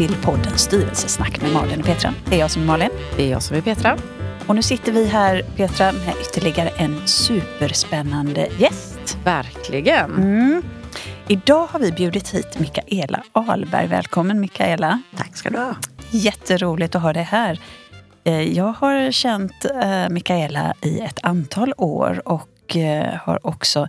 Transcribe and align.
till 0.00 0.16
podden 0.22 0.58
Styrelsesnack 0.58 1.42
med 1.42 1.52
Malin 1.52 1.80
och 1.80 1.86
Petra. 1.86 2.14
Det 2.24 2.34
är 2.34 2.38
jag 2.38 2.50
som 2.50 2.62
är 2.62 2.66
Malin. 2.66 2.90
Det 3.16 3.22
är 3.22 3.30
jag 3.30 3.42
som 3.42 3.56
är 3.56 3.60
Petra. 3.60 3.96
Och 4.46 4.54
nu 4.54 4.62
sitter 4.62 4.92
vi 4.92 5.06
här, 5.06 5.42
Petra, 5.56 5.92
med 5.92 6.14
ytterligare 6.20 6.68
en 6.68 7.08
superspännande 7.08 8.48
gäst. 8.58 9.18
Verkligen. 9.24 10.14
Mm. 10.14 10.62
Idag 11.28 11.66
har 11.66 11.80
vi 11.80 11.92
bjudit 11.92 12.34
hit 12.34 12.58
Mikaela 12.58 13.22
Ahlberg. 13.32 13.86
Välkommen 13.86 14.40
Mikaela. 14.40 15.02
Tack 15.16 15.36
ska 15.36 15.50
du 15.50 15.58
ha. 15.58 15.74
Jätteroligt 16.10 16.94
att 16.94 17.02
ha 17.02 17.12
dig 17.12 17.22
här. 17.22 17.60
Eh, 18.24 18.42
jag 18.42 18.72
har 18.72 19.10
känt 19.10 19.64
eh, 19.82 20.08
Mikaela 20.08 20.74
i 20.82 21.00
ett 21.00 21.18
antal 21.22 21.74
år 21.76 22.28
och 22.28 22.76
eh, 22.76 23.14
har 23.14 23.46
också 23.46 23.88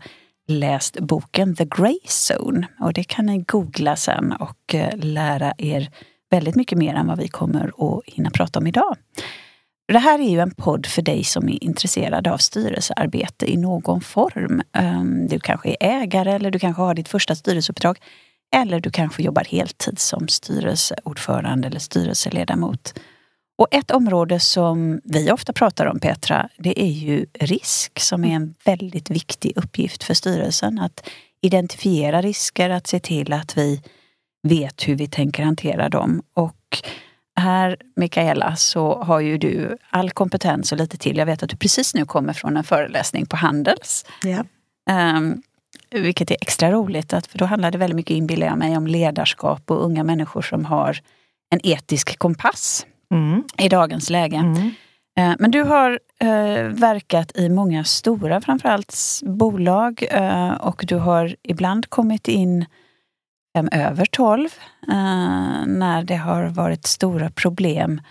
läst 0.52 1.00
boken 1.00 1.56
The 1.56 1.66
Grey 1.66 2.00
Zone. 2.30 2.68
Och 2.80 2.94
det 2.94 3.04
kan 3.04 3.26
ni 3.26 3.38
googla 3.38 3.96
sen 3.96 4.32
och 4.32 4.76
eh, 4.76 4.98
lära 4.98 5.54
er 5.58 5.90
väldigt 6.32 6.56
mycket 6.56 6.78
mer 6.78 6.94
än 6.94 7.08
vad 7.08 7.18
vi 7.18 7.28
kommer 7.28 7.72
att 7.78 8.04
hinna 8.06 8.30
prata 8.30 8.60
om 8.60 8.68
idag. 8.68 8.96
Det 9.88 10.00
här 10.00 10.20
är 10.20 10.30
ju 10.30 10.40
en 10.40 10.52
podd 10.52 10.86
för 10.86 11.02
dig 11.02 11.24
som 11.24 11.50
är 11.50 11.64
intresserad 11.64 12.28
av 12.28 12.38
styrelsearbete 12.38 13.52
i 13.52 13.58
någon 13.58 14.02
form. 14.02 14.62
Ehm, 14.74 15.28
du 15.28 15.40
kanske 15.40 15.70
är 15.70 15.78
ägare 15.80 16.32
eller 16.32 16.52
du 16.52 16.60
kanske 16.60 16.82
har 16.82 16.94
ditt 16.94 17.10
första 17.10 17.36
styrelseuppdrag. 17.36 17.98
Eller 18.56 18.80
du 18.80 18.92
kanske 18.92 19.24
jobbar 19.24 19.44
heltid 19.44 20.00
som 20.00 20.28
styrelseordförande 20.28 21.68
eller 21.68 21.80
styrelseledamot. 21.80 22.94
Och 23.62 23.68
ett 23.72 23.92
område 23.92 24.40
som 24.40 25.02
vi 25.04 25.32
ofta 25.32 25.54
pratar 25.54 25.86
om 25.86 26.00
Petra, 26.00 26.50
det 26.58 26.82
är 26.82 26.92
ju 26.92 27.26
risk 27.40 28.00
som 28.00 28.26
är 28.26 28.36
en 28.36 28.56
väldigt 28.66 29.10
viktig 29.10 29.54
uppgift 29.56 30.04
för 30.04 30.14
styrelsen. 30.14 30.80
Att 30.80 31.10
identifiera 31.42 32.22
risker, 32.22 32.70
att 32.70 32.88
se 32.88 33.00
till 33.00 33.34
att 33.34 33.58
vi 33.58 33.82
vet 34.48 34.88
hur 34.88 34.96
vi 34.96 35.08
tänker 35.08 35.44
hantera 35.44 35.90
dem. 35.90 36.24
Och 36.34 36.78
här, 37.36 37.78
Mikaela, 37.96 38.56
så 38.56 39.04
har 39.04 39.20
ju 39.20 39.38
du 39.38 39.78
all 39.90 40.12
kompetens 40.12 40.72
och 40.72 40.78
lite 40.78 40.98
till. 40.98 41.18
Jag 41.18 41.26
vet 41.26 41.44
att 41.44 41.50
du 41.50 41.58
precis 41.58 41.94
nu 41.94 42.06
kommer 42.06 42.34
från 42.34 42.58
en 42.58 42.64
föreläsning 42.64 43.26
på 43.26 43.36
Handels. 43.36 44.06
Ja. 44.24 44.44
Um, 45.16 45.42
vilket 45.92 46.32
är 46.32 46.38
extra 46.42 46.72
roligt, 46.72 47.14
att, 47.14 47.28
för 47.28 47.38
då 47.38 47.46
handlar 47.46 47.72
det 47.72 47.78
väldigt 47.78 47.96
mycket, 47.96 48.16
inbillar 48.18 48.48
jag 48.48 48.58
mig, 48.58 48.78
om 48.78 48.88
ledarskap 48.88 49.72
och 49.72 49.86
unga 49.86 50.04
människor 50.04 50.42
som 50.42 50.66
har 50.66 51.00
en 51.50 51.60
etisk 51.64 52.20
kompass 52.20 52.86
mm. 53.12 53.44
i 53.58 53.70
dagens 53.70 54.10
läge. 54.10 54.36
Mm. 54.36 54.72
Uh, 55.20 55.36
men 55.40 55.52
du 55.52 55.62
har 55.62 55.92
uh, 56.24 56.68
verkat 56.68 57.38
i 57.38 57.50
många 57.50 57.84
stora, 57.84 58.42
framförallt 58.42 58.96
bolag 59.24 60.04
uh, 60.14 60.52
och 60.52 60.84
du 60.88 60.96
har 60.96 61.36
ibland 61.44 61.90
kommit 61.90 62.28
in 62.28 62.66
fem 63.54 63.70
över 63.72 64.06
tolv 64.06 64.50
eh, 64.88 65.66
när 65.68 66.04
det 66.04 66.16
har 66.16 66.44
varit 66.46 66.86
stora 66.86 67.30
problem. 67.30 68.02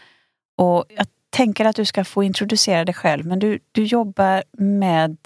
Och 0.58 0.84
jag 0.96 1.06
tänker 1.30 1.64
att 1.64 1.76
du 1.76 1.84
ska 1.84 2.04
få 2.04 2.24
introducera 2.24 2.84
dig 2.84 2.94
själv, 2.94 3.26
men 3.26 3.38
du, 3.38 3.58
du 3.72 3.84
jobbar 3.84 4.42
med 4.58 5.16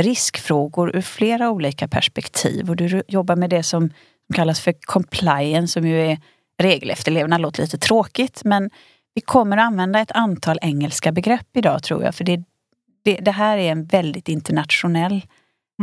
riskfrågor 0.00 0.96
ur 0.96 1.00
flera 1.00 1.50
olika 1.50 1.88
perspektiv 1.88 2.70
och 2.70 2.76
du 2.76 3.02
jobbar 3.08 3.36
med 3.36 3.50
det 3.50 3.62
som 3.62 3.90
kallas 4.34 4.60
för 4.60 4.74
compliance 4.80 5.72
som 5.72 5.86
ju 5.88 6.00
är 6.00 6.18
regelefterlevnad. 6.58 7.40
låter 7.40 7.62
lite 7.62 7.78
tråkigt 7.78 8.44
men 8.44 8.70
vi 9.18 9.22
kommer 9.22 9.56
att 9.56 9.66
använda 9.66 10.00
ett 10.00 10.12
antal 10.12 10.58
engelska 10.62 11.12
begrepp 11.12 11.56
idag 11.56 11.82
tror 11.82 12.02
jag 12.02 12.14
för 12.14 12.24
det, 12.24 12.44
det, 13.04 13.14
det 13.16 13.30
här 13.30 13.58
är 13.58 13.72
en 13.72 13.84
väldigt 13.84 14.28
internationell 14.28 15.22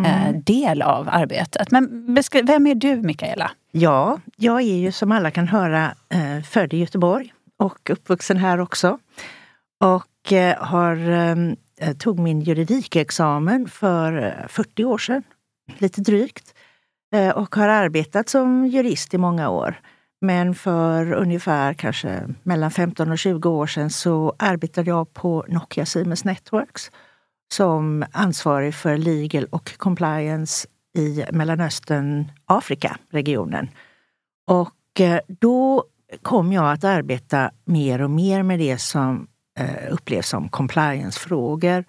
Eh, 0.06 0.28
mm. 0.28 0.42
del 0.44 0.82
av 0.82 1.10
arbetet. 1.12 1.72
Men 1.72 2.16
vem 2.44 2.68
är 2.68 2.76
du 2.76 2.96
Mikaela? 2.96 3.52
Ja, 3.72 4.20
jag 4.36 4.62
är 4.62 4.76
ju 4.76 4.92
som 4.92 5.12
alla 5.12 5.32
kan 5.32 5.48
höra 5.48 5.96
eh, 6.10 6.42
född 6.44 6.74
i 6.74 6.78
Göteborg 6.78 7.34
och 7.58 7.90
uppvuxen 7.90 8.38
här 8.38 8.60
också. 8.60 9.00
Och 9.80 10.34
eh, 10.34 10.58
har, 10.58 11.94
tog 11.94 12.20
min 12.20 12.42
juridikexamen 12.42 13.68
för 13.68 14.46
40 14.50 14.84
år 14.84 14.98
sedan, 14.98 15.24
lite 15.78 16.02
drygt. 16.02 16.54
Och 17.36 17.56
har 17.56 17.68
arbetat 17.68 18.30
som 18.30 18.68
jurist 18.68 19.14
i 19.14 19.18
många 19.18 19.50
år. 19.50 19.80
Men 20.22 20.56
för 20.56 21.12
ungefär 21.14 21.74
kanske 21.74 22.28
mellan 22.44 22.72
15 22.72 23.12
och 23.12 23.20
20 23.20 23.50
år 23.50 23.68
sedan 23.68 23.90
så 23.90 24.36
arbetade 24.40 24.90
jag 24.90 25.14
på 25.14 25.46
Nokia 25.48 25.86
Siemens 25.86 26.26
Networks 26.26 26.92
som 27.54 28.06
ansvarig 28.12 28.76
för 28.76 28.98
legal 28.98 29.46
och 29.46 29.78
compliance 29.78 30.68
i 30.98 31.26
Mellanöstern, 31.32 32.32
Afrika-regionen. 32.46 33.70
Och 34.48 35.00
eh, 35.00 35.20
då 35.28 35.84
kom 36.22 36.54
jag 36.54 36.72
att 36.72 36.84
arbeta 36.84 37.52
mer 37.66 38.02
och 38.02 38.12
mer 38.12 38.44
med 38.44 38.60
det 38.60 38.78
som 38.78 39.28
eh, 39.60 39.94
upplevs 39.94 40.28
som 40.30 40.50
compliance-frågor 40.50 41.86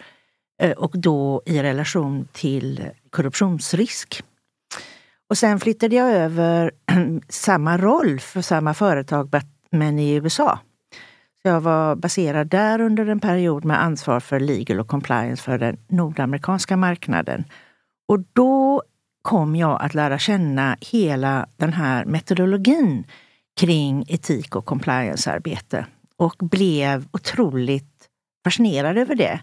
eh, 0.63 0.73
och 0.73 0.99
då 0.99 1.43
i 1.47 1.63
relation 1.63 2.29
till 2.33 2.85
korruptionsrisk. 3.11 4.23
Och 5.31 5.39
sen 5.39 5.61
flyttade 5.61 5.97
jag 5.97 6.11
över 6.11 6.71
samma 7.29 7.79
roll 7.79 8.21
för 8.21 8.43
samma 8.43 8.75
företag 8.75 9.31
men 9.71 9.99
i 9.99 10.15
USA. 10.15 10.59
Jag 11.43 11.61
var 11.61 11.97
baserad 11.97 12.49
där 12.49 12.81
under 12.81 13.07
en 13.07 13.21
period 13.21 13.65
med 13.65 13.83
ansvar 13.83 14.21
för 14.21 14.41
legal 14.41 14.81
och 14.81 14.89
compliance 14.89 15.43
för 15.43 15.59
den 15.59 15.79
nordamerikanska 15.89 16.77
marknaden. 16.77 17.45
Och 18.09 18.21
då 18.33 18.83
kom 19.23 19.57
jag 19.57 19.83
att 19.83 19.95
lära 19.95 20.19
känna 20.19 20.77
hela 20.81 21.47
den 21.57 21.73
här 21.73 22.05
metodologin 22.05 23.05
kring 23.61 24.05
etik 24.09 24.57
och 24.57 24.65
compliancearbete. 24.65 25.87
Och 26.17 26.37
blev 26.39 27.07
otroligt 27.13 28.09
fascinerad 28.45 28.99
över 28.99 29.15
det 29.15 29.41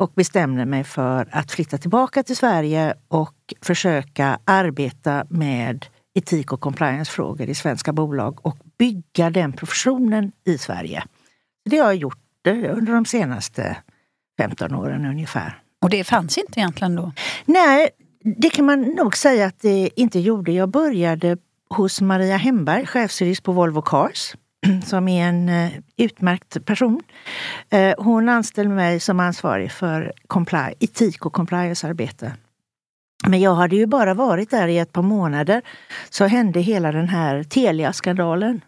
och 0.00 0.12
bestämde 0.14 0.66
mig 0.66 0.84
för 0.84 1.28
att 1.30 1.52
flytta 1.52 1.78
tillbaka 1.78 2.22
till 2.22 2.36
Sverige 2.36 2.94
och 3.08 3.54
försöka 3.60 4.38
arbeta 4.44 5.26
med 5.30 5.86
etik 6.14 6.52
och 6.52 6.60
compliancefrågor 6.60 7.48
i 7.48 7.54
svenska 7.54 7.92
bolag 7.92 8.46
och 8.46 8.58
bygga 8.78 9.30
den 9.30 9.52
professionen 9.52 10.32
i 10.46 10.58
Sverige. 10.58 11.04
Det 11.70 11.76
har 11.78 11.86
jag 11.86 11.94
gjort 11.94 12.46
under 12.46 12.92
de 12.92 13.04
senaste 13.04 13.76
15 14.38 14.74
åren 14.74 15.06
ungefär. 15.06 15.62
Och 15.82 15.90
det 15.90 16.04
fanns 16.04 16.38
inte 16.38 16.60
egentligen 16.60 16.94
då? 16.94 17.12
Nej, 17.44 17.88
det 18.36 18.50
kan 18.50 18.64
man 18.64 18.80
nog 18.80 19.16
säga 19.16 19.46
att 19.46 19.60
det 19.60 19.90
inte 19.96 20.20
gjorde. 20.20 20.52
Jag 20.52 20.68
började 20.68 21.36
hos 21.70 22.00
Maria 22.00 22.36
Hemberg, 22.36 22.86
chefsjurist 22.86 23.42
på 23.42 23.52
Volvo 23.52 23.82
Cars 23.82 24.34
som 24.84 25.08
är 25.08 25.28
en 25.28 25.48
eh, 25.48 25.72
utmärkt 25.96 26.64
person. 26.64 27.02
Eh, 27.70 27.94
hon 27.98 28.28
anställde 28.28 28.74
mig 28.74 29.00
som 29.00 29.20
ansvarig 29.20 29.72
för 29.72 30.12
etik 30.78 31.26
och 31.26 31.32
compliance-arbete. 31.32 32.32
Men 33.26 33.40
jag 33.40 33.54
hade 33.54 33.76
ju 33.76 33.86
bara 33.86 34.14
varit 34.14 34.50
där 34.50 34.68
i 34.68 34.78
ett 34.78 34.92
par 34.92 35.02
månader 35.02 35.62
så 36.10 36.26
hände 36.26 36.60
hela 36.60 36.92
den 36.92 37.08
här 37.08 37.42
Telia-skandalen. 37.42 38.60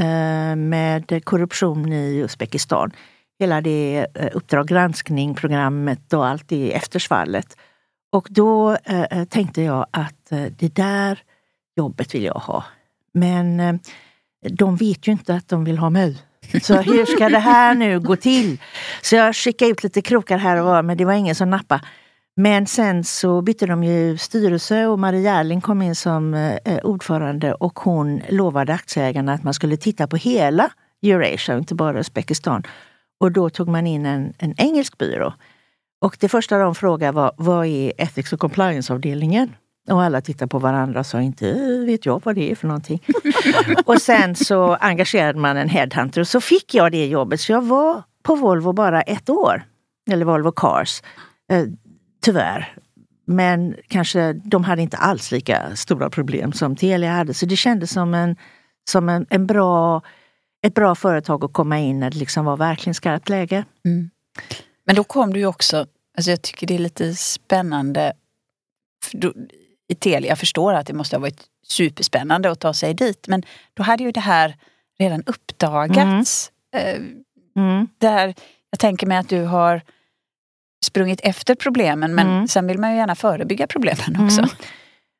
Eh, 0.00 0.56
med 0.56 1.24
korruption 1.24 1.92
i 1.92 2.16
Uzbekistan. 2.16 2.90
Hela 3.38 3.60
det 3.60 4.06
Uppdrag 4.32 4.68
granskning-programmet 4.68 6.12
och 6.12 6.26
allt 6.26 6.48
det 6.48 6.74
eftersvallet. 6.74 7.56
Och 8.12 8.26
då 8.30 8.76
tänkte 9.28 9.62
jag 9.62 9.86
att 9.90 10.30
det 10.30 10.74
där 10.74 11.18
jobbet 11.76 12.14
vill 12.14 12.24
jag 12.24 12.34
ha. 12.34 12.64
Men 13.12 13.80
de 14.48 14.76
vet 14.76 15.08
ju 15.08 15.12
inte 15.12 15.34
att 15.34 15.48
de 15.48 15.64
vill 15.64 15.78
ha 15.78 15.90
mig. 15.90 16.18
Så 16.62 16.74
hur 16.74 17.06
ska 17.06 17.28
det 17.28 17.38
här 17.38 17.74
nu 17.74 18.00
gå 18.00 18.16
till? 18.16 18.60
Så 19.02 19.16
jag 19.16 19.36
skickade 19.36 19.70
ut 19.70 19.82
lite 19.82 20.02
krokar 20.02 20.38
här 20.38 20.56
och 20.56 20.64
var 20.64 20.82
men 20.82 20.96
det 20.96 21.04
var 21.04 21.12
ingen 21.12 21.34
som 21.34 21.50
nappade. 21.50 21.82
Men 22.36 22.66
sen 22.66 23.04
så 23.04 23.42
bytte 23.42 23.66
de 23.66 23.84
ju 23.84 24.16
styrelse 24.16 24.86
och 24.86 24.98
Marie 24.98 25.20
Järling 25.20 25.60
kom 25.60 25.82
in 25.82 25.94
som 25.94 26.34
eh, 26.34 26.78
ordförande 26.82 27.54
och 27.54 27.78
hon 27.78 28.22
lovade 28.28 28.74
aktieägarna 28.74 29.32
att 29.32 29.44
man 29.44 29.54
skulle 29.54 29.76
titta 29.76 30.06
på 30.06 30.16
hela 30.16 30.70
Eurasia, 31.02 31.58
inte 31.58 31.74
bara 31.74 31.98
Uzbekistan. 31.98 32.62
Och 33.20 33.32
då 33.32 33.50
tog 33.50 33.68
man 33.68 33.86
in 33.86 34.06
en, 34.06 34.32
en 34.38 34.54
engelsk 34.58 34.98
byrå. 34.98 35.34
Och 36.00 36.16
det 36.20 36.28
första 36.28 36.58
de 36.58 36.74
frågade 36.74 37.12
var, 37.12 37.32
vad 37.36 37.66
är 37.66 37.92
Ethics 37.98 38.32
och 38.32 38.40
Compliance-avdelningen? 38.40 39.54
Och 39.90 40.02
alla 40.02 40.20
tittade 40.20 40.48
på 40.48 40.58
varandra 40.58 41.00
och 41.00 41.06
sa 41.06 41.20
inte 41.20 41.52
vet 41.86 42.06
jag 42.06 42.22
vad 42.24 42.34
det 42.34 42.50
är 42.50 42.54
för 42.54 42.66
någonting. 42.66 43.02
och 43.84 44.02
sen 44.02 44.36
så 44.36 44.74
engagerade 44.74 45.38
man 45.38 45.56
en 45.56 45.68
headhunter 45.68 46.20
och 46.20 46.28
så 46.28 46.40
fick 46.40 46.74
jag 46.74 46.92
det 46.92 47.06
jobbet. 47.06 47.40
Så 47.40 47.52
jag 47.52 47.62
var 47.62 48.02
på 48.22 48.34
Volvo 48.34 48.72
bara 48.72 49.02
ett 49.02 49.30
år. 49.30 49.62
Eller 50.10 50.24
Volvo 50.24 50.52
Cars. 50.52 51.02
Eh, 51.52 51.64
Tyvärr. 52.20 52.74
Men 53.26 53.76
kanske 53.88 54.32
de 54.32 54.64
hade 54.64 54.82
inte 54.82 54.96
alls 54.96 55.32
lika 55.32 55.76
stora 55.76 56.10
problem 56.10 56.52
som 56.52 56.76
Telia 56.76 57.12
hade. 57.12 57.34
Så 57.34 57.46
det 57.46 57.56
kändes 57.56 57.92
som, 57.92 58.14
en, 58.14 58.36
som 58.90 59.08
en, 59.08 59.26
en 59.30 59.46
bra, 59.46 60.02
ett 60.62 60.74
bra 60.74 60.94
företag 60.94 61.44
att 61.44 61.52
komma 61.52 61.78
in 61.78 62.00
när 62.00 62.10
det 62.10 62.18
liksom 62.18 62.44
var 62.44 62.56
verkligen 62.56 62.94
skarpt 62.94 63.28
läge. 63.28 63.64
Mm. 63.84 64.10
Men 64.86 64.96
då 64.96 65.04
kom 65.04 65.32
du 65.32 65.40
ju 65.40 65.46
också, 65.46 65.86
alltså 66.16 66.30
jag 66.30 66.42
tycker 66.42 66.66
det 66.66 66.74
är 66.74 66.78
lite 66.78 67.14
spännande. 67.14 68.12
Då, 69.12 69.32
i 69.90 69.94
Telia. 69.94 70.28
Jag 70.28 70.38
förstår 70.38 70.74
att 70.74 70.86
det 70.86 70.92
måste 70.92 71.16
ha 71.16 71.20
varit 71.20 71.42
superspännande 71.66 72.50
att 72.50 72.60
ta 72.60 72.74
sig 72.74 72.94
dit. 72.94 73.28
Men 73.28 73.42
då 73.74 73.82
hade 73.82 74.04
ju 74.04 74.12
det 74.12 74.20
här 74.20 74.56
redan 74.98 75.22
uppdagats. 75.26 76.52
Mm. 76.74 77.24
Mm. 77.56 77.88
Där, 77.98 78.34
jag 78.70 78.78
tänker 78.78 79.06
mig 79.06 79.18
att 79.18 79.28
du 79.28 79.44
har 79.44 79.82
sprungit 80.86 81.20
efter 81.22 81.54
problemen 81.54 82.14
men 82.14 82.26
mm. 82.28 82.48
sen 82.48 82.66
vill 82.66 82.78
man 82.78 82.90
ju 82.90 82.96
gärna 82.96 83.14
förebygga 83.14 83.66
problemen 83.66 84.24
också. 84.24 84.40
Mm. 84.40 84.50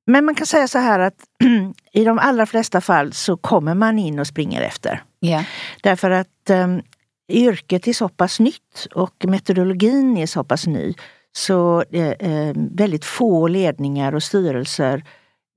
Men 0.07 0.25
man 0.25 0.35
kan 0.35 0.47
säga 0.47 0.69
så 0.69 0.79
här 0.79 0.99
att 0.99 1.15
i 1.93 2.05
de 2.05 2.19
allra 2.19 2.47
flesta 2.47 2.81
fall 2.81 3.13
så 3.13 3.37
kommer 3.37 3.75
man 3.75 3.99
in 3.99 4.19
och 4.19 4.27
springer 4.27 4.63
efter. 4.63 5.03
Yeah. 5.21 5.45
Därför 5.83 6.11
att 6.11 6.51
um, 6.51 6.83
yrket 7.29 7.89
är 7.89 7.93
så 7.93 8.09
pass 8.09 8.41
nytt 8.41 8.87
och 8.95 9.25
metodologin 9.25 10.17
är 10.17 10.27
så 10.27 10.45
pass 10.45 10.67
ny. 10.67 10.95
Så 11.33 11.83
eh, 11.83 12.53
väldigt 12.57 13.05
få 13.05 13.49
ledningar 13.49 14.15
och 14.15 14.23
styrelser 14.23 15.05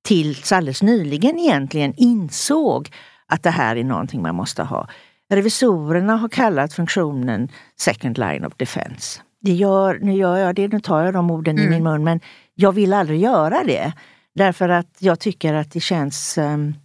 tills 0.04 0.52
alldeles 0.52 0.84
nyligen 0.84 1.40
egentligen 1.40 1.94
insåg 1.98 2.90
att 3.28 3.44
det 3.44 3.50
här 3.50 3.76
är 3.76 3.84
någonting 3.84 4.22
man 4.22 4.36
måste 4.36 4.64
ha. 4.64 4.88
Revisorerna 5.30 6.16
har 6.16 6.30
kallat 6.30 6.74
funktionen 6.74 7.50
second 7.80 8.18
line 8.18 8.46
of 8.46 8.54
defense. 8.58 9.22
Det 9.42 9.54
gör, 9.54 10.00
nu 10.02 10.14
gör 10.14 10.38
jag 10.38 10.56
det, 10.56 10.68
nu 10.68 10.80
tar 10.80 11.04
jag 11.04 11.14
de 11.14 11.32
orden 11.32 11.58
mm. 11.58 11.68
i 11.68 11.76
min 11.76 11.84
mun, 11.84 12.04
men 12.04 12.20
jag 12.56 12.72
vill 12.72 12.94
aldrig 12.94 13.20
göra 13.20 13.64
det. 13.64 13.94
Därför 14.36 14.70
att 14.70 14.96
jag 15.00 15.20
tycker 15.20 15.54
att 15.54 15.72
det 15.72 15.80
känns 15.80 16.38
um, 16.38 16.76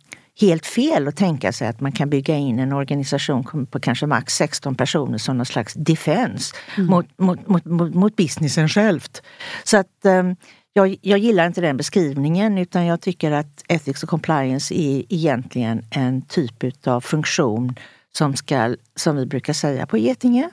helt 0.41 0.67
fel 0.67 1.09
att 1.09 1.17
tänka 1.17 1.53
sig 1.53 1.69
att 1.69 1.81
man 1.81 1.93
kan 1.93 2.11
bygga 2.11 2.37
in 2.37 2.59
en 2.59 2.73
organisation 2.73 3.67
på 3.67 3.81
kanske 3.81 4.07
max 4.07 4.35
16 4.37 4.75
personer 4.75 5.19
som 5.19 5.37
någon 5.37 5.47
slags 5.47 5.75
defense 5.75 6.57
mm. 6.77 6.91
mot, 6.91 7.07
mot, 7.19 7.49
mot, 7.49 7.65
mot, 7.65 7.95
mot 7.95 8.17
businessen 8.17 8.69
självt. 8.69 9.23
Så 9.65 9.77
att 9.77 10.05
um, 10.05 10.37
jag, 10.73 10.97
jag 11.03 11.19
gillar 11.19 11.47
inte 11.47 11.61
den 11.61 11.77
beskrivningen 11.77 12.59
utan 12.59 12.87
jag 12.87 13.01
tycker 13.01 13.33
att 13.33 13.65
ethics 13.69 14.03
och 14.03 14.09
compliance 14.09 14.75
är 14.75 15.05
egentligen 15.09 15.85
en 15.91 16.23
typ 16.23 16.87
av 16.87 17.01
funktion 17.01 17.75
som 18.13 18.37
ska, 18.37 18.77
som 18.97 19.17
vi 19.17 19.27
brukar 19.27 19.53
säga 19.53 19.87
på 19.87 19.99
Getinge, 19.99 20.51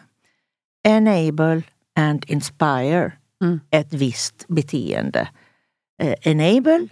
enable 0.87 1.61
and 1.95 2.25
inspire 2.27 3.11
mm. 3.41 3.59
ett 3.71 3.93
visst 3.93 4.45
beteende. 4.47 5.27
Eh, 6.01 6.13
enable, 6.21 6.87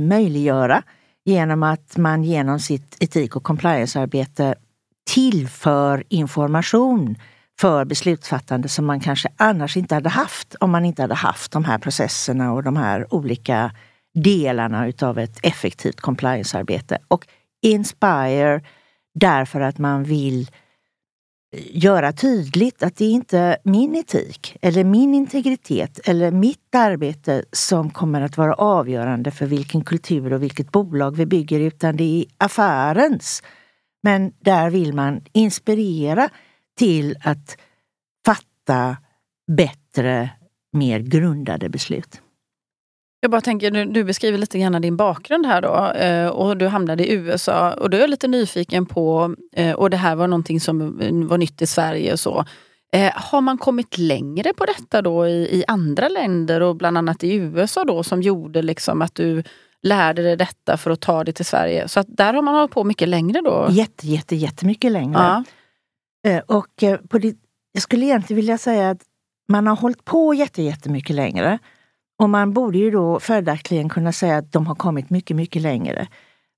möjliggöra, 0.00 0.82
genom 1.28 1.62
att 1.62 1.96
man 1.96 2.24
genom 2.24 2.60
sitt 2.60 2.96
etik 3.00 3.36
och 3.36 3.42
compliance-arbete 3.42 4.54
tillför 5.10 6.04
information 6.08 7.16
för 7.60 7.84
beslutsfattande 7.84 8.68
som 8.68 8.86
man 8.86 9.00
kanske 9.00 9.28
annars 9.36 9.76
inte 9.76 9.94
hade 9.94 10.08
haft 10.08 10.54
om 10.54 10.70
man 10.70 10.84
inte 10.84 11.02
hade 11.02 11.14
haft 11.14 11.52
de 11.52 11.64
här 11.64 11.78
processerna 11.78 12.52
och 12.52 12.62
de 12.62 12.76
här 12.76 13.14
olika 13.14 13.70
delarna 14.14 14.86
utav 14.86 15.18
ett 15.18 15.38
effektivt 15.42 16.00
compliance-arbete. 16.00 16.98
Och 17.08 17.26
inspire 17.62 18.60
därför 19.14 19.60
att 19.60 19.78
man 19.78 20.04
vill 20.04 20.50
göra 21.52 22.12
tydligt 22.12 22.82
att 22.82 22.96
det 22.96 23.04
är 23.04 23.10
inte 23.10 23.58
min 23.64 23.96
etik 23.96 24.56
eller 24.62 24.84
min 24.84 25.14
integritet 25.14 26.08
eller 26.08 26.30
mitt 26.30 26.74
arbete 26.74 27.44
som 27.52 27.90
kommer 27.90 28.20
att 28.20 28.36
vara 28.36 28.54
avgörande 28.54 29.30
för 29.30 29.46
vilken 29.46 29.84
kultur 29.84 30.32
och 30.32 30.42
vilket 30.42 30.72
bolag 30.72 31.16
vi 31.16 31.26
bygger 31.26 31.60
utan 31.60 31.96
det 31.96 32.04
är 32.04 32.24
affärens. 32.38 33.42
Men 34.02 34.32
där 34.40 34.70
vill 34.70 34.94
man 34.94 35.20
inspirera 35.32 36.28
till 36.78 37.16
att 37.24 37.56
fatta 38.26 38.96
bättre, 39.56 40.30
mer 40.72 41.00
grundade 41.00 41.68
beslut. 41.68 42.22
Jag 43.20 43.30
bara 43.30 43.40
tänker, 43.40 43.70
du, 43.70 43.84
du 43.84 44.04
beskriver 44.04 44.38
lite 44.38 44.58
grann 44.58 44.82
din 44.82 44.96
bakgrund 44.96 45.46
här 45.46 45.62
då 45.62 45.98
eh, 45.98 46.28
och 46.28 46.56
du 46.56 46.66
hamnade 46.66 47.06
i 47.06 47.12
USA 47.12 47.72
och 47.72 47.90
då 47.90 47.96
är 47.96 48.00
jag 48.00 48.10
lite 48.10 48.28
nyfiken 48.28 48.86
på, 48.86 49.34
eh, 49.52 49.74
och 49.74 49.90
det 49.90 49.96
här 49.96 50.16
var 50.16 50.26
någonting 50.28 50.60
som 50.60 50.98
var 51.28 51.38
nytt 51.38 51.62
i 51.62 51.66
Sverige 51.66 52.12
och 52.12 52.20
så. 52.20 52.44
Eh, 52.92 53.12
har 53.14 53.40
man 53.40 53.58
kommit 53.58 53.98
längre 53.98 54.52
på 54.54 54.64
detta 54.64 55.02
då 55.02 55.26
i, 55.26 55.32
i, 55.32 55.64
andra 55.68 56.08
länder 56.08 56.60
och 56.60 56.76
bland 56.76 56.98
annat 56.98 57.24
i 57.24 57.34
USA 57.34 57.84
då 57.84 58.02
som 58.02 58.22
gjorde 58.22 58.62
liksom 58.62 59.02
att 59.02 59.14
du 59.14 59.42
lärde 59.82 60.22
dig 60.22 60.36
detta 60.36 60.76
för 60.76 60.90
att 60.90 61.00
ta 61.00 61.24
det 61.24 61.32
till 61.32 61.44
Sverige? 61.44 61.88
Så 61.88 62.00
att 62.00 62.06
där 62.08 62.34
har 62.34 62.42
man 62.42 62.54
hållit 62.54 62.70
på 62.70 62.84
mycket 62.84 63.08
längre 63.08 63.40
då? 63.40 63.68
Jätte, 63.70 64.06
jätte, 64.06 64.36
jättemycket 64.36 64.92
längre. 64.92 65.44
Ja. 66.22 66.42
Och 66.46 66.84
på 67.08 67.18
det, 67.18 67.36
jag 67.72 67.82
skulle 67.82 68.04
egentligen 68.04 68.36
vilja 68.36 68.58
säga 68.58 68.90
att 68.90 69.02
man 69.48 69.66
har 69.66 69.76
hållit 69.76 70.04
på 70.04 70.34
jättemycket 70.34 71.16
längre. 71.16 71.58
Och 72.18 72.30
man 72.30 72.52
borde 72.52 72.78
ju 72.78 72.90
då 72.90 73.20
följaktligen 73.20 73.88
kunna 73.88 74.12
säga 74.12 74.36
att 74.36 74.52
de 74.52 74.66
har 74.66 74.74
kommit 74.74 75.10
mycket, 75.10 75.36
mycket 75.36 75.62
längre. 75.62 76.08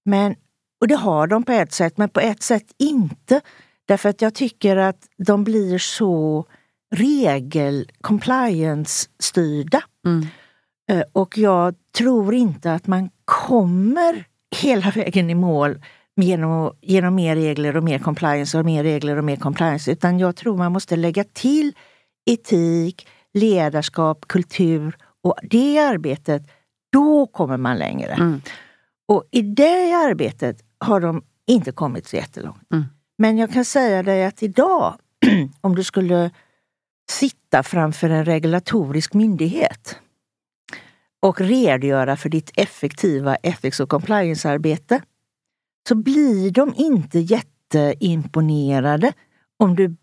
Men, 0.04 0.34
och 0.80 0.88
det 0.88 0.94
har 0.94 1.26
de 1.26 1.42
på 1.42 1.52
ett 1.52 1.72
sätt, 1.72 1.98
men 1.98 2.08
på 2.08 2.20
ett 2.20 2.42
sätt 2.42 2.66
inte. 2.78 3.40
Därför 3.88 4.08
att 4.08 4.22
jag 4.22 4.34
tycker 4.34 4.76
att 4.76 5.08
de 5.26 5.44
blir 5.44 5.78
så 5.78 6.44
regel 6.94 7.90
compliance-styrda. 8.00 9.82
Mm. 10.06 10.26
Eh, 10.90 11.04
och 11.12 11.38
jag 11.38 11.74
tror 11.98 12.34
inte 12.34 12.72
att 12.72 12.86
man 12.86 13.10
kommer 13.24 14.24
hela 14.56 14.90
vägen 14.94 15.30
i 15.30 15.34
mål 15.34 15.82
genom, 16.16 16.72
genom 16.80 17.14
mer 17.14 17.36
regler 17.36 17.76
och 17.76 17.84
mer 17.84 17.98
compliance 17.98 18.58
och 18.58 18.64
mer 18.64 18.82
regler 18.82 19.16
och 19.16 19.24
mer 19.24 19.36
compliance. 19.36 19.92
Utan 19.92 20.18
jag 20.18 20.36
tror 20.36 20.56
man 20.56 20.72
måste 20.72 20.96
lägga 20.96 21.24
till 21.24 21.72
etik, 22.26 23.08
ledarskap, 23.34 24.28
kultur 24.28 24.96
och 25.22 25.34
det 25.42 25.78
arbetet, 25.78 26.50
då 26.92 27.26
kommer 27.26 27.56
man 27.56 27.78
längre. 27.78 28.12
Mm. 28.12 28.40
Och 29.08 29.24
i 29.30 29.42
det 29.42 29.92
arbetet 29.92 30.64
har 30.78 31.00
de 31.00 31.22
inte 31.46 31.72
kommit 31.72 32.08
så 32.08 32.16
jättelångt. 32.16 32.72
Mm. 32.72 32.84
Men 33.18 33.38
jag 33.38 33.52
kan 33.52 33.64
säga 33.64 34.02
dig 34.02 34.24
att 34.24 34.42
idag, 34.42 34.94
om 35.60 35.74
du 35.74 35.84
skulle 35.84 36.30
sitta 37.10 37.62
framför 37.62 38.10
en 38.10 38.24
regulatorisk 38.24 39.14
myndighet 39.14 39.98
och 41.22 41.40
redogöra 41.40 42.16
för 42.16 42.28
ditt 42.28 42.50
effektiva 42.56 43.36
ethics 43.36 43.80
och 43.80 43.88
compliance-arbete 43.88 45.02
så 45.88 45.94
blir 45.94 46.50
de 46.50 46.74
inte 46.76 47.18
jätteimponerade 47.18 49.12
om 49.56 49.76
du 49.76 49.96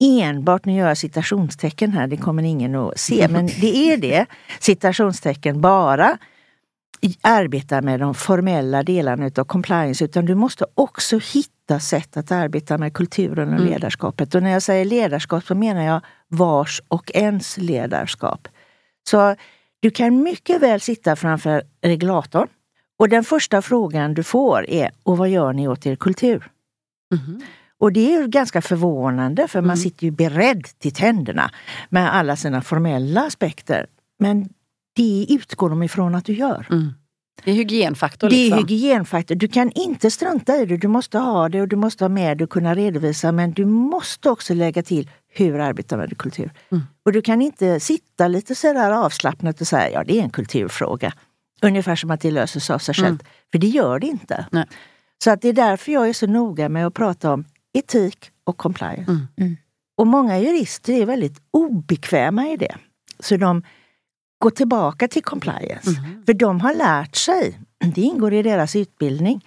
enbart, 0.00 0.64
nu 0.64 0.72
gör 0.72 0.88
jag 0.88 0.98
citationstecken 0.98 1.92
här, 1.92 2.06
det 2.06 2.16
kommer 2.16 2.42
ingen 2.42 2.74
att 2.74 2.98
se, 2.98 3.28
men 3.30 3.46
det 3.46 3.92
är 3.92 3.96
det, 3.96 4.26
citationstecken 4.60 5.60
bara, 5.60 6.18
arbeta 7.22 7.82
med 7.82 8.00
de 8.00 8.14
formella 8.14 8.82
delarna 8.82 9.26
utav 9.26 9.44
compliance, 9.44 10.04
utan 10.04 10.24
du 10.26 10.34
måste 10.34 10.66
också 10.74 11.18
hitta 11.18 11.80
sätt 11.80 12.16
att 12.16 12.32
arbeta 12.32 12.78
med 12.78 12.94
kulturen 12.94 13.48
och 13.48 13.60
mm. 13.60 13.72
ledarskapet. 13.72 14.34
Och 14.34 14.42
när 14.42 14.50
jag 14.50 14.62
säger 14.62 14.84
ledarskap 14.84 15.44
så 15.44 15.54
menar 15.54 15.82
jag 15.82 16.00
vars 16.28 16.82
och 16.88 17.10
ens 17.14 17.56
ledarskap. 17.56 18.48
Så 19.10 19.36
du 19.80 19.90
kan 19.90 20.22
mycket 20.22 20.62
väl 20.62 20.80
sitta 20.80 21.16
framför 21.16 21.62
regulatorn 21.82 22.48
och 22.98 23.08
den 23.08 23.24
första 23.24 23.62
frågan 23.62 24.14
du 24.14 24.22
får 24.22 24.70
är, 24.70 24.90
och 25.02 25.18
vad 25.18 25.28
gör 25.28 25.52
ni 25.52 25.68
åt 25.68 25.86
er 25.86 25.96
kultur? 25.96 26.50
Mm. 27.14 27.42
Och 27.80 27.92
det 27.92 28.14
är 28.14 28.26
ganska 28.26 28.62
förvånande 28.62 29.48
för 29.48 29.58
mm. 29.58 29.66
man 29.66 29.76
sitter 29.76 30.04
ju 30.04 30.10
beredd 30.10 30.66
till 30.78 30.92
tänderna 30.92 31.50
med 31.88 32.14
alla 32.14 32.36
sina 32.36 32.62
formella 32.62 33.26
aspekter. 33.26 33.86
Men 34.18 34.48
det 34.96 35.26
utgår 35.28 35.70
de 35.70 35.82
ifrån 35.82 36.14
att 36.14 36.24
du 36.24 36.32
gör. 36.32 36.66
Mm. 36.70 36.92
Det 37.44 37.50
är 37.50 37.54
hygienfaktor. 37.54 38.30
Det 38.30 38.36
liksom. 38.36 38.58
är 38.58 38.62
hygienfaktor. 38.62 39.34
Du 39.34 39.48
kan 39.48 39.70
inte 39.70 40.10
strunta 40.10 40.56
i 40.56 40.66
det. 40.66 40.76
Du 40.76 40.88
måste 40.88 41.18
ha 41.18 41.48
det 41.48 41.62
och 41.62 41.68
du 41.68 41.76
måste 41.76 42.04
ha 42.04 42.08
med 42.08 42.38
det 42.38 42.44
och 42.44 42.50
kunna 42.50 42.74
redovisa. 42.74 43.32
Men 43.32 43.52
du 43.52 43.64
måste 43.64 44.30
också 44.30 44.54
lägga 44.54 44.82
till 44.82 45.10
hur 45.28 45.58
arbetar 45.58 45.96
med 45.96 46.18
kultur. 46.18 46.52
Mm. 46.70 46.84
Och 47.04 47.12
du 47.12 47.22
kan 47.22 47.42
inte 47.42 47.80
sitta 47.80 48.28
lite 48.28 48.54
sådär 48.54 48.90
avslappnat 48.90 49.60
och 49.60 49.66
säga 49.66 49.90
ja 49.90 50.04
det 50.04 50.18
är 50.18 50.22
en 50.22 50.30
kulturfråga. 50.30 51.12
Ungefär 51.62 51.96
som 51.96 52.10
att 52.10 52.20
det 52.20 52.30
löser 52.30 52.60
sig 52.60 52.74
av 52.74 52.78
sig 52.78 52.94
självt. 52.94 53.22
Mm. 53.22 53.32
För 53.52 53.58
det 53.58 53.66
gör 53.66 53.98
det 53.98 54.06
inte. 54.06 54.46
Nej. 54.50 54.64
Så 55.24 55.30
att 55.30 55.42
det 55.42 55.48
är 55.48 55.52
därför 55.52 55.92
jag 55.92 56.08
är 56.08 56.12
så 56.12 56.26
noga 56.26 56.68
med 56.68 56.86
att 56.86 56.94
prata 56.94 57.32
om 57.32 57.44
etik 57.72 58.30
och 58.44 58.56
compliance. 58.56 59.10
Mm. 59.10 59.26
Mm. 59.36 59.56
Och 59.96 60.06
många 60.06 60.38
jurister 60.38 60.92
är 60.92 61.06
väldigt 61.06 61.42
obekväma 61.50 62.48
i 62.48 62.56
det. 62.56 62.76
Så 63.18 63.36
de 63.36 63.62
går 64.38 64.50
tillbaka 64.50 65.08
till 65.08 65.22
compliance. 65.22 65.90
Mm. 65.90 66.24
För 66.26 66.34
de 66.34 66.60
har 66.60 66.74
lärt 66.74 67.16
sig, 67.16 67.60
det 67.94 68.00
ingår 68.00 68.34
i 68.34 68.42
deras 68.42 68.76
utbildning, 68.76 69.46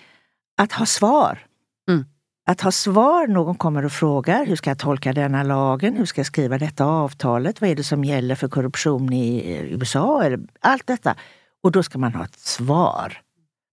att 0.57 0.71
ha 0.71 0.85
svar. 0.85 1.45
Mm. 1.89 2.05
Att 2.45 2.61
ha 2.61 2.71
svar, 2.71 3.27
någon 3.27 3.55
kommer 3.55 3.85
och 3.85 3.91
frågar, 3.91 4.45
hur 4.45 4.55
ska 4.55 4.69
jag 4.69 4.79
tolka 4.79 5.13
denna 5.13 5.43
lagen? 5.43 5.95
Hur 5.95 6.05
ska 6.05 6.19
jag 6.19 6.25
skriva 6.25 6.57
detta 6.57 6.85
avtalet? 6.85 7.61
Vad 7.61 7.69
är 7.69 7.75
det 7.75 7.83
som 7.83 8.03
gäller 8.03 8.35
för 8.35 8.47
korruption 8.47 9.13
i 9.13 9.57
USA? 9.71 10.23
Eller 10.23 10.39
allt 10.59 10.87
detta. 10.87 11.15
Och 11.63 11.71
då 11.71 11.83
ska 11.83 11.97
man 11.97 12.13
ha 12.13 12.23
ett 12.23 12.39
svar 12.39 13.21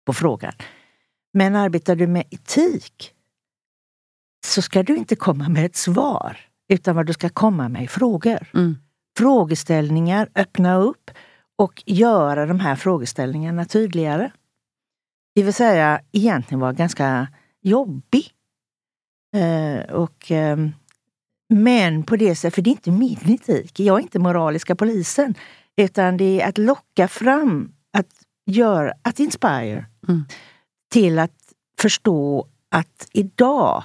på 0.06 0.12
frågan. 0.12 0.52
Men 1.32 1.56
arbetar 1.56 1.96
du 1.96 2.06
med 2.06 2.24
etik 2.30 3.14
så 4.46 4.62
ska 4.62 4.82
du 4.82 4.96
inte 4.96 5.16
komma 5.16 5.48
med 5.48 5.66
ett 5.66 5.76
svar, 5.76 6.36
utan 6.68 6.96
vad 6.96 7.06
du 7.06 7.12
ska 7.12 7.28
komma 7.28 7.68
med 7.68 7.82
är 7.82 7.86
frågor. 7.86 8.50
Mm. 8.54 8.76
Frågeställningar, 9.18 10.28
öppna 10.34 10.76
upp 10.76 11.10
och 11.58 11.82
göra 11.86 12.46
de 12.46 12.60
här 12.60 12.76
frågeställningarna 12.76 13.64
tydligare. 13.64 14.30
Det 15.34 15.42
vill 15.42 15.54
säga 15.54 16.00
egentligen 16.12 16.60
vara 16.60 16.72
ganska 16.72 17.28
jobbig. 17.62 18.30
Eh, 19.36 19.94
och, 19.94 20.30
eh, 20.30 20.58
men 21.48 22.02
på 22.02 22.16
det 22.16 22.34
sättet, 22.34 22.54
för 22.54 22.62
det 22.62 22.70
är 22.70 22.72
inte 22.72 22.90
min 22.90 23.30
etik. 23.30 23.80
Jag 23.80 23.98
är 23.98 24.02
inte 24.02 24.18
moraliska 24.18 24.76
polisen. 24.76 25.34
Utan 25.76 26.16
det 26.16 26.40
är 26.40 26.48
att 26.48 26.58
locka 26.58 27.08
fram, 27.08 27.72
att 27.92 28.06
göra, 28.46 28.92
att 29.02 29.20
inspire. 29.20 29.86
Mm. 30.08 30.24
Till 30.92 31.18
att 31.18 31.52
förstå 31.78 32.48
att 32.70 33.08
idag 33.12 33.84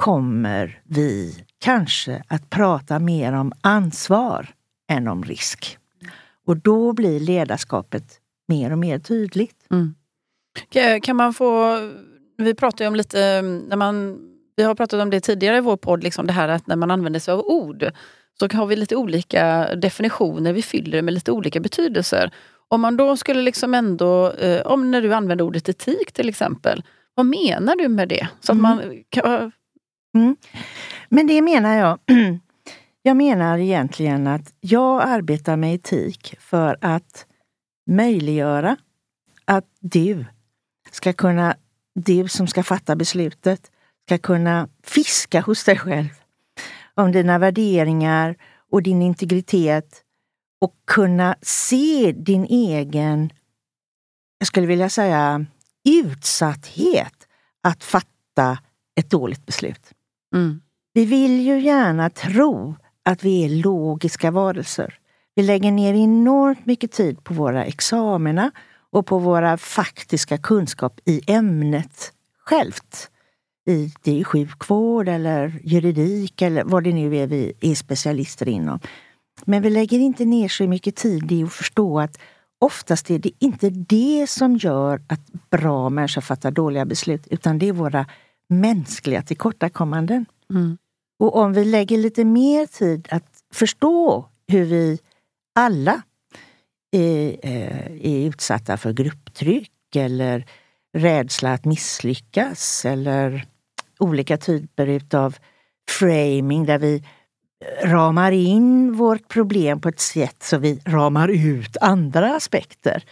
kommer 0.00 0.80
vi 0.84 1.44
kanske 1.58 2.22
att 2.28 2.50
prata 2.50 2.98
mer 2.98 3.32
om 3.32 3.52
ansvar 3.60 4.48
än 4.90 5.08
om 5.08 5.24
risk. 5.24 5.78
Och 6.46 6.56
då 6.56 6.92
blir 6.92 7.20
ledarskapet 7.20 8.04
mer 8.48 8.72
och 8.72 8.78
mer 8.78 8.98
tydligt. 8.98 9.66
Mm. 9.70 9.94
Kan 11.02 11.16
man 11.16 11.34
få, 11.34 11.78
vi 12.38 12.54
pratar 12.54 12.84
ju 12.84 12.88
om 12.88 12.94
lite, 12.94 13.42
när 13.42 13.76
man, 13.76 14.18
vi 14.56 14.62
har 14.62 14.74
pratat 14.74 15.02
om 15.02 15.10
det 15.10 15.20
tidigare 15.20 15.56
i 15.56 15.60
vår 15.60 15.76
podd, 15.76 16.02
liksom 16.02 16.26
det 16.26 16.32
här 16.32 16.48
att 16.48 16.66
när 16.66 16.76
man 16.76 16.90
använder 16.90 17.20
sig 17.20 17.34
av 17.34 17.40
ord 17.40 17.90
så 18.38 18.48
har 18.52 18.66
vi 18.66 18.76
lite 18.76 18.96
olika 18.96 19.74
definitioner, 19.74 20.52
vi 20.52 20.62
fyller 20.62 20.96
det 20.96 21.02
med 21.02 21.14
lite 21.14 21.32
olika 21.32 21.60
betydelser. 21.60 22.30
Om 22.68 22.80
man 22.80 22.96
då 22.96 23.16
skulle 23.16 23.42
liksom 23.42 23.74
ändå, 23.74 24.32
eh, 24.32 24.66
om 24.66 24.90
när 24.90 25.02
du 25.02 25.14
använder 25.14 25.44
ordet 25.44 25.68
etik 25.68 26.12
till 26.12 26.28
exempel, 26.28 26.84
vad 27.14 27.26
menar 27.26 27.76
du 27.76 27.88
med 27.88 28.08
det? 28.08 28.28
Så 28.40 28.52
att 28.52 28.58
mm. 28.58 28.62
man 28.62 29.02
kan 29.08 29.52
mm. 30.14 30.36
Men 31.08 31.26
det 31.26 31.42
menar 31.42 31.74
jag, 31.74 31.98
jag 33.02 33.16
menar 33.16 33.58
egentligen 33.58 34.26
att 34.26 34.54
jag 34.60 35.02
arbetar 35.02 35.56
med 35.56 35.74
etik 35.74 36.34
för 36.38 36.78
att 36.80 37.26
möjliggöra 37.86 38.76
att 39.44 39.66
du 39.80 40.24
ska 40.90 41.12
kunna, 41.12 41.56
du 41.94 42.28
som 42.28 42.46
ska 42.46 42.62
fatta 42.62 42.96
beslutet, 42.96 43.70
ska 44.06 44.18
kunna 44.18 44.68
fiska 44.82 45.40
hos 45.40 45.64
dig 45.64 45.78
själv 45.78 46.08
om 46.94 47.12
dina 47.12 47.38
värderingar 47.38 48.36
och 48.70 48.82
din 48.82 49.02
integritet 49.02 50.02
och 50.60 50.74
kunna 50.86 51.36
se 51.42 52.12
din 52.12 52.44
egen, 52.44 53.32
jag 54.38 54.46
skulle 54.46 54.66
vilja 54.66 54.90
säga, 54.90 55.46
utsatthet 55.84 57.28
att 57.62 57.84
fatta 57.84 58.58
ett 58.96 59.10
dåligt 59.10 59.46
beslut. 59.46 59.92
Mm. 60.34 60.60
Vi 60.92 61.04
vill 61.04 61.40
ju 61.40 61.60
gärna 61.60 62.10
tro 62.10 62.74
att 63.04 63.24
vi 63.24 63.44
är 63.44 63.48
logiska 63.48 64.30
varelser. 64.30 64.94
Vi 65.34 65.42
lägger 65.42 65.72
ner 65.72 65.94
enormt 65.94 66.66
mycket 66.66 66.92
tid 66.92 67.24
på 67.24 67.34
våra 67.34 67.64
examina 67.64 68.50
och 68.90 69.06
på 69.06 69.18
våra 69.18 69.56
faktiska 69.56 70.38
kunskap 70.38 71.00
i 71.04 71.20
ämnet 71.26 72.12
självt. 72.38 73.10
I, 73.66 73.92
det 74.02 74.20
är 74.20 74.24
sjukvård 74.24 75.08
eller 75.08 75.60
juridik 75.64 76.42
eller 76.42 76.64
vad 76.64 76.84
det 76.84 76.92
nu 76.92 77.16
är 77.16 77.26
vi 77.26 77.52
är 77.60 77.74
specialister 77.74 78.48
inom. 78.48 78.80
Men 79.44 79.62
vi 79.62 79.70
lägger 79.70 79.98
inte 79.98 80.24
ner 80.24 80.48
så 80.48 80.66
mycket 80.66 80.96
tid 80.96 81.32
i 81.32 81.42
att 81.42 81.52
förstå 81.52 82.00
att 82.00 82.18
oftast 82.58 83.10
är 83.10 83.18
det 83.18 83.30
inte 83.38 83.70
det 83.70 84.30
som 84.30 84.56
gör 84.56 85.02
att 85.08 85.50
bra 85.50 85.88
människor 85.88 86.20
fattar 86.20 86.50
dåliga 86.50 86.84
beslut, 86.84 87.26
utan 87.30 87.58
det 87.58 87.68
är 87.68 87.72
våra 87.72 88.06
mänskliga 88.50 89.22
tillkortakommanden. 89.22 90.26
Mm. 90.50 90.78
Och 91.18 91.36
om 91.36 91.52
vi 91.52 91.64
lägger 91.64 91.98
lite 91.98 92.24
mer 92.24 92.66
tid 92.66 93.08
att 93.10 93.24
förstå 93.54 94.28
hur 94.48 94.64
vi 94.64 94.98
alla 95.54 96.02
är, 96.92 97.36
eh, 97.42 98.06
är 98.06 98.28
utsatta 98.28 98.76
för 98.76 98.92
grupptryck 98.92 99.96
eller 99.96 100.46
rädsla 100.96 101.52
att 101.52 101.64
misslyckas 101.64 102.84
eller 102.84 103.46
olika 103.98 104.36
typer 104.36 104.86
utav 104.86 105.36
framing 105.90 106.66
där 106.66 106.78
vi 106.78 107.04
ramar 107.82 108.32
in 108.32 108.92
vårt 108.92 109.28
problem 109.28 109.80
på 109.80 109.88
ett 109.88 110.00
sätt 110.00 110.42
så 110.42 110.58
vi 110.58 110.80
ramar 110.84 111.28
ut 111.28 111.76
andra 111.80 112.36
aspekter. 112.36 113.04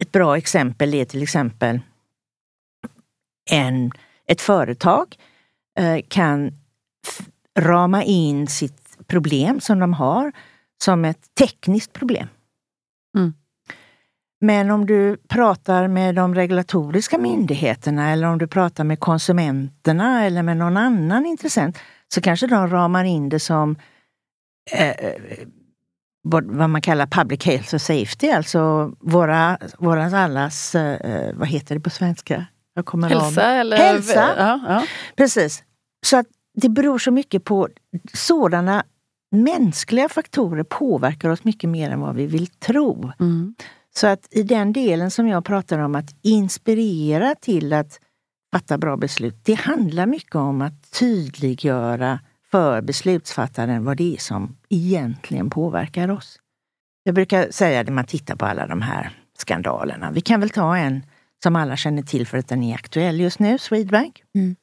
Ett 0.00 0.12
bra 0.12 0.36
exempel 0.36 0.94
är 0.94 1.04
till 1.04 1.22
exempel 1.22 1.80
en, 3.50 3.90
ett 4.26 4.40
företag 4.40 5.16
eh, 5.78 5.98
kan 6.08 6.52
rama 7.58 8.02
in 8.02 8.46
sitt 8.46 9.06
problem 9.06 9.60
som 9.60 9.78
de 9.78 9.92
har 9.92 10.32
som 10.84 11.04
ett 11.04 11.34
tekniskt 11.38 11.92
problem. 11.92 12.28
Mm. 13.16 13.34
Men 14.40 14.70
om 14.70 14.86
du 14.86 15.16
pratar 15.28 15.88
med 15.88 16.14
de 16.14 16.34
regulatoriska 16.34 17.18
myndigheterna 17.18 18.10
eller 18.10 18.28
om 18.28 18.38
du 18.38 18.46
pratar 18.46 18.84
med 18.84 19.00
konsumenterna 19.00 20.24
eller 20.24 20.42
med 20.42 20.56
någon 20.56 20.76
annan 20.76 21.26
intressent 21.26 21.78
så 22.14 22.20
kanske 22.20 22.46
de 22.46 22.68
ramar 22.68 23.04
in 23.04 23.28
det 23.28 23.40
som 23.40 23.76
eh, 24.72 24.90
eh 24.90 25.46
vad 26.26 26.70
man 26.70 26.82
kallar 26.82 27.06
public 27.06 27.44
health 27.46 27.74
och 27.74 27.80
safety, 27.80 28.30
alltså 28.30 28.92
våra, 29.00 29.58
våra 29.78 30.18
allas, 30.18 30.74
eh, 30.74 31.34
vad 31.34 31.48
heter 31.48 31.74
det 31.74 31.80
på 31.80 31.90
svenska? 31.90 32.46
Jag 32.74 32.86
kommer 32.86 33.08
Hälsa? 33.08 33.26
Om. 33.26 33.58
Eller? 33.58 33.76
Hälsa! 33.76 34.34
Ja, 34.38 34.60
ja. 34.68 34.86
Precis. 35.16 35.62
Så 36.06 36.16
att 36.16 36.26
det 36.54 36.68
beror 36.68 36.98
så 36.98 37.10
mycket 37.10 37.44
på 37.44 37.68
sådana 38.12 38.84
mänskliga 39.30 40.08
faktorer 40.08 40.62
påverkar 40.62 41.28
oss 41.28 41.44
mycket 41.44 41.70
mer 41.70 41.90
än 41.90 42.00
vad 42.00 42.14
vi 42.14 42.26
vill 42.26 42.46
tro. 42.46 43.12
Mm. 43.20 43.54
Så 43.94 44.06
att 44.06 44.28
i 44.30 44.42
den 44.42 44.72
delen 44.72 45.10
som 45.10 45.28
jag 45.28 45.44
pratar 45.44 45.78
om 45.78 45.94
att 45.94 46.16
inspirera 46.22 47.34
till 47.34 47.72
att 47.72 48.00
fatta 48.52 48.78
bra 48.78 48.96
beslut, 48.96 49.34
det 49.42 49.54
handlar 49.54 50.06
mycket 50.06 50.34
om 50.34 50.62
att 50.62 50.90
tydliggöra 50.90 52.20
för 52.50 52.80
beslutsfattaren 52.80 53.84
vad 53.84 53.96
det 53.96 54.14
är 54.14 54.18
som 54.18 54.56
egentligen 54.68 55.50
påverkar 55.50 56.10
oss. 56.10 56.38
Jag 57.02 57.14
brukar 57.14 57.50
säga 57.50 57.84
det 57.84 57.92
man 57.92 58.04
tittar 58.04 58.36
på 58.36 58.46
alla 58.46 58.66
de 58.66 58.82
här 58.82 59.18
skandalerna. 59.38 60.10
Vi 60.10 60.20
kan 60.20 60.40
väl 60.40 60.50
ta 60.50 60.76
en 60.76 61.02
som 61.44 61.56
alla 61.56 61.76
känner 61.76 62.02
till 62.02 62.26
för 62.26 62.38
att 62.38 62.48
den 62.48 62.62
är 62.62 62.74
aktuell 62.74 63.20
just 63.20 63.38
nu, 63.38 63.58
Swedbank. 63.58 64.22
Mm. 64.34 64.56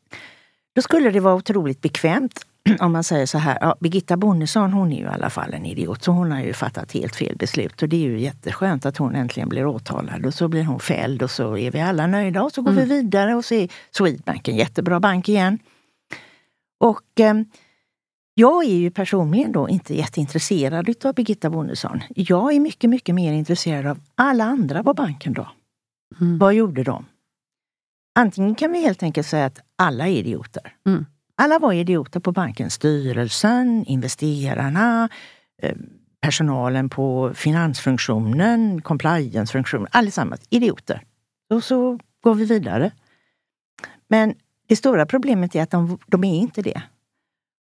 Då 0.75 0.81
skulle 0.81 1.11
det 1.11 1.19
vara 1.19 1.35
otroligt 1.35 1.81
bekvämt 1.81 2.45
om 2.79 2.91
man 2.91 3.03
säger 3.03 3.25
så 3.25 3.38
här, 3.38 3.57
ja, 3.61 3.75
Birgitta 3.79 4.17
Bonnesson 4.17 4.73
hon 4.73 4.93
är 4.93 4.97
ju 4.97 5.03
i 5.03 5.07
alla 5.07 5.29
fall 5.29 5.53
en 5.53 5.65
idiot, 5.65 6.03
så 6.03 6.11
hon 6.11 6.31
har 6.31 6.41
ju 6.41 6.53
fattat 6.53 6.91
helt 6.91 7.15
fel 7.15 7.35
beslut. 7.38 7.81
Och 7.81 7.89
det 7.89 7.95
är 7.95 8.09
ju 8.09 8.19
jätteskönt 8.19 8.85
att 8.85 8.97
hon 8.97 9.15
äntligen 9.15 9.50
blir 9.50 9.65
åtalad 9.65 10.25
och 10.25 10.33
så 10.33 10.47
blir 10.47 10.63
hon 10.63 10.79
fälld 10.79 11.23
och 11.23 11.31
så 11.31 11.57
är 11.57 11.71
vi 11.71 11.81
alla 11.81 12.07
nöjda 12.07 12.43
och 12.43 12.51
så 12.51 12.61
går 12.61 12.71
mm. 12.71 12.83
vi 12.88 12.95
vidare 12.95 13.35
och 13.35 13.45
så 13.45 13.53
är 13.53 13.69
Swedbank 13.91 14.47
en 14.47 14.55
jättebra 14.55 15.00
bank 15.00 15.29
igen. 15.29 15.59
Och 16.79 17.19
eh, 17.19 17.33
jag 18.33 18.65
är 18.65 18.75
ju 18.75 18.91
personligen 18.91 19.51
då 19.51 19.69
inte 19.69 19.97
jätteintresserad 19.97 21.05
av 21.05 21.13
Birgitta 21.13 21.50
Bonnesson. 21.50 22.01
Jag 22.15 22.53
är 22.53 22.59
mycket, 22.59 22.89
mycket 22.89 23.15
mer 23.15 23.33
intresserad 23.33 23.85
av 23.85 24.00
alla 24.15 24.43
andra 24.43 24.83
på 24.83 24.93
banken 24.93 25.33
då. 25.33 25.47
Mm. 26.22 26.38
Vad 26.38 26.53
gjorde 26.53 26.84
de? 26.84 27.06
Antingen 28.15 28.56
kan 28.56 28.72
vi 28.72 28.82
helt 28.82 29.03
enkelt 29.03 29.27
säga 29.27 29.46
att 29.46 29.60
alla 29.75 30.08
är 30.08 30.12
idioter. 30.12 30.75
Mm. 30.86 31.06
Alla 31.36 31.60
var 31.60 31.74
idioter 31.74 32.20
på 32.20 32.32
bankens 32.32 32.74
styrelsen, 32.74 33.86
investerarna, 33.88 35.10
eh, 35.62 35.75
personalen 36.22 36.89
på 36.89 37.32
finansfunktionen, 37.34 38.82
compliancefunktionen, 38.82 39.88
allesammans 39.91 40.41
idioter. 40.50 41.03
Och 41.50 41.63
så 41.63 42.00
går 42.22 42.36
vi 42.36 42.46
vidare. 42.46 42.91
Men 44.08 44.36
det 44.68 44.75
stora 44.75 45.06
problemet 45.06 45.56
är 45.56 45.63
att 45.63 45.72
de, 45.72 45.98
de 46.08 46.24
är 46.24 46.36
inte 46.36 46.62
det. 46.62 46.82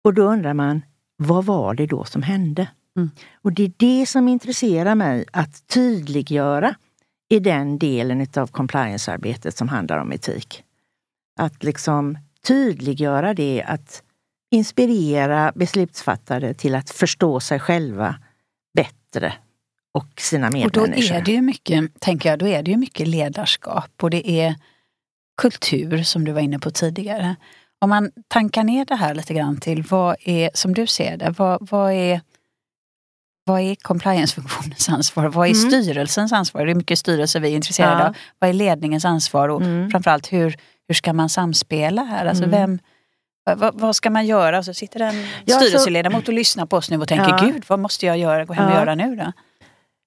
Och 0.04 0.14
då 0.14 0.24
undrar 0.24 0.54
man, 0.54 0.82
vad 1.18 1.46
var 1.46 1.74
det 1.74 1.86
då 1.86 2.04
som 2.04 2.22
hände? 2.22 2.68
Mm. 2.98 3.12
Och 3.42 3.54
det 3.54 3.64
är 3.64 3.72
det 3.78 4.06
som 4.06 4.28
intresserar 4.28 4.96
mig 4.96 5.26
att 5.32 5.68
tydliggöra 5.68 6.76
i 7.34 7.40
den 7.40 7.78
delen 7.78 8.28
av 8.36 8.48
compliance-arbetet 8.48 9.58
som 9.58 9.70
handlar 9.70 9.98
om 9.98 10.12
etik. 10.12 10.63
Att 11.40 11.63
liksom 11.63 12.18
tydliggöra 12.48 13.34
det, 13.34 13.63
att 13.68 14.04
inspirera 14.52 15.52
beslutsfattare 15.56 16.54
till 16.54 16.75
att 16.75 16.90
förstå 16.90 17.40
sig 17.40 17.60
själva 17.60 18.16
bättre 18.74 19.34
och 19.94 20.22
sina 20.22 20.50
medmänniskor. 20.50 20.82
Och 20.82 20.90
då 20.90 21.16
är 21.16 21.22
det 21.22 21.32
ju 21.32 21.42
mycket, 21.42 22.00
tänker 22.00 22.30
jag, 22.30 22.40
då 22.40 22.48
är 22.48 22.63
det 22.63 22.72
ju 22.72 22.78
mycket 22.78 23.08
ledarskap 23.08 23.92
och 24.02 24.10
det 24.10 24.30
är 24.30 24.56
kultur 25.42 26.04
som 26.04 26.25
du 26.25 26.32
var 26.32 26.42
inne 26.42 26.60
på 26.60 26.72
tidigare. 26.72 27.36
Om 27.80 27.90
man 27.90 28.12
tankar 28.28 28.63
ner 28.63 28.86
det 28.86 28.96
här 28.96 29.16
lite 29.16 29.34
grann 29.34 29.58
till 29.58 29.84
vad 29.84 30.16
är, 30.20 30.50
som 30.54 30.74
du 30.74 30.88
ser 30.88 31.18
det, 31.18 31.36
vad, 31.38 31.70
vad 31.70 31.94
är 31.94 32.22
vad 33.46 33.62
är 33.62 33.76
compliance-funktionens 33.76 34.90
ansvar? 34.90 35.26
Vad 35.26 35.48
är 35.48 35.54
mm. 35.54 35.72
styrelsens 35.72 36.34
ansvar? 36.34 36.66
Det 36.66 36.72
är 36.72 36.76
mycket 36.76 37.00
styrelse 37.00 37.40
vi 37.40 37.52
är 37.52 37.56
intresserade 37.56 38.02
ja. 38.02 38.08
av. 38.08 38.16
Vad 38.40 38.50
är 38.50 38.54
ledningens 38.54 39.06
ansvar? 39.06 39.50
Och 39.50 39.62
mm. 39.62 39.92
framförallt 39.92 40.34
hur, 40.34 40.58
hur 40.88 40.96
ska 40.96 41.14
man 41.14 41.30
samspela 41.30 42.04
här? 42.04 42.26
Alltså 42.26 42.44
mm. 42.44 42.60
vem, 42.60 42.80
vad, 43.60 43.80
vad, 43.80 43.96
ska 43.96 44.10
man 44.10 44.26
göra? 44.26 44.64
Så 44.64 44.74
sitter 44.74 45.00
en 45.00 45.26
ja, 45.46 45.56
styrelseledamot 45.56 46.28
och 46.28 46.34
lyssnar 46.34 46.66
på 46.66 46.78
oss 46.78 46.90
nu 46.90 47.02
och 47.02 47.08
tänker, 47.08 47.30
ja. 47.30 47.40
gud 47.46 47.64
vad 47.68 47.80
måste 47.80 48.06
jag 48.06 48.18
göra, 48.18 48.46
gå 48.46 48.54
hem 48.54 48.68
och 48.68 48.74
göra 48.74 48.96
nu 48.96 49.16
då? 49.16 49.32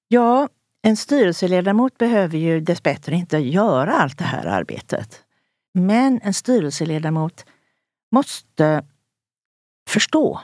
Ja, 0.08 0.48
en 0.82 0.96
styrelseledamot 0.96 1.98
behöver 1.98 2.38
ju 2.38 2.60
dessbättre 2.60 3.14
inte 3.14 3.38
göra 3.38 3.92
allt 3.92 4.18
det 4.18 4.24
här 4.24 4.46
arbetet. 4.46 5.22
Men 5.74 6.20
en 6.22 6.34
styrelseledamot 6.34 7.44
måste 8.12 8.84
förstå 9.88 10.40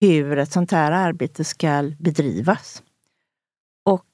hur 0.00 0.38
ett 0.38 0.52
sånt 0.52 0.70
här 0.70 0.92
arbete 0.92 1.44
ska 1.44 1.92
bedrivas. 1.98 2.82
Och, 3.84 4.06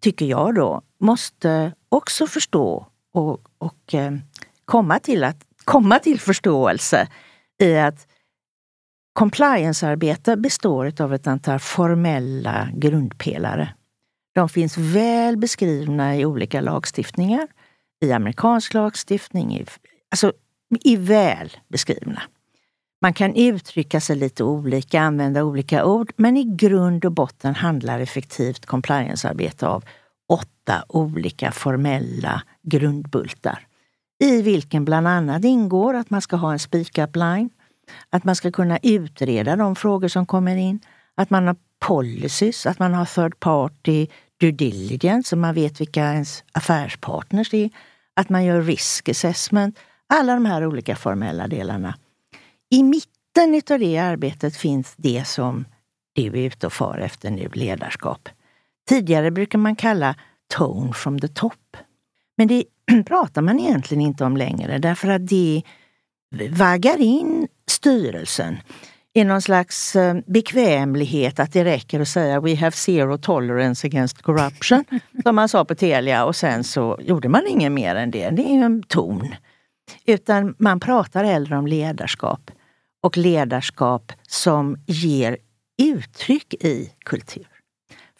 tycker 0.00 0.26
jag 0.26 0.54
då, 0.54 0.82
måste 1.00 1.72
också 1.88 2.26
förstå 2.26 2.86
och, 3.12 3.40
och 3.58 3.94
eh, 3.94 4.12
komma, 4.64 4.98
till 4.98 5.24
att, 5.24 5.46
komma 5.64 5.98
till 5.98 6.20
förståelse 6.20 7.08
i 7.60 7.76
att 7.76 8.06
compliance-arbete 9.12 10.36
består 10.36 10.92
av 11.02 11.14
ett 11.14 11.26
antal 11.26 11.58
formella 11.58 12.68
grundpelare. 12.74 13.74
De 14.34 14.48
finns 14.48 14.78
väl 14.78 15.36
beskrivna 15.36 16.16
i 16.16 16.24
olika 16.24 16.60
lagstiftningar, 16.60 17.48
i 18.00 18.12
amerikansk 18.12 18.74
lagstiftning, 18.74 19.56
i, 19.56 19.66
alltså 20.10 20.32
i 20.84 20.96
väl 20.96 21.50
beskrivna. 21.68 22.22
Man 23.04 23.14
kan 23.14 23.34
uttrycka 23.34 24.00
sig 24.00 24.16
lite 24.16 24.44
olika, 24.44 25.00
använda 25.00 25.44
olika 25.44 25.84
ord, 25.84 26.12
men 26.16 26.36
i 26.36 26.44
grund 26.44 27.04
och 27.04 27.12
botten 27.12 27.54
handlar 27.54 28.00
effektivt 28.00 28.66
compliance-arbete 28.66 29.66
av 29.66 29.84
åtta 30.28 30.84
olika 30.88 31.52
formella 31.52 32.42
grundbultar. 32.62 33.66
I 34.20 34.42
vilken 34.42 34.84
bland 34.84 35.08
annat 35.08 35.44
ingår 35.44 35.94
att 35.94 36.10
man 36.10 36.22
ska 36.22 36.36
ha 36.36 36.52
en 36.52 36.58
speak-up 36.58 37.16
line, 37.16 37.50
att 38.10 38.24
man 38.24 38.36
ska 38.36 38.50
kunna 38.50 38.78
utreda 38.82 39.56
de 39.56 39.76
frågor 39.76 40.08
som 40.08 40.26
kommer 40.26 40.56
in, 40.56 40.80
att 41.14 41.30
man 41.30 41.46
har 41.46 41.56
policies, 41.78 42.66
att 42.66 42.78
man 42.78 42.94
har 42.94 43.04
third 43.04 43.40
party 43.40 44.06
due 44.40 44.52
diligence, 44.52 45.28
så 45.28 45.36
man 45.36 45.54
vet 45.54 45.80
vilka 45.80 46.12
ens 46.12 46.44
affärspartners 46.52 47.54
är, 47.54 47.70
att 48.16 48.28
man 48.28 48.44
gör 48.44 48.62
risk 48.62 49.08
assessment, 49.08 49.78
alla 50.06 50.34
de 50.34 50.46
här 50.46 50.66
olika 50.66 50.96
formella 50.96 51.48
delarna. 51.48 51.94
I 52.70 52.82
mitten 52.82 53.62
av 53.70 53.78
det 53.78 53.98
arbetet 53.98 54.56
finns 54.56 54.94
det 54.96 55.26
som 55.26 55.64
du 56.14 56.26
är 56.26 56.36
ute 56.36 56.66
och 56.66 56.72
far 56.72 56.98
efter 56.98 57.30
nu, 57.30 57.48
ledarskap. 57.52 58.28
Tidigare 58.88 59.30
brukar 59.30 59.58
man 59.58 59.76
kalla 59.76 60.14
tone 60.54 60.92
from 60.92 61.20
the 61.20 61.28
top. 61.28 61.76
Men 62.36 62.48
det 62.48 62.64
pratar 63.06 63.42
man 63.42 63.60
egentligen 63.60 64.00
inte 64.00 64.24
om 64.24 64.36
längre 64.36 64.78
därför 64.78 65.08
att 65.08 65.28
det 65.28 65.62
vaggar 66.50 67.00
in 67.00 67.48
styrelsen 67.66 68.58
i 69.14 69.24
någon 69.24 69.42
slags 69.42 69.96
eh, 69.96 70.16
bekvämlighet 70.26 71.40
att 71.40 71.52
det 71.52 71.64
räcker 71.64 72.00
att 72.00 72.08
säga 72.08 72.40
We 72.40 72.56
have 72.56 72.72
zero 72.72 73.18
tolerance 73.18 73.86
against 73.86 74.22
corruption, 74.22 74.84
som 75.22 75.36
man 75.36 75.48
sa 75.48 75.64
på 75.64 75.74
Telia 75.74 76.24
och 76.24 76.36
sen 76.36 76.64
så 76.64 76.98
gjorde 77.02 77.28
man 77.28 77.46
inget 77.46 77.72
mer 77.72 77.94
än 77.94 78.10
det. 78.10 78.30
Det 78.30 78.42
är 78.42 78.54
ju 78.54 78.62
en 78.62 78.82
ton. 78.82 79.34
Utan 80.04 80.54
man 80.58 80.80
pratar 80.80 81.24
hellre 81.24 81.58
om 81.58 81.66
ledarskap 81.66 82.50
och 83.02 83.16
ledarskap 83.16 84.12
som 84.22 84.76
ger 84.86 85.36
uttryck 85.82 86.54
i 86.54 86.92
kultur. 87.04 87.46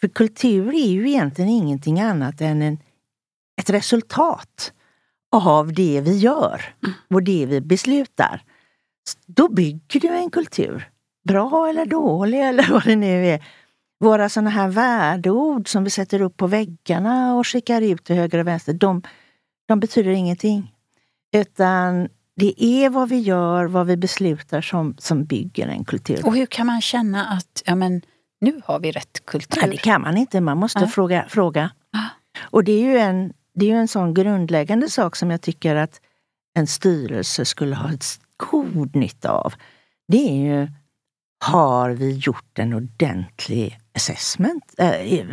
För 0.01 0.07
kultur 0.07 0.75
är 0.75 0.87
ju 0.87 1.09
egentligen 1.09 1.49
ingenting 1.49 1.99
annat 1.99 2.41
än 2.41 2.61
en, 2.61 2.77
ett 3.61 3.69
resultat 3.69 4.73
av 5.31 5.73
det 5.73 6.01
vi 6.01 6.17
gör 6.17 6.61
och 7.09 7.23
det 7.23 7.45
vi 7.45 7.61
beslutar. 7.61 8.43
Då 9.25 9.49
bygger 9.49 9.99
du 9.99 10.07
en 10.07 10.29
kultur. 10.29 10.89
Bra 11.27 11.67
eller 11.69 11.85
dålig 11.85 12.41
eller 12.41 12.71
vad 12.71 12.83
det 12.83 12.95
nu 12.95 13.27
är. 13.27 13.45
Våra 13.99 14.29
sådana 14.29 14.49
här 14.49 14.67
värdeord 14.67 15.67
som 15.67 15.83
vi 15.83 15.89
sätter 15.89 16.21
upp 16.21 16.37
på 16.37 16.47
väggarna 16.47 17.35
och 17.35 17.47
skickar 17.47 17.81
ut 17.81 18.03
till 18.03 18.15
höger 18.15 18.39
och 18.39 18.47
vänster, 18.47 18.73
de, 18.73 19.01
de 19.67 19.79
betyder 19.79 20.11
ingenting. 20.11 20.74
Utan 21.35 22.09
det 22.35 22.63
är 22.63 22.89
vad 22.89 23.09
vi 23.09 23.19
gör, 23.19 23.65
vad 23.65 23.87
vi 23.87 23.97
beslutar 23.97 24.61
som, 24.61 24.95
som 24.97 25.25
bygger 25.25 25.67
en 25.67 25.85
kultur. 25.85 26.25
Och 26.25 26.35
hur 26.35 26.45
kan 26.45 26.67
man 26.67 26.81
känna 26.81 27.25
att 27.25 27.63
ja, 27.65 27.75
men, 27.75 28.01
nu 28.41 28.61
har 28.65 28.79
vi 28.79 28.91
rätt 28.91 29.25
kultur? 29.25 29.61
Nej, 29.61 29.71
det 29.71 29.77
kan 29.77 30.01
man 30.01 30.17
inte, 30.17 30.41
man 30.41 30.57
måste 30.57 30.79
ja. 30.79 30.87
fråga. 30.87 31.25
fråga. 31.29 31.71
Ja. 31.91 32.09
Och 32.41 32.63
det 32.63 32.71
är 32.71 32.81
ju 32.81 32.97
en, 32.97 33.33
det 33.53 33.65
är 33.65 33.69
ju 33.69 33.75
en 33.75 33.87
sån 33.87 34.13
grundläggande 34.13 34.89
sak 34.89 35.15
som 35.15 35.31
jag 35.31 35.41
tycker 35.41 35.75
att 35.75 36.01
en 36.57 36.67
styrelse 36.67 37.45
skulle 37.45 37.75
ha 37.75 37.93
ett 37.93 38.05
god 38.37 38.95
nytta 38.95 39.29
av. 39.29 39.53
Det 40.07 40.29
är 40.29 40.35
ju, 40.35 40.67
har 41.45 41.89
vi 41.89 42.11
gjort 42.11 42.59
en 42.59 42.73
ordentlig 42.73 43.79
assessment, 43.95 44.63
eh, 44.77 44.87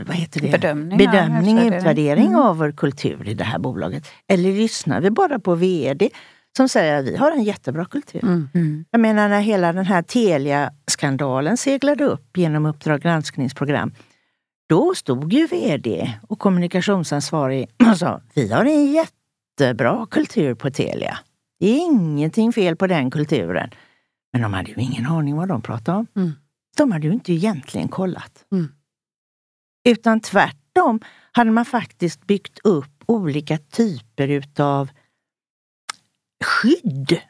vad 0.07 0.17
heter 0.17 0.41
det? 0.41 0.51
Bedömning, 0.51 0.99
Bedömning 0.99 1.59
ja, 1.59 1.65
utvärdering 1.65 2.27
mm. 2.27 2.41
av 2.41 2.59
vår 2.59 2.73
kultur 2.73 3.29
i 3.29 3.35
det 3.35 3.45
här 3.45 3.59
bolaget? 3.59 4.07
Eller 4.29 4.53
lyssnar 4.53 5.01
vi 5.01 5.11
bara 5.11 5.39
på 5.39 5.55
VD 5.55 6.11
som 6.57 6.69
säger 6.69 6.99
att 6.99 7.05
vi 7.05 7.17
har 7.17 7.33
en 7.33 7.43
jättebra 7.43 7.85
kultur? 7.85 8.25
Mm. 8.25 8.49
Mm. 8.55 8.85
Jag 8.91 9.01
menar 9.01 9.29
när 9.29 9.41
hela 9.41 9.73
den 9.73 9.85
här 9.85 10.03
Telia-skandalen 10.03 11.57
seglade 11.57 12.05
upp 12.05 12.37
genom 12.37 12.67
Uppdrag 12.67 13.01
granskningsprogram 13.01 13.93
då 14.69 14.95
stod 14.95 15.33
ju 15.33 15.47
VD 15.47 16.15
och 16.29 16.39
kommunikationsansvarig 16.39 17.71
och 17.91 17.99
sa 17.99 18.21
vi 18.35 18.53
har 18.53 18.65
en 18.65 18.93
jättebra 18.93 20.07
kultur 20.11 20.55
på 20.55 20.71
Telia. 20.71 21.19
Det 21.61 21.67
är 21.67 21.85
ingenting 21.85 22.53
fel 22.53 22.77
på 22.77 22.87
den 22.87 23.11
kulturen. 23.11 23.71
Men 24.33 24.43
de 24.43 24.55
hade 24.55 24.71
ju 24.71 24.77
ingen 24.77 25.07
aning 25.07 25.37
vad 25.37 25.49
de 25.49 25.63
pratade 25.63 25.99
om. 25.99 26.07
De 26.77 26.93
hade 26.93 27.07
ju 27.07 27.13
inte 27.13 27.33
egentligen 27.33 27.89
kollat. 27.89 28.45
Mm. 28.53 28.73
Utan 29.89 30.21
tvärtom 30.21 31.01
hade 31.33 31.51
man 31.51 31.65
faktiskt 31.65 32.27
byggt 32.27 32.59
upp 32.65 33.05
olika 33.07 33.59
typer 33.59 34.29
utav 34.29 34.91
skydd 36.45 37.21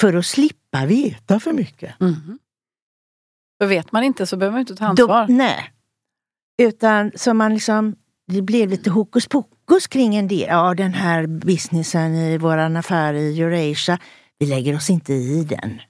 för 0.00 0.14
att 0.14 0.26
slippa 0.26 0.86
veta 0.86 1.40
för 1.40 1.52
mycket. 1.52 2.00
Mm. 2.00 2.38
För 3.60 3.66
vet 3.66 3.92
man 3.92 4.04
inte 4.04 4.26
så 4.26 4.36
behöver 4.36 4.52
man 4.52 4.60
inte 4.60 4.76
ta 4.76 4.86
ansvar. 4.86 5.26
Då, 5.26 5.34
nej. 5.34 5.72
Utan 6.62 7.12
så 7.14 7.34
man 7.34 7.54
liksom, 7.54 7.96
det 8.26 8.42
blev 8.42 8.68
lite 8.68 8.90
hokus 8.90 9.26
pokus 9.26 9.86
kring 9.86 10.16
en 10.16 10.28
del. 10.28 10.48
Ja, 10.48 10.74
den 10.74 10.94
här 10.94 11.26
businessen 11.26 12.14
i 12.14 12.38
våran 12.38 12.76
affär 12.76 13.14
i 13.14 13.40
Eurasia, 13.40 13.98
vi 14.38 14.46
lägger 14.46 14.76
oss 14.76 14.90
inte 14.90 15.12
i 15.12 15.44
den. 15.44 15.80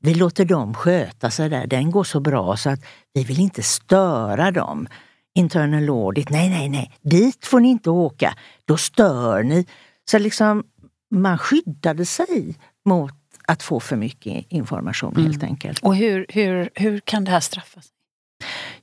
Vi 0.00 0.14
låter 0.14 0.44
dem 0.44 0.74
sköta 0.74 1.30
sig 1.30 1.48
där. 1.48 1.66
Den 1.66 1.90
går 1.90 2.04
så 2.04 2.20
bra 2.20 2.56
så 2.56 2.70
att 2.70 2.80
vi 3.12 3.24
vill 3.24 3.40
inte 3.40 3.62
störa 3.62 4.50
dem. 4.50 4.88
Internal 5.34 5.88
audit, 5.88 6.30
nej, 6.30 6.50
nej, 6.50 6.68
nej, 6.68 6.92
dit 7.02 7.46
får 7.46 7.60
ni 7.60 7.68
inte 7.68 7.90
åka. 7.90 8.34
Då 8.64 8.76
stör 8.76 9.42
ni. 9.42 9.66
Så 10.10 10.18
liksom, 10.18 10.64
man 11.10 11.38
skyddade 11.38 12.06
sig 12.06 12.56
mot 12.84 13.12
att 13.46 13.62
få 13.62 13.80
för 13.80 13.96
mycket 13.96 14.46
information 14.48 15.12
mm. 15.12 15.26
helt 15.26 15.42
enkelt. 15.42 15.78
Och 15.82 15.96
hur, 15.96 16.26
hur, 16.28 16.70
hur 16.74 17.00
kan 17.00 17.24
det 17.24 17.30
här 17.30 17.40
straffas? 17.40 17.88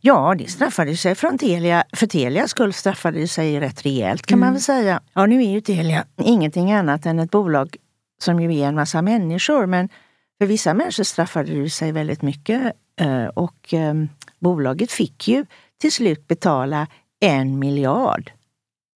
Ja, 0.01 0.35
det 0.37 0.47
straffade 0.47 0.97
sig 0.97 1.15
från 1.15 1.37
Telia. 1.37 1.83
För 1.93 2.07
Telias 2.07 2.51
skull 2.51 2.73
straffade 2.73 3.19
det 3.19 3.27
sig 3.27 3.59
rätt 3.59 3.85
rejält 3.85 4.25
kan 4.25 4.37
mm. 4.37 4.47
man 4.47 4.53
väl 4.53 4.61
säga. 4.61 5.01
Ja, 5.13 5.25
nu 5.25 5.43
är 5.43 5.49
ju 5.49 5.61
Telia 5.61 6.05
ingenting 6.17 6.71
annat 6.71 7.05
än 7.05 7.19
ett 7.19 7.31
bolag 7.31 7.75
som 8.21 8.39
ju 8.39 8.59
är 8.59 8.67
en 8.67 8.75
massa 8.75 9.01
människor 9.01 9.65
men 9.65 9.89
för 10.37 10.45
vissa 10.45 10.73
människor 10.73 11.03
straffade 11.03 11.61
det 11.61 11.69
sig 11.69 11.91
väldigt 11.91 12.21
mycket 12.21 12.73
eh, 13.01 13.25
och 13.25 13.73
ehm, 13.73 14.09
bolaget 14.39 14.91
fick 14.91 15.27
ju 15.27 15.45
till 15.77 15.91
slut 15.91 16.27
betala 16.27 16.87
en 17.19 17.59
miljard 17.59 18.31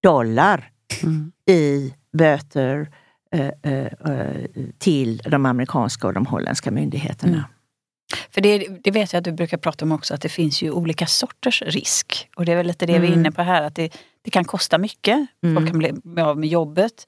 dollar 0.03 0.71
mm. 1.03 1.31
i 1.45 1.93
böter 2.17 2.89
eh, 3.31 3.73
eh, 3.73 3.91
till 4.77 5.17
de 5.17 5.45
amerikanska 5.45 6.07
och 6.07 6.13
de 6.13 6.25
holländska 6.25 6.71
myndigheterna. 6.71 7.33
Mm. 7.33 7.43
För 8.29 8.41
det, 8.41 8.67
det, 8.83 8.91
vet 8.91 9.13
jag 9.13 9.17
att 9.17 9.23
du 9.23 9.31
brukar 9.31 9.57
prata 9.57 9.85
om 9.85 9.91
också, 9.91 10.13
att 10.13 10.21
det 10.21 10.29
finns 10.29 10.61
ju 10.61 10.71
olika 10.71 11.07
sorters 11.07 11.61
risk. 11.61 12.29
Och 12.35 12.45
det 12.45 12.51
är 12.51 12.55
väl 12.55 12.67
lite 12.67 12.85
det 12.85 12.93
mm. 12.93 13.01
vi 13.01 13.07
är 13.07 13.11
mm. 13.11 13.19
inne 13.19 13.31
på 13.31 13.41
här, 13.41 13.61
att 13.61 13.75
det, 13.75 13.97
det 14.21 14.31
kan 14.31 14.45
kosta 14.45 14.77
mycket. 14.77 15.27
Mm. 15.43 15.55
Folk 15.55 15.69
kan 15.69 15.79
bli 15.79 16.21
av 16.21 16.37
med 16.37 16.49
jobbet. 16.49 17.07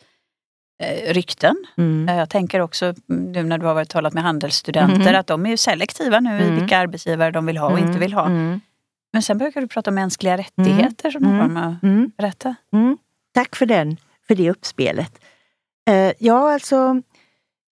Eh, 0.81 1.13
rykten. 1.13 1.55
Mm. 1.77 2.09
Eh, 2.09 2.15
jag 2.15 2.29
tänker 2.29 2.59
också 2.59 2.93
nu 3.07 3.43
när 3.43 3.57
du 3.57 3.65
har 3.65 3.73
varit 3.73 3.89
talat 3.89 4.13
med 4.13 4.23
handelsstudenter 4.23 5.07
mm. 5.07 5.19
att 5.19 5.27
de 5.27 5.45
är 5.45 5.49
ju 5.49 5.57
selektiva 5.57 6.19
nu 6.19 6.29
mm. 6.29 6.53
i 6.53 6.59
vilka 6.59 6.77
arbetsgivare 6.77 7.31
de 7.31 7.45
vill 7.45 7.57
ha 7.57 7.71
och 7.71 7.79
inte 7.79 7.99
vill 7.99 8.13
ha. 8.13 8.25
Mm. 8.25 8.61
Men 9.13 9.21
sen 9.21 9.37
brukar 9.37 9.61
du 9.61 9.67
prata 9.67 9.89
om 9.89 9.95
mänskliga 9.95 10.37
rättigheter 10.37 11.11
som 11.11 11.23
mm. 11.23 11.39
form 11.39 11.57
av... 11.57 11.75
Berätta. 12.17 12.55
Tack 13.33 13.55
för, 13.55 13.65
den, 13.65 13.97
för 14.27 14.35
det 14.35 14.51
uppspelet. 14.51 15.19
Uh, 15.89 16.11
ja, 16.19 16.53
alltså 16.53 17.01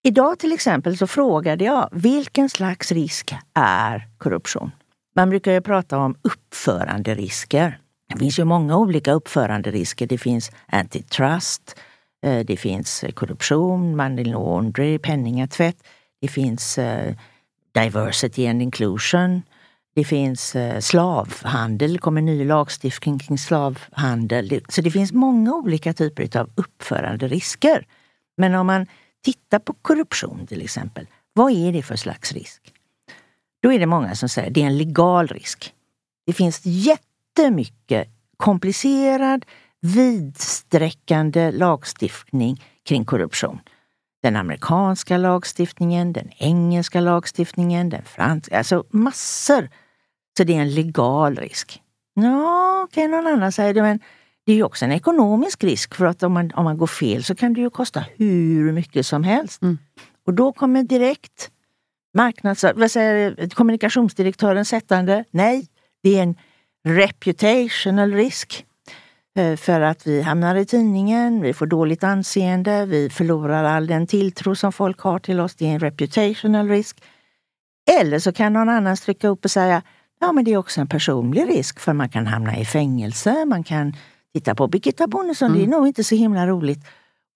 Idag 0.02 0.38
till 0.38 0.52
exempel 0.52 0.96
så 0.96 1.06
frågade 1.06 1.64
jag 1.64 1.88
vilken 1.92 2.48
slags 2.48 2.92
risk 2.92 3.34
är 3.54 4.08
korruption? 4.18 4.70
Man 5.16 5.30
brukar 5.30 5.52
ju 5.52 5.60
prata 5.60 5.98
om 5.98 6.16
uppföranderisker. 6.22 7.78
Det 8.08 8.18
finns 8.18 8.38
ju 8.38 8.44
många 8.44 8.76
olika 8.76 9.12
uppföranderisker. 9.12 10.06
Det 10.06 10.18
finns 10.18 10.50
antitrust, 10.66 11.76
Eh, 12.22 12.44
det 12.44 12.56
finns 12.56 13.04
eh, 13.04 13.12
korruption, 13.12 13.96
money 13.96 14.24
laundry, 14.24 14.98
penningtvätt. 14.98 15.76
Det 16.20 16.28
finns 16.28 16.78
eh, 16.78 17.14
diversity 17.72 18.46
and 18.46 18.62
inclusion. 18.62 19.42
Det 19.94 20.04
finns 20.04 20.56
slavhandel, 20.80 21.92
det 21.92 21.98
kommer 21.98 22.20
ny 22.20 22.44
lagstiftning 22.44 23.18
kring 23.18 23.38
slavhandel. 23.38 24.60
Så 24.68 24.80
det 24.80 24.90
finns 24.90 25.12
många 25.12 25.54
olika 25.54 25.92
typer 25.92 26.36
av 26.36 26.50
uppförande 26.54 27.28
risker. 27.28 27.86
Men 28.36 28.54
om 28.54 28.66
man 28.66 28.86
tittar 29.24 29.58
på 29.58 29.72
korruption 29.72 30.46
till 30.46 30.62
exempel, 30.62 31.06
vad 31.32 31.52
är 31.52 31.72
det 31.72 31.82
för 31.82 31.96
slags 31.96 32.32
risk? 32.32 32.72
Då 33.62 33.72
är 33.72 33.78
det 33.78 33.86
många 33.86 34.14
som 34.14 34.28
säger 34.28 34.48
att 34.48 34.54
det 34.54 34.62
är 34.62 34.66
en 34.66 34.78
legal 34.78 35.28
risk. 35.28 35.74
Det 36.26 36.32
finns 36.32 36.60
jättemycket 36.64 38.08
komplicerad, 38.36 39.44
vidsträckande 39.80 41.50
lagstiftning 41.50 42.64
kring 42.84 43.04
korruption. 43.04 43.58
Den 44.22 44.36
amerikanska 44.36 45.16
lagstiftningen, 45.16 46.12
den 46.12 46.30
engelska 46.36 47.00
lagstiftningen, 47.00 47.88
den 47.88 48.04
franska, 48.04 48.58
alltså 48.58 48.84
massor. 48.90 49.68
Så 50.36 50.44
det 50.44 50.56
är 50.56 50.60
en 50.60 50.74
legal 50.74 51.36
risk. 51.36 51.82
Ja, 52.14 52.88
kan 52.92 53.04
okay, 53.04 53.08
någon 53.08 53.26
annan 53.26 53.52
säga 53.52 53.72
det, 53.72 53.82
men 53.82 54.00
det 54.46 54.52
är 54.52 54.56
ju 54.56 54.62
också 54.62 54.84
en 54.84 54.92
ekonomisk 54.92 55.64
risk 55.64 55.94
för 55.94 56.06
att 56.06 56.22
om 56.22 56.32
man, 56.32 56.50
om 56.54 56.64
man 56.64 56.78
går 56.78 56.86
fel 56.86 57.24
så 57.24 57.34
kan 57.34 57.52
det 57.52 57.60
ju 57.60 57.70
kosta 57.70 58.04
hur 58.16 58.72
mycket 58.72 59.06
som 59.06 59.24
helst. 59.24 59.62
Mm. 59.62 59.78
Och 60.26 60.34
då 60.34 60.52
kommer 60.52 60.82
direkt 60.82 61.50
marknads, 62.14 62.64
vad 62.74 62.90
säger, 62.90 63.48
kommunikationsdirektören 63.48 64.64
sättande, 64.64 65.24
nej, 65.30 65.66
det 66.02 66.18
är 66.18 66.22
en 66.22 66.34
reputational 66.84 68.12
risk. 68.12 68.66
Eh, 69.38 69.56
för 69.56 69.80
att 69.80 70.06
vi 70.06 70.22
hamnar 70.22 70.56
i 70.56 70.66
tidningen, 70.66 71.42
vi 71.42 71.52
får 71.52 71.66
dåligt 71.66 72.04
anseende, 72.04 72.86
vi 72.86 73.10
förlorar 73.10 73.64
all 73.64 73.86
den 73.86 74.06
tilltro 74.06 74.54
som 74.54 74.72
folk 74.72 75.00
har 75.00 75.18
till 75.18 75.40
oss. 75.40 75.54
Det 75.54 75.66
är 75.66 75.70
en 75.70 75.80
reputational 75.80 76.68
risk. 76.68 77.02
Eller 78.00 78.18
så 78.18 78.32
kan 78.32 78.52
någon 78.52 78.68
annan 78.68 78.96
stryka 78.96 79.28
upp 79.28 79.44
och 79.44 79.50
säga, 79.50 79.82
ja 80.20 80.32
men 80.32 80.44
det 80.44 80.52
är 80.52 80.56
också 80.56 80.80
en 80.80 80.88
personlig 80.88 81.48
risk 81.48 81.80
för 81.80 81.92
man 81.92 82.08
kan 82.08 82.26
hamna 82.26 82.58
i 82.58 82.64
fängelse, 82.64 83.44
man 83.44 83.64
kan 83.64 83.96
titta 84.34 84.54
på 84.54 84.66
Birgitta 84.66 85.06
Bonnesen, 85.06 85.46
mm. 85.46 85.58
det 85.58 85.64
är 85.64 85.66
mm. 85.66 85.78
nog 85.78 85.86
inte 85.86 86.04
så 86.04 86.14
himla 86.14 86.46
roligt 86.46 86.86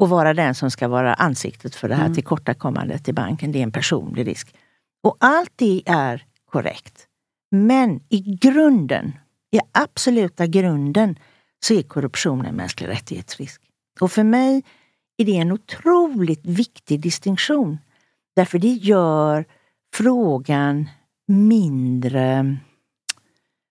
att 0.02 0.08
vara 0.08 0.34
den 0.34 0.54
som 0.54 0.70
ska 0.70 0.88
vara 0.88 1.14
ansiktet 1.14 1.74
för 1.74 1.88
det 1.88 1.94
här 1.94 2.04
mm. 2.04 2.14
tillkortakommandet 2.14 3.08
i 3.08 3.12
banken. 3.12 3.52
Det 3.52 3.58
är 3.58 3.62
en 3.62 3.72
personlig 3.72 4.26
risk. 4.26 4.54
Och 5.02 5.16
allt 5.20 5.52
det 5.56 5.82
är 5.86 6.24
korrekt. 6.50 7.06
Men 7.50 8.00
i 8.08 8.38
grunden, 8.40 9.12
i 9.50 9.60
absoluta 9.72 10.46
grunden, 10.46 11.16
så 11.64 11.74
är 11.74 11.82
korruption 11.82 12.46
en 12.46 12.54
mänsklig 12.54 12.88
rättighetsrisk. 12.88 13.62
Och 14.00 14.12
för 14.12 14.24
mig 14.24 14.62
är 15.16 15.24
det 15.24 15.36
en 15.36 15.52
otroligt 15.52 16.46
viktig 16.46 17.00
distinktion. 17.00 17.78
Därför 18.36 18.58
det 18.58 18.72
gör 18.72 19.44
frågan 19.96 20.88
mindre 21.28 22.56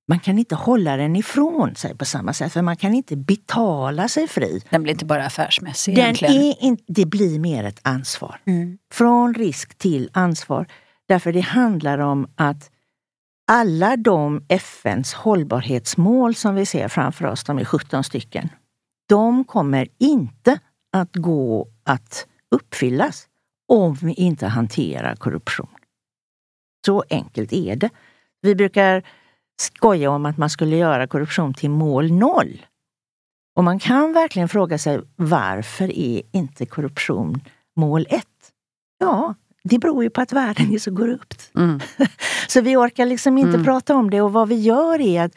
man 0.07 0.19
kan 0.19 0.39
inte 0.39 0.55
hålla 0.55 0.97
den 0.97 1.15
ifrån 1.15 1.75
sig 1.75 1.97
på 1.97 2.05
samma 2.05 2.33
sätt, 2.33 2.53
för 2.53 2.61
man 2.61 2.77
kan 2.77 2.93
inte 2.93 3.15
betala 3.15 4.07
sig 4.07 4.27
fri. 4.27 4.61
Den 4.69 4.83
blir 4.83 4.93
inte 4.93 5.05
bara 5.05 5.25
affärsmässig 5.25 5.95
den 5.95 6.15
Är 6.15 6.63
in, 6.63 6.77
det 6.87 7.05
blir 7.05 7.39
mer 7.39 7.63
ett 7.63 7.79
ansvar. 7.81 8.39
Mm. 8.45 8.77
Från 8.91 9.33
risk 9.33 9.77
till 9.77 10.09
ansvar. 10.13 10.67
Därför 11.07 11.33
det 11.33 11.39
handlar 11.39 11.99
om 11.99 12.27
att 12.35 12.69
alla 13.47 13.97
de 13.97 14.45
FNs 14.47 15.13
hållbarhetsmål 15.13 16.35
som 16.35 16.55
vi 16.55 16.65
ser 16.65 16.87
framför 16.87 17.25
oss, 17.25 17.43
de 17.43 17.59
är 17.59 17.65
17 17.65 18.03
stycken, 18.03 18.49
de 19.09 19.43
kommer 19.43 19.87
inte 19.97 20.59
att 20.93 21.15
gå 21.15 21.67
att 21.83 22.27
uppfyllas 22.51 23.27
om 23.67 23.93
vi 23.93 24.13
inte 24.13 24.47
hanterar 24.47 25.15
korruption. 25.15 25.75
Så 26.85 27.03
enkelt 27.09 27.53
är 27.53 27.75
det. 27.75 27.89
Vi 28.41 28.55
brukar 28.55 29.03
skoja 29.61 30.09
om 30.09 30.25
att 30.25 30.37
man 30.37 30.49
skulle 30.49 30.75
göra 30.75 31.07
korruption 31.07 31.53
till 31.53 31.69
mål 31.69 32.11
noll. 32.11 32.65
Och 33.55 33.63
man 33.63 33.79
kan 33.79 34.13
verkligen 34.13 34.49
fråga 34.49 34.77
sig 34.77 35.01
varför 35.15 35.91
är 35.99 36.21
inte 36.31 36.65
korruption 36.65 37.41
mål 37.75 38.05
ett? 38.09 38.51
Ja, 38.99 39.35
det 39.63 39.79
beror 39.79 40.03
ju 40.03 40.09
på 40.09 40.21
att 40.21 40.33
världen 40.33 40.73
är 40.73 40.79
så 40.79 40.95
korrupt. 40.95 41.51
Mm. 41.55 41.79
så 42.47 42.61
vi 42.61 42.75
orkar 42.75 43.05
liksom 43.05 43.37
inte 43.37 43.53
mm. 43.53 43.63
prata 43.63 43.95
om 43.95 44.09
det 44.09 44.21
och 44.21 44.33
vad 44.33 44.47
vi 44.47 44.55
gör 44.55 45.01
är 45.01 45.23
att 45.23 45.35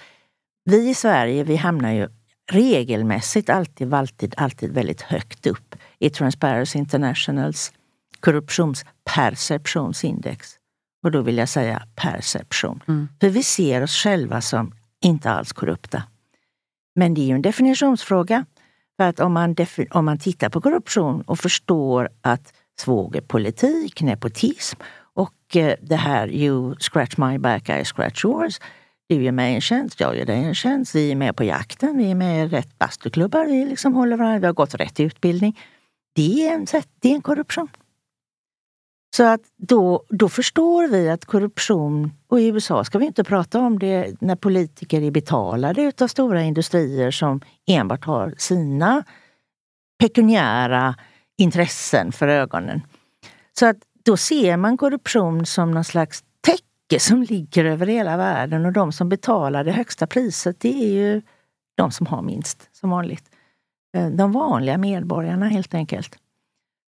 vi 0.64 0.88
i 0.88 0.94
Sverige, 0.94 1.44
vi 1.44 1.56
hamnar 1.56 1.92
ju 1.92 2.08
regelmässigt 2.50 3.50
alltid, 3.50 3.94
alltid, 3.94 4.34
alltid 4.36 4.72
väldigt 4.72 5.00
högt 5.00 5.46
upp 5.46 5.74
i 5.98 6.10
Transparency 6.10 6.78
Internationals 6.78 7.72
korruptionsperceptionsindex. 8.20 10.54
Och 11.04 11.10
då 11.10 11.22
vill 11.22 11.38
jag 11.38 11.48
säga 11.48 11.82
perception. 11.94 12.82
Mm. 12.88 13.08
För 13.20 13.28
vi 13.28 13.42
ser 13.42 13.82
oss 13.82 13.96
själva 13.96 14.40
som 14.40 14.74
inte 15.04 15.30
alls 15.30 15.52
korrupta. 15.52 16.02
Men 16.94 17.14
det 17.14 17.20
är 17.20 17.26
ju 17.26 17.34
en 17.34 17.42
definitionsfråga. 17.42 18.44
För 18.96 19.04
att 19.04 19.20
om 19.20 19.32
man, 19.32 19.56
om 19.90 20.04
man 20.04 20.18
tittar 20.18 20.48
på 20.48 20.60
korruption 20.60 21.22
och 21.22 21.38
förstår 21.38 22.08
att 22.20 22.52
svågerpolitik, 22.80 24.02
nepotism 24.02 24.80
och 25.14 25.56
eh, 25.56 25.76
det 25.82 25.96
här 25.96 26.28
you 26.28 26.74
scratch 26.78 27.16
my 27.16 27.38
back, 27.38 27.68
I 27.68 27.84
scratch 27.84 28.24
yours. 28.24 28.60
Du 29.08 29.22
gör 29.22 29.32
mig 29.32 29.54
en 29.54 29.60
tjänst, 29.60 30.00
jag 30.00 30.16
gör 30.16 30.24
dig 30.24 30.44
en 30.44 30.54
tjänst. 30.54 30.94
Vi 30.94 31.12
är 31.12 31.16
med 31.16 31.36
på 31.36 31.44
jakten, 31.44 31.98
vi 31.98 32.10
är 32.10 32.14
med 32.14 32.46
i 32.46 32.48
rätt 32.48 32.78
bastuklubbar, 32.78 33.44
vi 33.44 33.64
liksom 33.64 33.94
håller 33.94 34.16
varandra, 34.16 34.38
vi 34.38 34.46
har 34.46 34.52
gått 34.52 34.74
rätt 34.74 35.00
utbildning. 35.00 35.58
Det 36.14 36.48
är 36.48 36.54
en, 36.54 36.66
det 37.00 37.08
är 37.10 37.14
en 37.14 37.22
korruption. 37.22 37.68
Så 39.16 39.24
att 39.24 39.40
då, 39.56 40.04
då 40.08 40.28
förstår 40.28 40.88
vi 40.88 41.08
att 41.08 41.24
korruption, 41.24 42.12
och 42.28 42.40
i 42.40 42.46
USA 42.48 42.84
ska 42.84 42.98
vi 42.98 43.06
inte 43.06 43.24
prata 43.24 43.60
om 43.60 43.78
det 43.78 44.20
när 44.20 44.36
politiker 44.36 45.02
är 45.02 45.10
betalade 45.10 45.82
utav 45.82 46.08
stora 46.08 46.42
industrier 46.42 47.10
som 47.10 47.40
enbart 47.66 48.04
har 48.04 48.34
sina 48.38 49.04
pekuniära 49.98 50.94
intressen 51.36 52.12
för 52.12 52.28
ögonen. 52.28 52.82
Så 53.58 53.66
att 53.66 53.76
då 54.04 54.16
ser 54.16 54.56
man 54.56 54.76
korruption 54.76 55.46
som 55.46 55.70
någon 55.70 55.84
slags 55.84 56.24
täcke 56.40 57.00
som 57.00 57.22
ligger 57.22 57.64
över 57.64 57.86
hela 57.86 58.16
världen 58.16 58.66
och 58.66 58.72
de 58.72 58.92
som 58.92 59.08
betalar 59.08 59.64
det 59.64 59.72
högsta 59.72 60.06
priset 60.06 60.60
det 60.60 60.84
är 60.84 60.92
ju 60.92 61.22
de 61.74 61.90
som 61.90 62.06
har 62.06 62.22
minst, 62.22 62.68
som 62.72 62.90
vanligt. 62.90 63.24
Eh, 63.96 64.08
de 64.08 64.32
vanliga 64.32 64.78
medborgarna 64.78 65.48
helt 65.48 65.74
enkelt. 65.74 66.18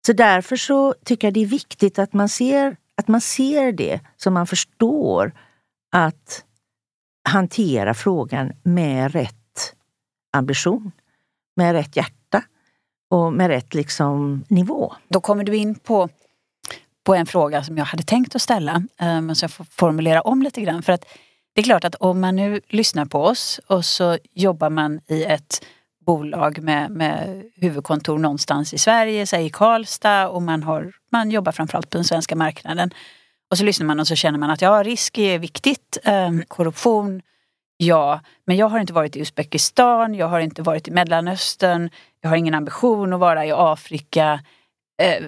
Så 0.06 0.12
därför 0.12 0.56
så 0.56 0.94
tycker 1.04 1.26
jag 1.26 1.34
det 1.34 1.42
är 1.42 1.46
viktigt 1.46 1.98
att 1.98 2.12
man 2.12 2.28
ser, 2.28 2.76
att 2.96 3.08
man 3.08 3.20
ser 3.20 3.72
det 3.72 4.00
så 4.16 4.30
man 4.30 4.46
förstår 4.46 5.32
att 5.92 6.44
hantera 7.28 7.94
frågan 7.94 8.52
med 8.62 9.12
rätt 9.12 9.74
ambition, 10.32 10.92
med 11.56 11.72
rätt 11.72 11.96
hjärta 11.96 12.16
och 13.10 13.32
med 13.32 13.48
rätt 13.48 13.74
liksom, 13.74 14.44
nivå. 14.48 14.94
Då 15.08 15.20
kommer 15.20 15.44
du 15.44 15.56
in 15.56 15.74
på, 15.74 16.08
på 17.04 17.14
en 17.14 17.26
fråga 17.26 17.64
som 17.64 17.78
jag 17.78 17.84
hade 17.84 18.02
tänkt 18.02 18.34
att 18.34 18.42
ställa, 18.42 18.82
ehm, 18.98 19.26
men 19.26 19.36
som 19.36 19.44
jag 19.46 19.50
får 19.50 19.64
formulera 19.64 20.20
om 20.20 20.42
lite 20.42 20.60
grann. 20.60 20.82
För 20.82 20.92
att 20.92 21.04
det 21.54 21.60
är 21.60 21.64
klart 21.64 21.84
att 21.84 21.94
om 21.94 22.20
man 22.20 22.36
nu 22.36 22.60
lyssnar 22.68 23.04
på 23.04 23.22
oss 23.22 23.60
och 23.66 23.84
så 23.84 24.18
jobbar 24.32 24.70
man 24.70 25.00
i 25.06 25.24
ett 25.24 25.64
bolag 26.06 26.62
med, 26.62 26.90
med 26.90 27.44
huvudkontor 27.54 28.18
någonstans 28.18 28.74
i 28.74 28.78
Sverige, 28.78 29.26
säg 29.26 29.46
i 29.46 29.50
Karlstad 29.50 30.28
och 30.28 30.42
man, 30.42 30.62
har, 30.62 30.92
man 31.12 31.30
jobbar 31.30 31.52
framförallt 31.52 31.90
på 31.90 31.98
den 31.98 32.04
svenska 32.04 32.36
marknaden. 32.36 32.90
Och 33.50 33.58
så 33.58 33.64
lyssnar 33.64 33.86
man 33.86 34.00
och 34.00 34.08
så 34.08 34.14
känner 34.14 34.38
man 34.38 34.50
att 34.50 34.62
ja, 34.62 34.82
risk 34.82 35.18
är 35.18 35.38
viktigt, 35.38 35.98
ehm, 36.04 36.44
korruption, 36.48 37.22
ja, 37.76 38.20
men 38.44 38.56
jag 38.56 38.68
har 38.68 38.78
inte 38.78 38.92
varit 38.92 39.16
i 39.16 39.20
Uzbekistan, 39.20 40.14
jag 40.14 40.28
har 40.28 40.40
inte 40.40 40.62
varit 40.62 40.88
i 40.88 40.90
Mellanöstern, 40.90 41.90
jag 42.20 42.28
har 42.28 42.36
ingen 42.36 42.54
ambition 42.54 43.12
att 43.12 43.20
vara 43.20 43.46
i 43.46 43.52
Afrika. 43.52 44.40
Eh, 45.02 45.24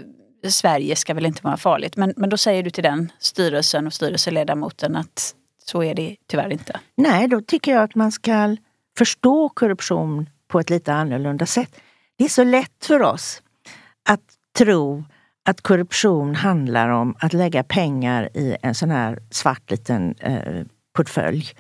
Sverige 0.51 0.97
ska 0.97 1.15
väl 1.15 1.27
inte 1.27 1.43
vara 1.43 1.57
farligt. 1.57 1.97
Men, 1.97 2.15
men 2.17 2.31
då 2.31 2.37
säger 2.37 2.63
du 2.63 2.71
till 2.71 2.85
den 2.85 3.13
styrelsen 3.19 3.87
och 3.87 3.93
styrelseledamoten 3.93 4.97
att 4.97 5.35
så 5.65 5.83
är 5.83 5.95
det 5.95 6.17
tyvärr 6.27 6.53
inte. 6.53 6.81
Nej, 6.97 7.29
då 7.29 7.41
tycker 7.41 7.73
jag 7.73 7.83
att 7.83 7.95
man 7.95 8.13
ska 8.13 8.57
förstå 8.99 9.49
korruption 9.49 10.31
på 10.49 10.61
ett 10.61 10.71
lite 10.71 10.93
annorlunda 10.93 11.47
sätt. 11.47 11.81
Det 12.19 12.25
är 12.25 12.29
så 12.29 12.45
lätt 12.45 12.85
för 12.85 13.03
oss 13.03 13.43
att 14.09 14.21
tro 14.59 15.05
att 15.49 15.61
korruption 15.61 16.35
handlar 16.35 16.89
om 16.89 17.17
att 17.21 17.33
lägga 17.33 17.63
pengar 17.63 18.29
i 18.35 18.57
en 18.63 18.75
sån 18.75 18.91
här 18.91 19.19
svart 19.31 19.71
liten 19.71 20.15
eh, 20.21 20.65
portfölj 20.97 21.55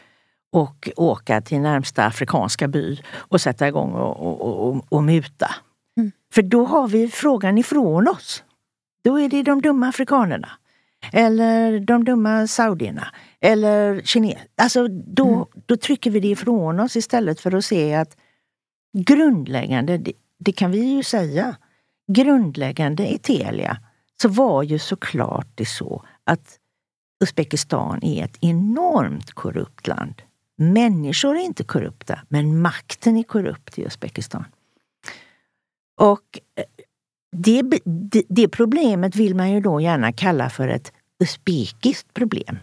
och 0.50 0.88
åka 0.96 1.40
till 1.40 1.60
närmsta 1.60 2.04
afrikanska 2.04 2.68
by 2.68 3.00
och 3.14 3.40
sätta 3.40 3.68
igång 3.68 3.92
och, 3.92 4.20
och, 4.20 4.68
och, 4.68 4.84
och 4.88 5.02
muta. 5.02 5.54
Mm. 5.96 6.12
För 6.32 6.42
då 6.42 6.64
har 6.64 6.88
vi 6.88 7.08
frågan 7.08 7.58
ifrån 7.58 8.08
oss. 8.08 8.44
Då 9.04 9.20
är 9.20 9.28
det 9.28 9.42
de 9.42 9.62
dumma 9.62 9.88
afrikanerna. 9.88 10.48
Eller 11.12 11.80
de 11.80 12.04
dumma 12.04 12.46
saudierna. 12.46 13.08
Eller 13.40 14.00
kineserna. 14.00 14.44
Alltså 14.56 14.88
då, 14.88 15.28
mm. 15.28 15.44
då 15.66 15.76
trycker 15.76 16.10
vi 16.10 16.20
det 16.20 16.28
ifrån 16.28 16.80
oss 16.80 16.96
istället 16.96 17.40
för 17.40 17.54
att 17.54 17.64
se 17.64 17.94
att 17.94 18.16
grundläggande, 18.98 19.98
det, 19.98 20.12
det 20.38 20.52
kan 20.52 20.70
vi 20.70 20.80
ju 20.80 21.02
säga, 21.02 21.56
grundläggande 22.12 23.08
i 23.08 23.18
Telia 23.18 23.78
så 24.22 24.28
var 24.28 24.62
ju 24.62 24.78
såklart 24.78 25.46
det 25.54 25.66
så 25.66 26.04
att 26.24 26.58
Uzbekistan 27.24 28.04
är 28.04 28.24
ett 28.24 28.38
enormt 28.40 29.32
korrupt 29.32 29.86
land. 29.86 30.22
Människor 30.60 31.36
är 31.36 31.40
inte 31.40 31.64
korrupta, 31.64 32.20
men 32.28 32.60
makten 32.60 33.16
är 33.16 33.22
korrupt 33.22 33.78
i 33.78 33.82
Uzbekistan. 33.82 34.44
Och 36.00 36.38
eh, 36.54 36.64
det, 37.36 37.62
det, 37.84 38.22
det 38.28 38.48
problemet 38.48 39.16
vill 39.16 39.34
man 39.34 39.50
ju 39.50 39.60
då 39.60 39.80
gärna 39.80 40.12
kalla 40.12 40.50
för 40.50 40.68
ett 40.68 40.92
uzbekiskt 41.20 42.14
problem. 42.14 42.58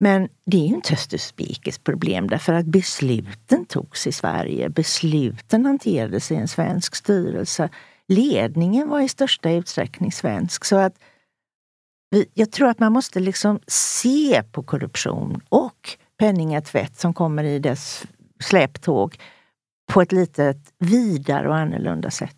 Men 0.00 0.28
det 0.46 0.56
är 0.56 0.68
ju 0.68 0.74
inte 0.74 0.94
ett 0.94 1.14
uzbekiskt 1.14 1.84
problem 1.84 2.28
därför 2.28 2.52
att 2.52 2.66
besluten 2.66 3.66
togs 3.66 4.06
i 4.06 4.12
Sverige. 4.12 4.68
Besluten 4.68 5.66
hanterades 5.66 6.30
i 6.30 6.34
en 6.34 6.48
svensk 6.48 6.96
styrelse. 6.96 7.68
Ledningen 8.08 8.88
var 8.88 9.00
i 9.00 9.08
största 9.08 9.50
utsträckning 9.50 10.12
svensk. 10.12 10.64
Så 10.64 10.76
att 10.76 10.94
vi, 12.10 12.26
jag 12.34 12.52
tror 12.52 12.68
att 12.68 12.78
man 12.78 12.92
måste 12.92 13.20
liksom 13.20 13.60
se 13.66 14.42
på 14.42 14.62
korruption 14.62 15.40
och 15.48 15.98
penningatvätt 16.18 16.96
som 16.96 17.14
kommer 17.14 17.44
i 17.44 17.58
dess 17.58 18.04
släptåg 18.40 19.18
på 19.92 20.02
ett 20.02 20.12
lite 20.12 20.54
vidare 20.78 21.48
och 21.48 21.56
annorlunda 21.56 22.10
sätt. 22.10 22.36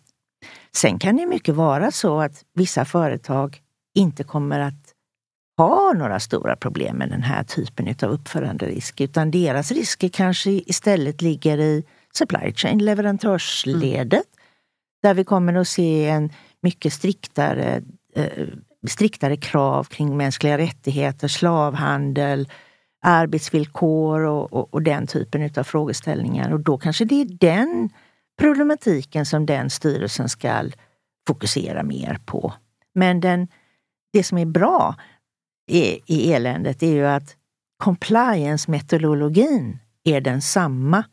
Sen 0.75 0.99
kan 0.99 1.17
det 1.17 1.25
mycket 1.25 1.55
vara 1.55 1.91
så 1.91 2.21
att 2.21 2.45
vissa 2.53 2.85
företag 2.85 3.61
inte 3.95 4.23
kommer 4.23 4.59
att 4.59 4.93
ha 5.57 5.93
några 5.93 6.19
stora 6.19 6.55
problem 6.55 6.97
med 6.97 7.09
den 7.09 7.21
här 7.21 7.43
typen 7.43 7.95
av 8.03 8.09
uppföranderisk 8.09 9.01
utan 9.01 9.31
deras 9.31 9.71
risker 9.71 10.09
kanske 10.09 10.51
istället 10.51 11.21
ligger 11.21 11.57
i 11.57 11.83
supply 12.13 12.53
chain, 12.53 12.85
leverantörsledet. 12.85 14.11
Mm. 14.11 14.23
Där 15.03 15.13
vi 15.13 15.23
kommer 15.23 15.53
att 15.53 15.67
se 15.67 16.09
en 16.09 16.29
mycket 16.61 16.93
striktare, 16.93 17.81
eh, 18.15 18.47
striktare 18.87 19.37
krav 19.37 19.83
kring 19.83 20.17
mänskliga 20.17 20.57
rättigheter, 20.57 21.27
slavhandel, 21.27 22.49
arbetsvillkor 23.01 24.21
och, 24.21 24.53
och, 24.53 24.73
och 24.73 24.81
den 24.81 25.07
typen 25.07 25.51
av 25.57 25.63
frågeställningar. 25.63 26.53
Och 26.53 26.59
då 26.59 26.77
kanske 26.77 27.05
det 27.05 27.21
är 27.21 27.25
den 27.25 27.89
problematiken 28.39 29.25
som 29.25 29.45
den 29.45 29.69
styrelsen 29.69 30.29
ska 30.29 30.63
fokusera 31.27 31.83
mer 31.83 32.19
på. 32.25 32.53
Men 32.95 33.19
den, 33.19 33.47
det 34.13 34.23
som 34.23 34.37
är 34.37 34.45
bra 34.45 34.95
i, 35.71 35.99
i 36.05 36.33
eländet 36.33 36.83
är 36.83 36.91
ju 36.91 37.07
att 37.07 37.35
compliance-metodologin 37.83 39.79
är 40.03 40.21
densamma 40.21 41.03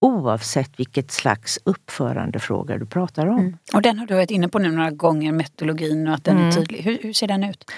oavsett 0.00 0.80
vilket 0.80 1.10
slags 1.10 1.58
uppförandefråga 1.64 2.78
du 2.78 2.86
pratar 2.86 3.26
om. 3.26 3.38
Mm. 3.38 3.58
Och 3.74 3.82
den 3.82 3.98
har 3.98 4.06
du 4.06 4.14
varit 4.14 4.30
inne 4.30 4.48
på 4.48 4.58
nu 4.58 4.70
några 4.70 4.90
gånger, 4.90 5.32
metodologin 5.32 6.08
och 6.08 6.14
att 6.14 6.24
den 6.24 6.36
mm. 6.36 6.48
är 6.48 6.52
tydlig. 6.52 6.82
Hur, 6.82 6.98
hur, 7.02 7.12
ser 7.12 7.28
den 7.28 7.44
ut? 7.44 7.70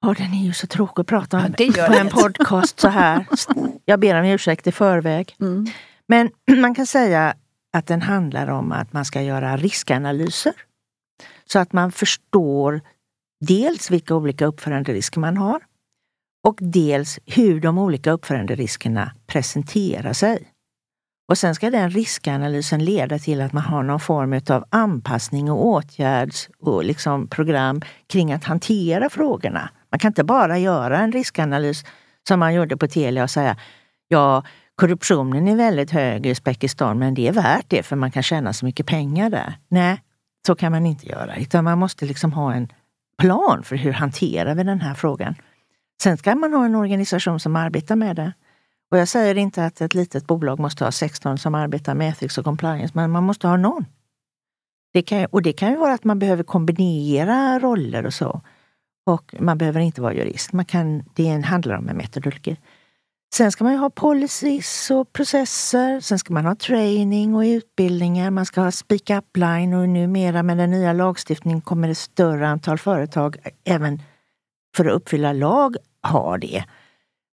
Ja, 0.00 0.14
den 0.18 0.34
är 0.34 0.44
ju 0.44 0.52
så 0.52 0.66
tråkig 0.66 1.00
att 1.00 1.06
prata 1.06 1.36
om 1.36 1.54
ja, 1.58 1.86
på 1.86 1.92
en 1.92 2.08
podcast 2.08 2.80
så 2.80 2.88
här. 2.88 3.26
Jag 3.84 4.00
ber 4.00 4.20
om 4.20 4.24
ursäkt 4.24 4.66
i 4.66 4.72
förväg. 4.72 5.36
Mm. 5.40 5.66
Men 6.08 6.30
man 6.60 6.74
kan 6.74 6.86
säga 6.86 7.34
att 7.72 7.86
den 7.86 8.02
handlar 8.02 8.48
om 8.48 8.72
att 8.72 8.92
man 8.92 9.04
ska 9.04 9.22
göra 9.22 9.56
riskanalyser. 9.56 10.52
Så 11.44 11.58
att 11.58 11.72
man 11.72 11.92
förstår 11.92 12.80
dels 13.40 13.90
vilka 13.90 14.14
olika 14.14 14.46
uppföranderisker 14.46 15.20
man 15.20 15.36
har 15.36 15.60
och 16.48 16.58
dels 16.60 17.18
hur 17.26 17.60
de 17.60 17.78
olika 17.78 18.10
uppföranderiskerna 18.10 19.12
presenterar 19.26 20.12
sig. 20.12 20.48
Och 21.28 21.38
sen 21.38 21.54
ska 21.54 21.70
den 21.70 21.90
riskanalysen 21.90 22.84
leda 22.84 23.18
till 23.18 23.40
att 23.40 23.52
man 23.52 23.62
har 23.62 23.82
någon 23.82 24.00
form 24.00 24.40
av 24.50 24.64
anpassning 24.70 25.50
och 25.50 25.66
åtgärds 25.66 26.48
och 26.58 26.84
liksom 26.84 27.28
program 27.28 27.82
kring 28.06 28.32
att 28.32 28.44
hantera 28.44 29.10
frågorna. 29.10 29.70
Man 29.90 29.98
kan 29.98 30.08
inte 30.08 30.24
bara 30.24 30.58
göra 30.58 30.98
en 30.98 31.12
riskanalys 31.12 31.84
som 32.28 32.40
man 32.40 32.54
gjorde 32.54 32.76
på 32.76 32.86
Telia 32.86 33.22
och 33.22 33.30
säga 33.30 33.56
ja, 34.08 34.42
korruptionen 34.74 35.48
är 35.48 35.56
väldigt 35.56 35.90
hög 35.90 36.26
i 36.26 36.30
Uzbekistan 36.30 36.98
men 36.98 37.14
det 37.14 37.28
är 37.28 37.32
värt 37.32 37.64
det 37.68 37.82
för 37.82 37.96
man 37.96 38.10
kan 38.10 38.22
tjäna 38.22 38.52
så 38.52 38.64
mycket 38.64 38.86
pengar 38.86 39.30
där. 39.30 39.54
Nej, 39.68 40.02
så 40.46 40.54
kan 40.54 40.72
man 40.72 40.86
inte 40.86 41.08
göra 41.08 41.36
utan 41.36 41.64
man 41.64 41.78
måste 41.78 42.06
liksom 42.06 42.32
ha 42.32 42.54
en 42.54 42.68
plan 43.18 43.62
för 43.62 43.76
hur 43.76 43.92
hanterar 43.92 44.54
vi 44.54 44.62
den 44.62 44.80
här 44.80 44.94
frågan. 44.94 45.34
Sen 46.02 46.16
ska 46.16 46.34
man 46.34 46.52
ha 46.52 46.64
en 46.64 46.74
organisation 46.74 47.40
som 47.40 47.56
arbetar 47.56 47.96
med 47.96 48.16
det. 48.16 48.32
Och 48.90 48.98
jag 48.98 49.08
säger 49.08 49.38
inte 49.38 49.66
att 49.66 49.80
ett 49.80 49.94
litet 49.94 50.26
bolag 50.26 50.58
måste 50.58 50.84
ha 50.84 50.92
16 50.92 51.38
som 51.38 51.54
arbetar 51.54 51.94
med 51.94 52.08
ethics 52.08 52.38
och 52.38 52.44
compliance, 52.44 52.92
men 52.94 53.10
man 53.10 53.24
måste 53.24 53.48
ha 53.48 53.56
någon. 53.56 53.84
Det 54.92 55.02
kan, 55.02 55.26
och 55.26 55.42
det 55.42 55.52
kan 55.52 55.70
ju 55.70 55.76
vara 55.76 55.92
att 55.92 56.04
man 56.04 56.18
behöver 56.18 56.42
kombinera 56.42 57.58
roller 57.58 58.06
och 58.06 58.14
så. 58.14 58.40
Och 59.06 59.34
man 59.38 59.58
behöver 59.58 59.80
inte 59.80 60.00
vara 60.00 60.14
jurist. 60.14 60.52
Man 60.52 60.64
kan, 60.64 61.02
det 61.14 61.40
handlar 61.40 61.76
om 61.78 61.88
en 61.88 61.96
metodologi. 61.96 62.56
Sen 63.34 63.52
ska 63.52 63.64
man 63.64 63.76
ha 63.76 63.90
policies 63.90 64.90
och 64.90 65.12
processer. 65.12 66.00
Sen 66.00 66.18
ska 66.18 66.34
man 66.34 66.46
ha 66.46 66.54
training 66.54 67.34
och 67.34 67.40
utbildningar. 67.40 68.30
Man 68.30 68.46
ska 68.46 68.60
ha 68.60 68.72
speak 68.72 69.10
up 69.10 69.36
line 69.36 69.74
och 69.74 69.88
numera 69.88 70.42
med 70.42 70.58
den 70.58 70.70
nya 70.70 70.92
lagstiftningen 70.92 71.60
kommer 71.60 71.88
ett 71.88 71.98
större 71.98 72.48
antal 72.48 72.78
företag 72.78 73.36
även 73.64 74.02
för 74.76 74.84
att 74.84 74.92
uppfylla 74.92 75.32
lag 75.32 75.76
ha 76.02 76.38
det. 76.38 76.64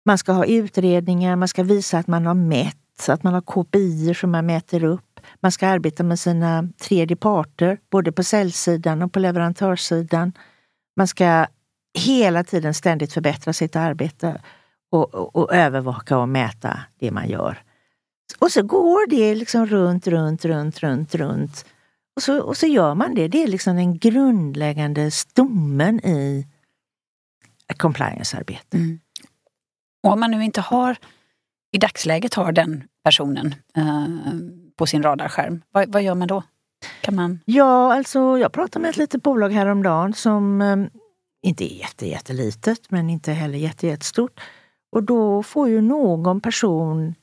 Man 0.05 0.17
ska 0.17 0.31
ha 0.31 0.45
utredningar, 0.45 1.35
man 1.35 1.47
ska 1.47 1.63
visa 1.63 1.97
att 1.97 2.07
man 2.07 2.25
har 2.25 2.33
mätt, 2.33 3.09
att 3.09 3.23
man 3.23 3.33
har 3.33 3.41
KPI 3.41 4.13
som 4.13 4.31
man 4.31 4.45
mäter 4.45 4.83
upp. 4.83 5.19
Man 5.39 5.51
ska 5.51 5.67
arbeta 5.67 6.03
med 6.03 6.19
sina 6.19 6.69
tredje 6.81 7.15
parter, 7.15 7.79
både 7.89 8.11
på 8.11 8.23
säljsidan 8.23 9.01
och 9.01 9.13
på 9.13 9.19
leverantörssidan. 9.19 10.33
Man 10.97 11.07
ska 11.07 11.45
hela 11.97 12.43
tiden 12.43 12.73
ständigt 12.73 13.13
förbättra 13.13 13.53
sitt 13.53 13.75
arbete 13.75 14.41
och, 14.91 15.15
och, 15.15 15.35
och 15.35 15.53
övervaka 15.53 16.17
och 16.17 16.29
mäta 16.29 16.79
det 16.99 17.11
man 17.11 17.29
gör. 17.29 17.63
Och 18.39 18.51
så 18.51 18.63
går 18.63 19.09
det 19.09 19.35
liksom 19.35 19.65
runt, 19.65 20.07
runt, 20.07 20.45
runt, 20.45 20.79
runt, 20.79 21.15
runt. 21.15 21.65
Och 22.15 22.23
så, 22.23 22.41
och 22.41 22.57
så 22.57 22.67
gör 22.67 22.95
man 22.95 23.15
det. 23.15 23.27
Det 23.27 23.43
är 23.43 23.47
liksom 23.47 23.75
den 23.75 23.97
grundläggande 23.97 25.11
stommen 25.11 26.05
i 26.05 26.47
compliance-arbete. 27.77 28.77
Mm. 28.77 28.99
Och 30.03 30.13
om 30.13 30.19
man 30.19 30.31
nu 30.31 30.43
inte 30.43 30.61
har, 30.61 30.97
i 31.71 31.77
dagsläget 31.77 32.33
har 32.33 32.51
den 32.51 32.83
personen 33.03 33.55
eh, 33.77 34.07
på 34.75 34.85
sin 34.85 35.03
radarskärm, 35.03 35.61
vad, 35.71 35.93
vad, 35.93 36.03
gör 36.03 36.15
man 36.15 36.27
då? 36.27 36.43
Kan 37.01 37.15
man... 37.15 37.39
Ja, 37.45 37.93
alltså 37.93 38.37
jag 38.37 38.51
pratade 38.51 38.81
med 38.83 38.89
ett 38.89 38.97
litet 38.97 39.23
bolag 39.23 39.49
häromdagen 39.49 40.13
som 40.13 40.61
eh, 40.61 40.75
inte 41.41 41.75
jätte, 41.75 42.07
jättelitet 42.07 42.91
men 42.91 43.09
inte 43.09 43.31
heller 43.31 43.57
jätte, 43.57 43.87
jättestort. 43.87 44.39
Och 44.91 45.03
då 45.03 45.43
får 45.43 45.69
ju 45.69 45.81
någon 45.81 46.41
person 46.41 47.15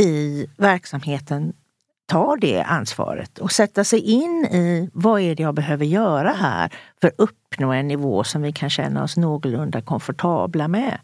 i 0.00 0.46
verksamheten 0.56 1.52
ta 2.06 2.36
det 2.36 2.62
ansvaret 2.62 3.38
och 3.38 3.52
sätta 3.52 3.84
sig 3.84 4.00
in 4.00 4.44
i 4.44 4.90
vad 4.92 5.20
är 5.20 5.34
det 5.34 5.42
jag 5.42 5.54
behöver 5.54 5.84
göra 5.84 6.32
här 6.32 6.72
för 7.00 7.08
att 7.08 7.14
uppnå 7.18 7.72
en 7.72 7.88
nivå 7.88 8.24
som 8.24 8.42
vi 8.42 8.52
kan 8.52 8.70
känna 8.70 9.02
oss 9.02 9.16
någorlunda 9.16 9.80
komfortabla 9.80 10.68
med. 10.68 10.98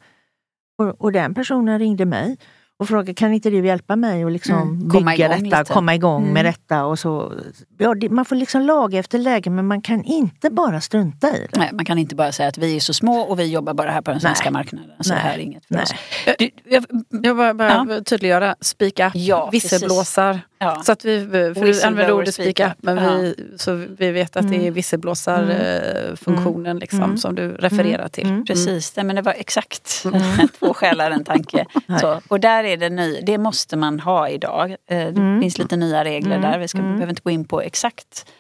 Och, 0.79 1.01
och 1.01 1.13
den 1.13 1.35
personen 1.35 1.79
ringde 1.79 2.05
mig 2.05 2.37
och 2.79 2.89
frågade 2.89 3.15
kan 3.15 3.35
inte 3.35 3.51
du 3.51 3.67
hjälpa 3.67 3.97
mig 3.97 4.25
att 4.25 4.33
liksom 4.33 4.55
mm, 4.55 4.89
bygga 4.89 5.29
detta, 5.29 5.43
lite. 5.61 5.73
komma 5.73 5.95
igång 5.95 6.23
mm. 6.23 6.35
med 6.35 6.45
detta. 6.45 6.85
Och 6.85 6.99
så. 6.99 7.33
Ja, 7.79 7.95
det, 7.95 8.09
man 8.09 8.25
får 8.25 8.37
liksom 8.37 8.63
laga 8.63 8.99
efter 8.99 9.19
läge 9.19 9.51
men 9.51 9.67
man 9.67 9.83
kan 9.83 10.05
inte 10.05 10.51
bara 10.51 10.81
strunta 10.81 11.37
i 11.37 11.47
det. 11.53 11.59
Nej, 11.59 11.71
man 11.73 11.85
kan 11.85 11.99
inte 11.99 12.15
bara 12.15 12.33
säga 12.33 12.49
att 12.49 12.59
vi 12.59 12.77
är 12.77 12.81
så 12.81 12.95
små 12.95 13.21
och 13.21 13.39
vi 13.39 13.45
jobbar 13.45 13.75
bara 13.75 13.91
här 13.91 14.03
på 14.03 14.11
den 14.11 14.21
svenska 14.21 14.45
Nej. 14.45 14.53
marknaden. 14.53 14.91
Så 15.01 15.13
Nej. 15.13 15.23
här 15.23 15.35
är 15.35 15.39
inget 15.39 15.67
för 15.67 15.75
Nej. 15.75 15.83
oss. 15.83 15.95
Jag, 16.27 16.51
jag, 16.65 16.85
jag 17.23 17.37
bara, 17.37 17.55
bara 17.55 17.87
ja. 17.89 18.01
tydliggöra, 18.05 18.57
spika, 18.61 19.13
ja, 19.15 19.49
visselblåsar. 19.53 20.41
Ja. 20.59 20.83
Så 20.85 20.93
att 20.93 21.05
vi, 21.05 21.21
för 21.55 21.65
vi 21.65 21.83
använder 21.83 22.13
ordet 22.13 22.35
speak 22.35 22.61
men 22.79 22.97
vi, 22.97 23.35
så 23.57 23.75
vi 23.99 24.11
vet 24.11 24.37
att 24.37 24.45
mm. 24.45 24.59
det 24.59 24.67
är 24.67 24.71
visselblåsarfunktionen 24.71 26.67
mm. 26.67 26.79
liksom, 26.79 27.03
mm. 27.03 27.19
som 27.19 27.35
du 27.35 27.53
refererar 27.53 28.09
till. 28.09 28.27
Mm. 28.27 28.45
Precis, 28.45 28.97
Nej, 28.97 29.05
men 29.05 29.17
det 29.17 29.23
var 29.23 29.33
exakt 29.33 30.05
två 30.59 30.75
själar 30.75 31.11
en 31.11 31.25
tanke. 31.25 31.67
Så, 32.01 32.21
och 32.29 32.41
där 32.41 32.65
är 32.73 32.77
det 32.77 32.91
ny, 32.91 33.21
det 33.21 33.39
måste 33.39 33.77
man 33.77 34.01
ha 34.01 34.29
idag. 34.29 34.77
Eh, 34.87 35.09
det 35.09 35.41
finns 35.41 35.59
lite 35.59 35.77
nya 35.77 36.05
regler 36.05 36.39
där, 36.39 36.59
vi 36.59 36.69
ska, 36.69 36.79
behöver 36.79 37.09
inte 37.09 37.23
gå 37.23 37.31
in 37.31 37.45
på 37.45 37.61
exakt. 37.61 38.33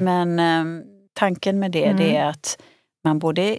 Men 0.00 0.38
eh, 0.38 0.64
tanken 1.12 1.58
med 1.58 1.70
det, 1.70 1.92
det 1.92 2.16
är 2.16 2.26
att 2.26 2.62
man 3.04 3.18
både 3.18 3.58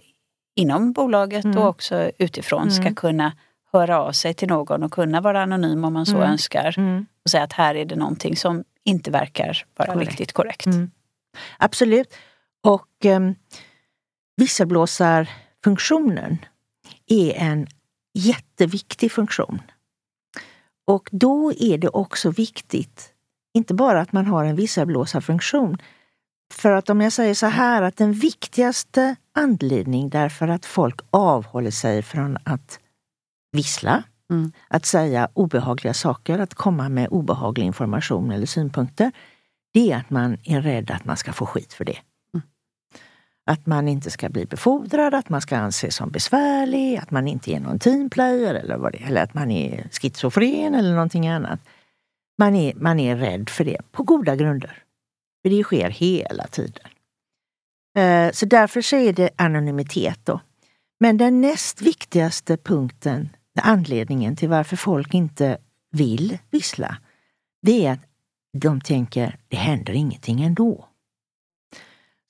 inom 0.56 0.94
bolaget 0.94 1.46
och 1.46 1.68
också 1.68 2.12
utifrån 2.18 2.72
ska 2.72 2.94
kunna 2.94 3.32
höra 3.74 4.02
av 4.02 4.12
sig 4.12 4.34
till 4.34 4.48
någon 4.48 4.84
och 4.84 4.92
kunna 4.92 5.22
vara 5.22 5.42
anonym 5.42 5.86
om 5.86 5.94
man 5.94 6.06
så 6.06 6.16
mm. 6.16 6.32
önskar. 6.32 6.76
Mm. 6.78 7.06
Och 7.26 7.32
säga 7.32 7.44
att 7.44 7.54
här 7.54 7.76
är 7.76 7.86
det 7.86 7.96
någonting 7.96 8.36
som 8.36 8.64
inte 8.84 9.12
verkar 9.12 9.66
vara 9.76 9.94
korrekt. 9.94 10.10
riktigt 10.10 10.32
korrekt. 10.32 10.66
Mm. 10.66 10.92
Absolut. 11.58 12.14
Och 12.64 13.06
um, 13.06 13.36
visselblåsarfunktionen 14.36 16.38
är 17.08 17.34
en 17.34 17.68
jätteviktig 18.14 19.12
funktion. 19.12 19.62
Och 20.88 21.10
då 21.12 21.54
är 21.54 21.78
det 21.78 21.90
också 21.90 22.30
viktigt, 22.32 23.14
inte 23.54 23.74
bara 23.74 24.02
att 24.02 24.12
man 24.12 24.26
har 24.26 24.46
en 24.46 24.56
visselblåsarfunktion, 24.56 25.78
För 26.54 26.72
att 26.72 26.90
om 26.90 27.02
jag 27.02 27.14
säger 27.14 27.34
så 27.34 27.46
här 27.46 27.82
att 27.82 27.98
den 27.98 28.14
viktigaste 28.14 29.16
anledning 29.36 30.10
därför 30.10 30.48
att 30.48 30.66
folk 30.66 31.00
avhåller 31.12 31.72
sig 31.72 32.02
från 32.02 32.38
att 32.44 32.80
vissla, 33.52 34.04
mm. 34.32 34.52
att 34.68 34.86
säga 34.86 35.30
obehagliga 35.34 35.94
saker, 35.94 36.40
att 36.40 36.54
komma 36.54 36.90
med 36.90 37.08
obehaglig 37.12 37.66
information 37.66 38.32
eller 38.32 38.46
synpunkter, 38.46 39.12
det 39.74 39.92
är 39.92 39.98
att 39.98 40.10
man 40.10 40.38
är 40.44 40.62
rädd 40.62 40.92
att 40.92 41.06
man 41.06 41.18
ska 41.18 41.34
få 41.34 41.46
skit 41.46 41.74
för 41.74 41.86
det. 41.86 41.98
Att 43.46 43.66
man 43.66 43.88
inte 43.88 44.12
ska 44.12 44.30
bli 44.30 44.46
befordrad, 44.46 45.14
att 45.14 45.30
man 45.30 45.42
ska 45.42 45.58
anses 45.58 45.96
som 45.96 46.12
besvärlig, 46.12 46.98
att 46.98 47.12
man 47.12 47.28
inte 47.28 47.52
är 47.52 47.60
någon 47.60 47.80
teamplayer 47.80 48.56
eller, 48.56 48.78
vad 48.78 48.92
det, 48.92 48.98
eller 48.98 49.24
att 49.24 49.34
man 49.34 49.52
är 49.52 49.88
schizofren 49.92 50.76
eller 50.76 50.94
någonting 50.94 51.28
annat. 51.28 51.60
Man 52.38 52.56
är, 52.56 52.74
man 52.76 53.00
är 53.00 53.16
rädd 53.16 53.50
för 53.50 53.66
det, 53.66 53.82
på 53.92 54.04
goda 54.04 54.36
grunder. 54.36 54.84
För 55.42 55.50
det 55.50 55.64
sker 55.64 55.90
hela 55.90 56.48
tiden. 56.48 56.88
Eh, 57.98 58.32
så 58.32 58.46
därför 58.46 58.82
så 58.82 58.96
är 58.96 59.14
det 59.14 59.30
anonymitet 59.36 60.20
då. 60.24 60.40
Men 61.00 61.18
den 61.18 61.42
näst 61.42 61.82
viktigaste 61.82 62.58
punkten, 62.58 63.30
anledningen 63.62 64.36
till 64.36 64.50
varför 64.50 64.76
folk 64.76 65.14
inte 65.14 65.58
vill 65.92 66.38
vissla, 66.50 66.98
det 67.62 67.86
är 67.86 67.92
att 67.92 68.00
de 68.58 68.82
tänker, 68.82 69.38
det 69.48 69.58
händer 69.58 69.94
ingenting 69.94 70.44
ändå. 70.44 70.88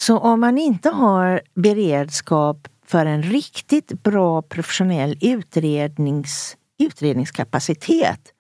Så 0.02 0.18
om 0.18 0.40
man 0.40 0.58
inte 0.58 0.90
har 0.90 1.42
beredskap 1.54 2.68
för 2.86 3.06
en 3.06 3.24
riktigt 3.24 4.04
bra 4.04 4.42
professionell 4.42 5.18
utrednings, 5.22 6.58
utredningskapacitet, 6.80 8.34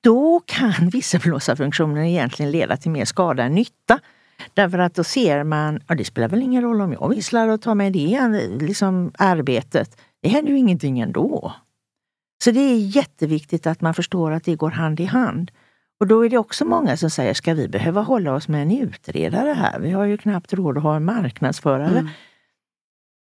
då 0.00 0.40
kan 0.46 0.88
visselblåsarfunktionen 0.92 2.04
egentligen 2.04 2.50
leda 2.50 2.76
till 2.76 2.90
mer 2.90 3.04
skada 3.04 3.42
än 3.42 3.54
nytta. 3.54 4.00
Därför 4.54 4.78
att 4.78 4.94
då 4.94 5.04
ser 5.04 5.44
man, 5.44 5.80
ja 5.88 5.94
det 5.94 6.04
spelar 6.04 6.28
väl 6.28 6.42
ingen 6.42 6.62
roll 6.62 6.80
om 6.80 6.92
jag 6.92 7.08
visslar 7.08 7.48
och 7.48 7.62
tar 7.62 7.74
med 7.74 7.92
det 7.92 8.48
liksom 8.60 9.12
arbetet. 9.18 10.00
Det 10.22 10.28
händer 10.28 10.52
ju 10.52 10.58
ingenting 10.58 11.00
ändå. 11.00 11.52
Så 12.44 12.50
det 12.50 12.60
är 12.60 12.96
jätteviktigt 12.96 13.66
att 13.66 13.80
man 13.80 13.94
förstår 13.94 14.30
att 14.30 14.44
det 14.44 14.56
går 14.56 14.70
hand 14.70 15.00
i 15.00 15.04
hand. 15.04 15.50
Och 16.00 16.06
då 16.06 16.24
är 16.24 16.30
det 16.30 16.38
också 16.38 16.64
många 16.64 16.96
som 16.96 17.10
säger, 17.10 17.34
ska 17.34 17.54
vi 17.54 17.68
behöva 17.68 18.00
hålla 18.00 18.34
oss 18.34 18.48
med 18.48 18.62
en 18.62 18.70
utredare 18.70 19.52
här? 19.52 19.80
Vi 19.80 19.90
har 19.90 20.04
ju 20.04 20.16
knappt 20.16 20.52
råd 20.52 20.76
att 20.76 20.82
ha 20.82 20.96
en 20.96 21.04
marknadsförare. 21.04 22.10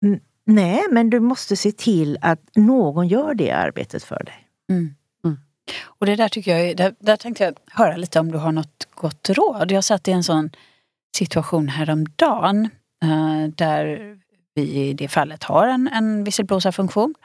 Mm. 0.06 0.20
Nej, 0.46 0.82
men 0.92 1.10
du 1.10 1.20
måste 1.20 1.56
se 1.56 1.72
till 1.72 2.18
att 2.22 2.40
någon 2.56 3.08
gör 3.08 3.34
det 3.34 3.52
arbetet 3.52 4.04
för 4.04 4.24
dig. 4.24 4.48
Mm. 4.70 4.96
Mm. 5.26 5.38
Och 5.86 6.06
det 6.06 6.16
där 6.16 6.30
tycker 6.30 6.58
jag, 6.58 6.78
där, 6.78 6.96
där 7.00 7.18
tänkte 7.18 7.44
jag 7.44 7.56
höra 7.72 7.98
lite 7.98 8.20
om 8.20 8.32
du 8.32 8.38
har 8.38 8.52
något 8.52 8.88
gott 8.96 9.30
råd. 9.30 9.72
Jag 9.72 9.84
satt 9.84 10.08
i 10.08 10.12
en 10.12 10.24
sån 10.24 10.50
situation 11.18 11.68
häromdagen 11.68 12.70
eh, 13.04 13.48
där 13.56 14.18
vi 14.56 14.62
i 14.62 14.94
det 14.94 15.08
fallet 15.08 15.44
har 15.44 15.68
en, 15.68 15.88
en 15.88 16.24
visselblåsarfunktion 16.24 17.16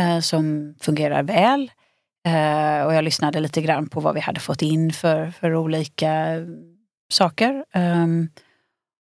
eh, 0.00 0.20
som 0.20 0.74
fungerar 0.80 1.22
väl. 1.22 1.70
Eh, 2.28 2.86
och 2.86 2.94
jag 2.94 3.04
lyssnade 3.04 3.40
lite 3.40 3.62
grann 3.62 3.88
på 3.88 4.00
vad 4.00 4.14
vi 4.14 4.20
hade 4.20 4.40
fått 4.40 4.62
in 4.62 4.92
för, 4.92 5.30
för 5.30 5.54
olika 5.54 6.36
saker. 7.12 7.64
Um, 7.74 8.28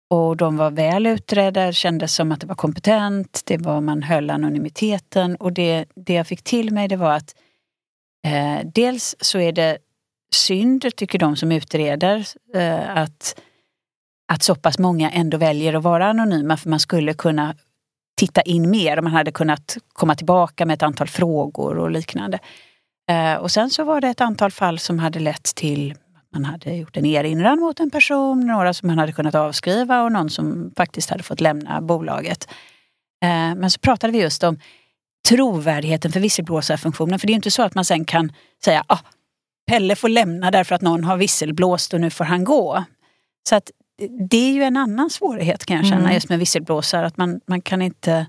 och 0.09 0.37
de 0.37 0.57
var 0.57 0.71
väl 0.71 1.05
utredda, 1.05 1.71
kändes 1.71 2.15
som 2.15 2.31
att 2.31 2.41
det 2.41 2.47
var 2.47 2.55
kompetent, 2.55 3.41
det 3.45 3.57
var, 3.57 3.81
man 3.81 4.03
höll 4.03 4.29
anonymiteten 4.29 5.35
och 5.35 5.53
det, 5.53 5.85
det 5.95 6.13
jag 6.13 6.27
fick 6.27 6.43
till 6.43 6.73
mig 6.73 6.87
det 6.87 6.95
var 6.95 7.11
att 7.11 7.35
eh, 8.27 8.67
dels 8.73 9.15
så 9.19 9.39
är 9.39 9.51
det 9.51 9.77
synd, 10.33 10.95
tycker 10.95 11.19
de 11.19 11.35
som 11.35 11.51
utreder, 11.51 12.25
eh, 12.55 12.97
att, 12.97 13.41
att 14.31 14.43
så 14.43 14.55
pass 14.55 14.79
många 14.79 15.11
ändå 15.11 15.37
väljer 15.37 15.73
att 15.73 15.83
vara 15.83 16.09
anonyma 16.09 16.57
för 16.57 16.69
man 16.69 16.79
skulle 16.79 17.13
kunna 17.13 17.55
titta 18.17 18.41
in 18.41 18.69
mer 18.69 18.97
om 18.97 19.03
man 19.03 19.13
hade 19.13 19.31
kunnat 19.31 19.77
komma 19.93 20.15
tillbaka 20.15 20.65
med 20.65 20.73
ett 20.73 20.83
antal 20.83 21.07
frågor 21.07 21.77
och 21.77 21.91
liknande. 21.91 22.39
Eh, 23.09 23.35
och 23.35 23.51
sen 23.51 23.69
så 23.69 23.83
var 23.83 24.01
det 24.01 24.07
ett 24.07 24.21
antal 24.21 24.51
fall 24.51 24.79
som 24.79 24.99
hade 24.99 25.19
lett 25.19 25.55
till 25.55 25.91
att 25.91 26.33
man 26.33 26.45
hade 26.45 26.75
gjort 26.75 26.97
en 26.97 27.05
erinran 27.05 27.59
mot 27.59 27.79
en 27.79 27.91
person, 27.91 28.47
några 28.47 28.73
som 28.73 28.87
man 28.87 28.97
hade 28.97 29.11
kunnat 29.11 29.35
avskriva 29.35 30.03
och 30.03 30.11
någon 30.11 30.29
som 30.29 30.71
faktiskt 30.77 31.09
hade 31.09 31.23
fått 31.23 31.41
lämna 31.41 31.81
bolaget. 31.81 32.47
Eh, 33.23 33.55
men 33.55 33.71
så 33.71 33.79
pratade 33.79 34.13
vi 34.13 34.21
just 34.21 34.43
om 34.43 34.59
trovärdigheten 35.27 36.11
för 36.11 36.19
visselblåsarfunktionen. 36.19 37.19
För 37.19 37.27
det 37.27 37.33
är 37.33 37.35
inte 37.35 37.51
så 37.51 37.63
att 37.63 37.75
man 37.75 37.85
sen 37.85 38.05
kan 38.05 38.31
säga 38.63 38.83
ah, 38.87 38.99
Pelle 39.67 39.95
får 39.95 40.09
lämna 40.09 40.51
därför 40.51 40.75
att 40.75 40.81
någon 40.81 41.03
har 41.03 41.17
visselblåst 41.17 41.93
och 41.93 42.01
nu 42.01 42.09
får 42.09 42.25
han 42.25 42.43
gå. 42.43 42.83
Så 43.49 43.55
att 43.55 43.71
det 44.29 44.37
är 44.37 44.51
ju 44.51 44.63
en 44.63 44.77
annan 44.77 45.09
svårighet 45.09 45.65
kan 45.65 45.77
jag 45.77 45.85
känna 45.85 46.01
mm. 46.01 46.13
just 46.13 46.29
med 46.29 46.39
visselblåsare. 46.39 47.05
Att 47.05 47.17
man, 47.17 47.41
man 47.47 47.61
kan 47.61 47.81
inte... 47.81 48.25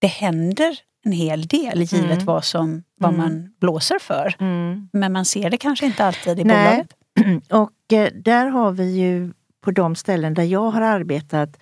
Det 0.00 0.06
händer 0.06 0.78
en 1.04 1.12
hel 1.12 1.46
del 1.46 1.82
givet 1.82 2.12
mm. 2.12 2.24
vad, 2.24 2.44
som, 2.44 2.82
vad 3.00 3.14
mm. 3.14 3.20
man 3.20 3.54
blåser 3.60 3.98
för. 3.98 4.36
Mm. 4.38 4.88
Men 4.92 5.12
man 5.12 5.24
ser 5.24 5.50
det 5.50 5.56
kanske 5.56 5.86
inte 5.86 6.04
alltid 6.04 6.40
i 6.40 6.44
Nej. 6.44 6.84
bolaget. 7.16 7.52
Och 7.52 7.92
eh, 7.92 8.12
där 8.14 8.46
har 8.46 8.72
vi 8.72 8.98
ju 8.98 9.32
på 9.64 9.70
de 9.70 9.96
ställen 9.96 10.34
där 10.34 10.42
jag 10.42 10.70
har 10.70 10.80
arbetat 10.80 11.56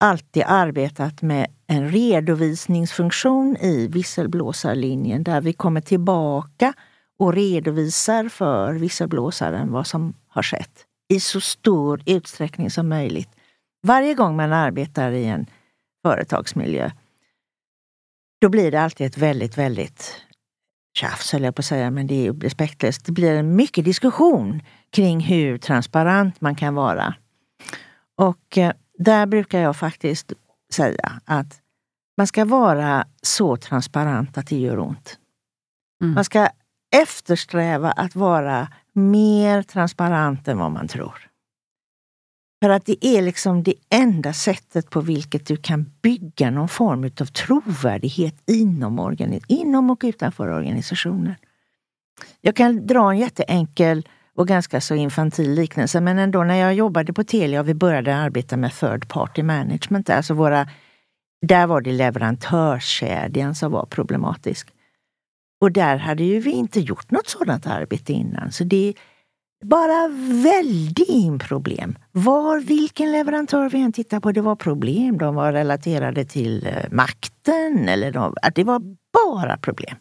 alltid 0.00 0.42
arbetat 0.46 1.22
med 1.22 1.46
en 1.66 1.88
redovisningsfunktion 1.88 3.56
i 3.56 3.86
visselblåsarlinjen 3.86 5.22
där 5.22 5.40
vi 5.40 5.52
kommer 5.52 5.80
tillbaka 5.80 6.72
och 7.18 7.32
redovisar 7.32 8.28
för 8.28 8.72
visselblåsaren 8.74 9.72
vad 9.72 9.86
som 9.86 10.14
har 10.28 10.42
skett 10.42 10.86
i 11.08 11.20
så 11.20 11.40
stor 11.40 12.02
utsträckning 12.06 12.70
som 12.70 12.88
möjligt. 12.88 13.28
Varje 13.82 14.14
gång 14.14 14.36
man 14.36 14.52
arbetar 14.52 15.12
i 15.12 15.24
en 15.24 15.46
företagsmiljö 16.02 16.90
då 18.40 18.48
blir 18.48 18.70
det 18.70 18.80
alltid 18.80 19.06
ett 19.06 19.18
väldigt, 19.18 19.58
väldigt 19.58 20.24
tjafs 20.94 21.32
höll 21.32 21.42
jag 21.42 21.54
på 21.54 21.60
att 21.60 21.66
säga, 21.66 21.90
men 21.90 22.06
det 22.06 22.26
är 22.26 22.32
respektlöst. 22.32 23.04
Det 23.04 23.12
blir 23.12 23.36
en 23.36 23.56
mycket 23.56 23.84
diskussion 23.84 24.62
kring 24.90 25.20
hur 25.20 25.58
transparent 25.58 26.40
man 26.40 26.54
kan 26.54 26.74
vara. 26.74 27.14
Och 28.16 28.58
eh, 28.58 28.72
där 28.98 29.26
brukar 29.26 29.60
jag 29.60 29.76
faktiskt 29.76 30.32
säga 30.72 31.20
att 31.24 31.60
man 32.16 32.26
ska 32.26 32.44
vara 32.44 33.06
så 33.22 33.56
transparent 33.56 34.38
att 34.38 34.46
det 34.46 34.58
gör 34.58 34.78
ont. 34.78 35.18
Mm. 36.02 36.14
Man 36.14 36.24
ska 36.24 36.48
eftersträva 36.96 37.90
att 37.90 38.14
vara 38.14 38.68
mer 38.92 39.62
transparent 39.62 40.48
än 40.48 40.58
vad 40.58 40.70
man 40.70 40.88
tror. 40.88 41.29
För 42.62 42.70
att 42.70 42.86
det 42.86 43.06
är 43.06 43.22
liksom 43.22 43.62
det 43.62 43.74
enda 43.90 44.32
sättet 44.32 44.90
på 44.90 45.00
vilket 45.00 45.46
du 45.46 45.56
kan 45.56 45.92
bygga 46.02 46.50
någon 46.50 46.68
form 46.68 47.04
av 47.04 47.24
trovärdighet 47.24 48.34
inom, 48.46 49.16
inom 49.48 49.90
och 49.90 50.00
utanför 50.04 50.48
organisationen. 50.48 51.34
Jag 52.40 52.56
kan 52.56 52.86
dra 52.86 53.10
en 53.10 53.18
jätteenkel 53.18 54.08
och 54.34 54.48
ganska 54.48 54.80
så 54.80 54.94
infantil 54.94 55.54
liknelse, 55.54 56.00
men 56.00 56.18
ändå 56.18 56.44
när 56.44 56.54
jag 56.54 56.74
jobbade 56.74 57.12
på 57.12 57.24
Telia 57.24 57.60
och 57.60 57.68
vi 57.68 57.74
började 57.74 58.16
arbeta 58.16 58.56
med 58.56 58.72
third 58.72 59.08
party 59.08 59.42
management, 59.42 60.10
alltså 60.10 60.34
våra, 60.34 60.68
där 61.46 61.66
var 61.66 61.80
det 61.80 61.92
leverantörskedjan 61.92 63.54
som 63.54 63.72
var 63.72 63.86
problematisk. 63.86 64.68
Och 65.60 65.72
där 65.72 65.96
hade 65.96 66.24
ju 66.24 66.40
vi 66.40 66.50
inte 66.50 66.80
gjort 66.80 67.10
något 67.10 67.28
sådant 67.28 67.66
arbete 67.66 68.12
innan. 68.12 68.52
Så 68.52 68.64
det, 68.64 68.94
bara 69.60 70.08
väldigt 70.42 71.42
problem. 71.42 71.98
Var, 72.12 72.60
vilken 72.60 73.12
leverantör 73.12 73.70
vi 73.70 73.80
än 73.80 73.92
tittar 73.92 74.20
på, 74.20 74.32
det 74.32 74.40
var 74.40 74.56
problem. 74.56 75.18
De 75.18 75.34
var 75.34 75.52
relaterade 75.52 76.24
till 76.24 76.66
eh, 76.66 76.90
makten 76.90 77.88
eller 77.88 78.12
de, 78.12 78.34
att 78.42 78.54
det 78.54 78.64
var 78.64 78.82
bara 79.12 79.56
problem. 79.56 79.96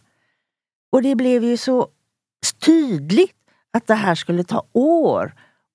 Och 0.91 1.01
det 1.01 1.15
blev 1.15 1.43
ju 1.43 1.57
så 1.57 1.87
tydligt 2.65 3.35
att 3.73 3.87
det 3.87 3.93
här 3.93 4.15
skulle 4.15 4.43
ta 4.43 4.63
år 4.73 5.33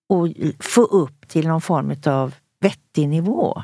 att 0.09 0.65
få 0.65 0.83
upp 0.83 1.29
till 1.29 1.49
någon 1.49 1.61
form 1.61 1.95
av 2.07 2.35
vettig 2.61 3.09
nivå. 3.09 3.63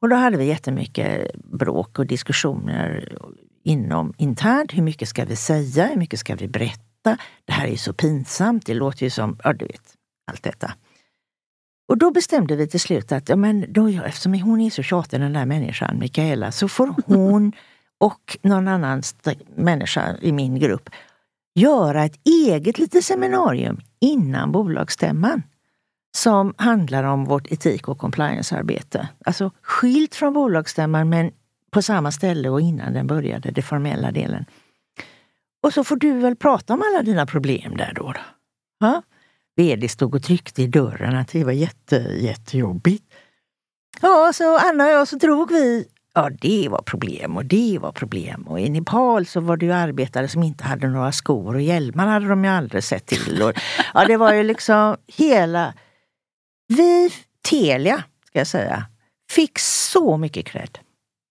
Och 0.00 0.08
då 0.08 0.16
hade 0.16 0.36
vi 0.36 0.44
jättemycket 0.44 1.36
bråk 1.36 1.98
och 1.98 2.06
diskussioner 2.06 3.16
inom 3.64 4.14
internt. 4.16 4.74
Hur 4.74 4.82
mycket 4.82 5.08
ska 5.08 5.24
vi 5.24 5.36
säga? 5.36 5.86
Hur 5.86 5.96
mycket 5.96 6.20
ska 6.20 6.34
vi 6.34 6.48
berätta? 6.48 6.87
Detta. 7.10 7.22
Det 7.44 7.52
här 7.52 7.66
är 7.66 7.76
så 7.76 7.92
pinsamt, 7.92 8.66
det 8.66 8.74
låter 8.74 9.04
ju 9.04 9.10
som, 9.10 9.38
ja 9.44 9.52
du 9.52 9.66
vet, 9.66 9.94
allt 10.30 10.42
detta. 10.42 10.72
Och 11.88 11.98
då 11.98 12.10
bestämde 12.10 12.56
vi 12.56 12.68
till 12.68 12.80
slut 12.80 13.12
att 13.12 13.28
ja, 13.28 13.36
men 13.36 13.72
då, 13.72 13.88
eftersom 13.88 14.34
hon 14.34 14.60
är 14.60 14.70
så 14.70 14.82
tjatig 14.82 15.20
den 15.20 15.32
där 15.32 15.46
människan, 15.46 15.98
Mikaela, 15.98 16.52
så 16.52 16.68
får 16.68 16.94
hon 17.06 17.52
och 17.98 18.38
någon 18.42 18.68
annan 18.68 19.02
människa 19.56 20.16
i 20.20 20.32
min 20.32 20.58
grupp 20.58 20.90
göra 21.54 22.04
ett 22.04 22.20
eget 22.24 22.78
litet 22.78 23.04
seminarium 23.04 23.80
innan 24.00 24.52
bolagsstämman 24.52 25.42
som 26.16 26.54
handlar 26.56 27.04
om 27.04 27.24
vårt 27.24 27.52
etik 27.52 27.88
och 27.88 27.98
compliance-arbete. 27.98 29.08
Alltså 29.24 29.50
skilt 29.62 30.14
från 30.14 30.32
bolagsstämman 30.32 31.08
men 31.08 31.30
på 31.70 31.82
samma 31.82 32.12
ställe 32.12 32.48
och 32.48 32.60
innan 32.60 32.92
den 32.92 33.06
började, 33.06 33.50
den 33.50 33.64
formella 33.64 34.12
delen. 34.12 34.44
Och 35.62 35.72
så 35.72 35.84
får 35.84 35.96
du 35.96 36.12
väl 36.12 36.36
prata 36.36 36.74
om 36.74 36.82
alla 36.82 37.02
dina 37.02 37.26
problem 37.26 37.76
där 37.76 37.92
då. 37.96 38.12
då. 38.12 38.20
Ja? 38.80 39.02
VD 39.56 39.88
stod 39.88 40.14
och 40.14 40.22
tryckte 40.22 40.62
i 40.62 40.66
dörren 40.66 41.16
att 41.16 41.28
det 41.28 41.44
var 41.44 41.52
jätte, 41.52 41.96
jättejobbigt. 41.96 43.04
Ja, 44.00 44.32
så 44.34 44.58
Anna 44.58 44.84
och 44.84 44.90
jag 44.90 45.08
så 45.08 45.16
drog 45.16 45.52
vi. 45.52 45.88
Ja, 46.14 46.30
det 46.40 46.68
var 46.68 46.82
problem 46.82 47.36
och 47.36 47.44
det 47.44 47.78
var 47.80 47.92
problem. 47.92 48.42
Och 48.48 48.60
i 48.60 48.70
Nepal 48.70 49.26
så 49.26 49.40
var 49.40 49.56
det 49.56 49.66
ju 49.66 49.72
arbetare 49.72 50.28
som 50.28 50.42
inte 50.42 50.64
hade 50.64 50.88
några 50.88 51.12
skor 51.12 51.54
och 51.54 51.60
hjälmar 51.60 52.06
hade 52.06 52.28
de 52.28 52.44
ju 52.44 52.50
aldrig 52.50 52.84
sett 52.84 53.06
till. 53.06 53.42
Och, 53.42 53.52
ja, 53.94 54.04
det 54.04 54.16
var 54.16 54.34
ju 54.34 54.42
liksom 54.42 54.96
hela... 55.06 55.74
Vi, 56.68 57.10
Telia, 57.50 58.04
ska 58.26 58.38
jag 58.38 58.46
säga, 58.46 58.86
fick 59.30 59.58
så 59.58 60.16
mycket 60.16 60.46
cred. 60.46 60.78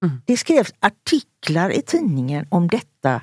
Mm. 0.06 0.22
Det 0.26 0.38
skrevs 0.38 0.74
artiklar 0.80 1.70
i 1.70 1.82
tidningen 1.82 2.48
om 2.50 2.68
detta 2.68 3.22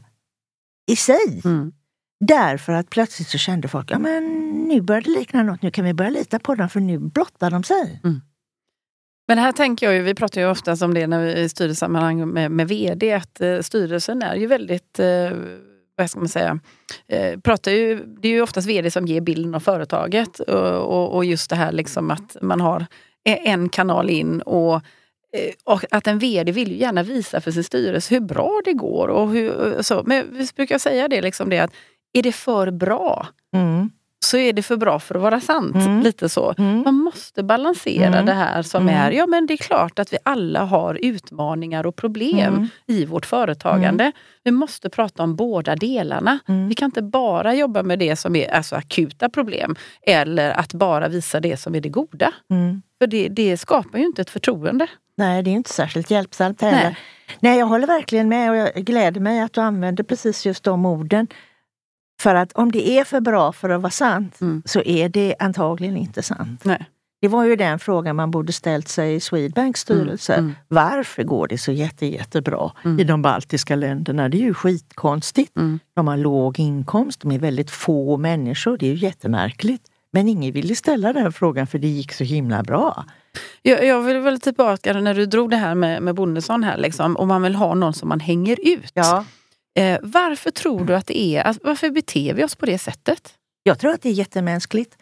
i 0.86 0.96
sig. 0.96 1.42
Mm. 1.44 1.72
Därför 2.20 2.72
att 2.72 2.90
plötsligt 2.90 3.28
så 3.28 3.38
kände 3.38 3.68
folk, 3.68 3.90
ja 3.90 3.98
men 3.98 4.24
nu 4.68 4.80
börjar 4.80 5.02
det 5.02 5.10
likna 5.10 5.42
något, 5.42 5.62
nu 5.62 5.70
kan 5.70 5.84
vi 5.84 5.94
börja 5.94 6.10
lita 6.10 6.38
på 6.38 6.54
dem 6.54 6.68
för 6.68 6.80
nu 6.80 6.98
blottar 6.98 7.50
de 7.50 7.62
sig. 7.62 8.00
Men 9.28 9.38
här 9.38 9.52
tänker 9.52 9.86
jag 9.86 9.94
ju, 9.94 10.02
vi 10.02 10.14
pratar 10.14 10.40
ju 10.40 10.46
ofta 10.50 10.84
om 10.84 10.94
det 10.94 11.06
när 11.06 11.20
vi 11.20 11.32
i 11.32 11.48
styrelsesammanhang 11.48 12.28
med, 12.28 12.50
med 12.50 12.68
VD, 12.68 13.12
att 13.12 13.40
eh, 13.40 13.60
styrelsen 13.60 14.22
är 14.22 14.34
ju 14.34 14.46
väldigt, 14.46 14.98
eh, 14.98 15.30
vad 15.96 16.10
ska 16.10 16.20
man 16.20 16.28
säga, 16.28 16.58
eh, 17.08 17.40
pratar 17.40 17.72
ju, 17.72 18.04
det 18.22 18.28
är 18.28 18.32
ju 18.32 18.42
oftast 18.42 18.68
VD 18.68 18.90
som 18.90 19.06
ger 19.06 19.20
bilden 19.20 19.54
av 19.54 19.60
företaget 19.60 20.40
och, 20.40 20.78
och, 20.78 21.16
och 21.16 21.24
just 21.24 21.50
det 21.50 21.56
här 21.56 21.72
liksom 21.72 22.10
att 22.10 22.36
man 22.42 22.60
har 22.60 22.86
e- 23.24 23.40
en 23.44 23.68
kanal 23.68 24.10
in 24.10 24.40
och 24.40 24.82
och 25.64 25.84
att 25.90 26.06
en 26.06 26.18
VD 26.18 26.52
vill 26.52 26.68
ju 26.72 26.76
gärna 26.78 27.02
visa 27.02 27.40
för 27.40 27.50
sin 27.50 27.64
styrelse 27.64 28.14
hur 28.14 28.20
bra 28.20 28.60
det 28.64 28.72
går. 28.72 29.08
Och 29.08 29.28
hur, 29.30 29.82
så. 29.82 30.02
Men 30.06 30.26
vi 30.38 30.48
brukar 30.56 30.78
säga 30.78 31.08
det, 31.08 31.22
liksom 31.22 31.48
det 31.50 31.58
att 31.58 31.72
är 32.12 32.22
det 32.22 32.32
för 32.32 32.70
bra 32.70 33.26
Mm. 33.54 33.90
så 34.24 34.36
är 34.36 34.52
det 34.52 34.62
för 34.62 34.76
bra 34.76 34.98
för 35.00 35.14
att 35.14 35.20
vara 35.22 35.40
sant. 35.40 35.74
Mm. 35.76 36.00
Lite 36.00 36.28
så. 36.28 36.54
Mm. 36.58 36.82
Man 36.82 36.94
måste 36.94 37.42
balansera 37.42 38.06
Mm. 38.06 38.26
det 38.26 38.32
här 38.32 38.62
som 38.62 38.82
Mm. 38.88 38.94
är, 38.94 39.10
ja 39.10 39.26
men 39.26 39.46
det 39.46 39.54
är 39.54 39.58
klart 39.58 39.98
att 39.98 40.12
vi 40.12 40.16
alla 40.22 40.64
har 40.64 40.98
utmaningar 41.02 41.86
och 41.86 41.96
problem 41.96 42.54
Mm. 42.54 42.68
i 42.86 43.04
vårt 43.04 43.26
företagande. 43.26 44.12
Vi 44.44 44.50
måste 44.50 44.90
prata 44.90 45.22
om 45.22 45.36
båda 45.36 45.76
delarna. 45.76 46.38
Vi 46.68 46.74
kan 46.74 46.86
inte 46.86 47.02
bara 47.02 47.54
jobba 47.54 47.82
med 47.82 47.98
det 47.98 48.16
som 48.16 48.36
är 48.36 48.48
alltså, 48.54 48.76
akuta 48.76 49.28
problem 49.28 49.76
eller 50.06 50.50
att 50.50 50.72
bara 50.74 51.08
visa 51.08 51.40
det 51.40 51.56
som 51.56 51.74
är 51.74 51.80
det 51.80 51.88
goda. 51.88 52.32
För 52.98 53.06
det, 53.06 53.28
det 53.28 53.56
skapar 53.56 53.98
ju 53.98 54.04
inte 54.06 54.22
ett 54.22 54.30
förtroende. 54.30 54.86
Nej, 55.16 55.42
det 55.42 55.50
är 55.50 55.52
inte 55.52 55.70
särskilt 55.72 56.10
hjälpsamt 56.10 56.60
heller. 56.62 56.82
Nej. 56.82 56.96
Nej. 57.40 57.58
jag 57.58 57.66
håller 57.66 57.86
verkligen 57.86 58.28
med 58.28 58.50
och 58.50 58.56
jag 58.56 58.74
gläder 58.74 59.20
mig 59.20 59.40
att 59.40 59.52
du 59.52 59.60
använder 59.60 60.04
precis 60.04 60.46
just 60.46 60.64
de 60.64 60.86
orden. 60.86 61.26
För 62.22 62.34
att 62.34 62.52
om 62.52 62.72
det 62.72 62.88
är 62.98 63.04
för 63.04 63.20
bra 63.20 63.52
för 63.52 63.70
att 63.70 63.80
vara 63.82 63.90
sant 63.90 64.40
Mm. 64.40 64.62
så 64.66 64.80
är 64.82 65.08
det 65.08 65.34
antagligen 65.38 65.96
inte 65.96 66.22
sant. 66.22 66.64
Nej. 66.64 66.84
Det 67.20 67.28
var 67.28 67.44
ju 67.44 67.56
den 67.56 67.78
frågan 67.78 68.16
man 68.16 68.30
borde 68.30 68.52
ställt 68.52 68.88
sig 68.88 69.14
i 69.14 69.20
Swedbanks 69.20 69.80
styrelse. 69.80 70.32
Mm, 70.34 70.44
mm. 70.44 70.56
Varför 70.68 71.22
går 71.22 71.48
det 71.48 71.58
så 71.58 71.72
jätte, 71.72 72.06
jättebra 72.06 72.72
Mm. 72.84 73.00
i 73.00 73.04
de 73.04 73.22
baltiska 73.22 73.76
länderna? 73.76 74.28
Det 74.28 74.36
är 74.36 74.42
ju 74.42 74.54
skitkonstigt. 74.54 75.56
Mm. 75.56 75.78
De 75.96 76.08
har 76.08 76.16
låg 76.16 76.60
inkomst, 76.60 77.20
de 77.20 77.30
är 77.32 77.38
väldigt 77.38 77.70
få 77.70 78.16
människor. 78.16 78.76
Det 78.78 78.86
är 78.86 78.90
ju 78.90 78.96
jättemärkligt. 79.06 79.82
Men 80.14 80.28
ingen 80.28 80.52
ville 80.52 80.74
ställa 80.74 81.12
den 81.12 81.32
frågan 81.32 81.66
för 81.66 81.78
det 81.78 81.88
gick 81.88 82.12
så 82.12 82.24
himla 82.24 82.62
bra. 82.62 83.04
Jag, 83.62 83.84
jag 83.86 84.02
vill 84.02 84.18
väl 84.18 84.40
tillbaka 84.40 84.92
när 84.92 85.14
du 85.14 85.26
drog 85.26 85.50
det 85.50 85.56
här 85.56 85.74
med, 85.74 86.02
med 86.02 86.14
Bondesson 86.14 86.64
här, 86.64 86.76
liksom, 86.76 87.16
om 87.16 87.28
man 87.28 87.42
vill 87.42 87.54
ha 87.54 87.74
någon 87.74 87.94
som 87.94 88.08
man 88.08 88.20
hänger 88.20 88.58
ut. 88.62 88.90
Ja. 88.94 89.24
Eh, 89.78 89.98
varför 90.02 90.50
tror 90.50 90.84
du 90.84 90.96
att 90.96 91.06
det 91.06 91.18
är, 91.36 91.44
att, 91.44 91.58
varför 91.62 91.90
beter 91.90 92.34
vi 92.34 92.44
oss 92.44 92.54
på 92.54 92.66
det 92.66 92.78
sättet? 92.78 93.34
Jag 93.62 93.78
tror 93.78 93.90
att 93.92 94.02
det 94.02 94.08
är 94.08 94.12
jättemänskligt. 94.12 94.96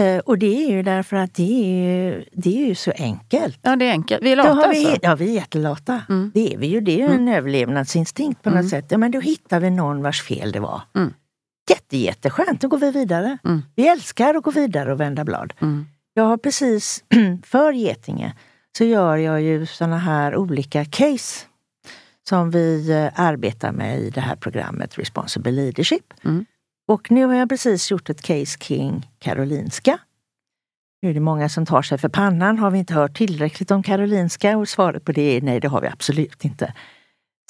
Eh, 0.00 0.18
och 0.18 0.38
det 0.38 0.64
är 0.64 0.70
ju 0.70 0.82
därför 0.82 1.16
att 1.16 1.34
det 1.34 1.42
är 1.42 2.24
det 2.32 2.62
är 2.62 2.66
ju 2.66 2.74
så 2.74 2.92
enkelt. 2.96 3.58
Ja, 3.62 3.76
det 3.76 3.84
är 3.84 3.90
enkelt. 3.90 4.22
Vi 4.22 4.32
är 4.32 4.36
lata 4.36 4.70
vi, 4.70 4.86
alltså. 4.86 4.98
Ja, 5.02 5.14
vi 5.14 5.28
är 5.28 5.34
jättelata. 5.34 6.02
Mm. 6.08 6.30
Det 6.34 6.54
är 6.54 6.58
vi 6.58 6.66
ju. 6.66 6.80
Det 6.80 7.02
är 7.02 7.08
en 7.08 7.28
överlevnadsinstinkt 7.28 8.42
på 8.42 8.50
något 8.50 8.58
Mm. 8.58 8.70
sätt. 8.70 8.86
Ja, 8.88 8.98
men 8.98 9.10
då 9.10 9.20
hittar 9.20 9.60
vi 9.60 9.70
någon 9.70 10.02
vars 10.02 10.22
fel 10.22 10.52
det 10.52 10.60
var. 10.60 10.80
Mm. 10.96 11.12
Jätte, 11.68 11.96
jätteskönt, 11.96 12.60
då 12.60 12.68
går 12.68 12.78
vi 12.78 12.90
vidare. 12.90 13.38
Mm. 13.44 13.62
Vi 13.74 13.88
älskar 13.88 14.34
att 14.34 14.44
gå 14.44 14.50
vidare 14.50 14.92
och 14.92 15.00
vända 15.00 15.24
blad. 15.24 15.52
Mm. 15.60 15.86
Jag 16.14 16.24
har 16.24 16.36
precis, 16.36 17.04
för 17.44 17.72
Getinge, 17.72 18.34
så 18.78 18.84
gör 18.84 19.16
jag 19.16 19.42
ju 19.42 19.66
såna 19.66 19.98
här 19.98 20.36
olika 20.36 20.84
case 20.84 21.46
som 22.28 22.50
vi 22.50 22.90
eh, 22.90 23.20
arbetar 23.20 23.72
med 23.72 24.00
i 24.00 24.10
det 24.10 24.20
här 24.20 24.36
programmet 24.36 24.98
Responsible 24.98 25.52
Leadership. 25.52 26.14
Mm. 26.24 26.46
Och 26.88 27.10
nu 27.10 27.24
har 27.24 27.34
jag 27.34 27.48
precis 27.48 27.90
gjort 27.90 28.10
ett 28.10 28.22
case 28.22 28.58
kring 28.58 29.10
Karolinska. 29.18 29.98
Nu 31.02 31.10
är 31.10 31.14
det 31.14 31.20
många 31.20 31.48
som 31.48 31.66
tar 31.66 31.82
sig 31.82 31.98
för 31.98 32.08
pannan. 32.08 32.58
Har 32.58 32.70
vi 32.70 32.78
inte 32.78 32.94
hört 32.94 33.16
tillräckligt 33.16 33.70
om 33.70 33.82
Karolinska? 33.82 34.56
Och 34.56 34.68
svaret 34.68 35.04
på 35.04 35.12
det 35.12 35.36
är 35.36 35.40
nej, 35.40 35.60
det 35.60 35.68
har 35.68 35.80
vi 35.80 35.88
absolut 35.88 36.44
inte. 36.44 36.74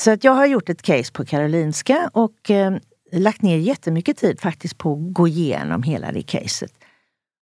Så 0.00 0.10
att 0.10 0.24
jag 0.24 0.32
har 0.32 0.46
gjort 0.46 0.68
ett 0.68 0.82
case 0.82 1.12
på 1.12 1.24
Karolinska 1.24 2.10
och 2.12 2.50
eh, 2.50 2.76
lagt 3.12 3.42
ner 3.42 3.56
jättemycket 3.56 4.16
tid 4.16 4.40
faktiskt 4.40 4.78
på 4.78 4.92
att 4.92 5.12
gå 5.12 5.28
igenom 5.28 5.82
hela 5.82 6.12
det 6.12 6.22
caset. 6.22 6.72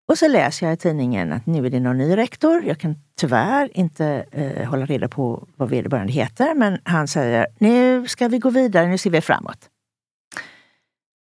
Och 0.07 0.17
så 0.17 0.27
läser 0.27 0.65
jag 0.65 0.73
i 0.73 0.77
tidningen 0.77 1.33
att 1.33 1.45
nu 1.45 1.65
är 1.65 1.69
det 1.69 1.79
någon 1.79 1.97
ny 1.97 2.17
rektor. 2.17 2.63
Jag 2.63 2.79
kan 2.79 2.95
tyvärr 3.15 3.77
inte 3.77 4.25
eh, 4.31 4.69
hålla 4.69 4.85
reda 4.85 5.07
på 5.07 5.47
vad 5.55 5.69
vederbörande 5.69 6.13
heter, 6.13 6.55
men 6.55 6.79
han 6.83 7.07
säger 7.07 7.47
nu 7.59 8.07
ska 8.07 8.27
vi 8.27 8.39
gå 8.39 8.49
vidare, 8.49 8.87
nu 8.87 8.97
ser 8.97 9.09
vi 9.09 9.21
framåt. 9.21 9.69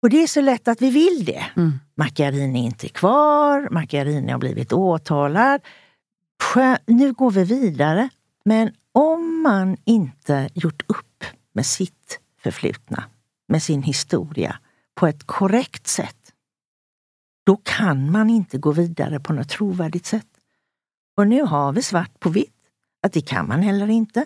Och 0.01 0.09
det 0.09 0.23
är 0.23 0.27
så 0.27 0.41
lätt 0.41 0.67
att 0.67 0.81
vi 0.81 0.89
vill 0.89 1.25
det. 1.25 1.45
Mm. 1.57 1.79
Macchiarini 1.95 2.59
är 2.59 2.63
inte 2.63 2.89
kvar, 2.89 3.67
Macchiarini 3.71 4.31
har 4.31 4.39
blivit 4.39 4.73
åtalad. 4.73 5.61
Skö, 6.43 6.77
nu 6.85 7.13
går 7.13 7.31
vi 7.31 7.43
vidare. 7.43 8.09
Men 8.45 8.71
om 8.91 9.41
man 9.41 9.77
inte 9.85 10.49
gjort 10.53 10.83
upp 10.87 11.23
med 11.53 11.65
sitt 11.65 12.19
förflutna, 12.43 13.03
med 13.49 13.63
sin 13.63 13.83
historia 13.83 14.59
på 14.95 15.07
ett 15.07 15.23
korrekt 15.23 15.87
sätt, 15.87 16.15
då 17.45 17.57
kan 17.63 18.11
man 18.11 18.29
inte 18.29 18.57
gå 18.57 18.71
vidare 18.71 19.19
på 19.19 19.33
något 19.33 19.49
trovärdigt 19.49 20.05
sätt. 20.05 20.27
Och 21.17 21.27
nu 21.27 21.41
har 21.41 21.71
vi 21.71 21.81
svart 21.81 22.19
på 22.19 22.29
vitt 22.29 22.53
att 23.03 23.13
det 23.13 23.21
kan 23.21 23.47
man 23.47 23.61
heller 23.61 23.87
inte. 23.89 24.25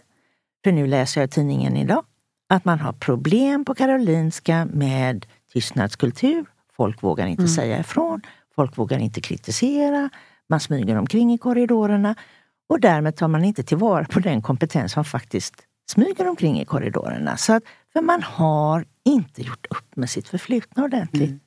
För 0.64 0.72
nu 0.72 0.88
läser 0.88 1.22
jag 1.22 1.32
tidningen 1.32 1.78
idag 1.78 2.06
att 2.50 2.66
man 2.66 2.80
har 2.80 2.94
problem 2.94 3.66
på 3.66 3.76
Karolinska 3.76 4.66
med 4.66 5.26
tystnadskultur. 5.54 6.46
Folk 6.76 7.04
vågar 7.04 7.28
inte 7.28 7.42
Mm. 7.42 7.50
säga 7.54 7.80
ifrån. 7.80 8.22
Folk 8.56 8.78
vågar 8.78 9.00
inte 9.00 9.22
kritisera. 9.22 10.10
Man 10.50 10.60
smyger 10.60 10.96
omkring 10.96 11.34
i 11.34 11.38
korridorerna 11.38 12.16
och 12.70 12.80
därmed 12.80 13.16
tar 13.16 13.28
man 13.28 13.44
inte 13.44 13.64
tillvara 13.64 14.06
på 14.06 14.20
den 14.20 14.42
kompetens 14.42 14.92
som 14.92 15.06
faktiskt 15.06 15.54
smyger 15.92 16.28
omkring 16.28 16.60
i 16.62 16.66
korridorerna. 16.66 17.38
Så 17.38 17.54
att, 17.54 17.64
för 17.94 18.02
man 18.02 18.24
har 18.24 18.86
inte 19.06 19.42
gjort 19.42 19.66
upp 19.70 19.96
med 19.96 20.10
sitt 20.10 20.28
förflutna 20.28 20.84
ordentligt. 20.84 21.30
Mm. 21.30 21.40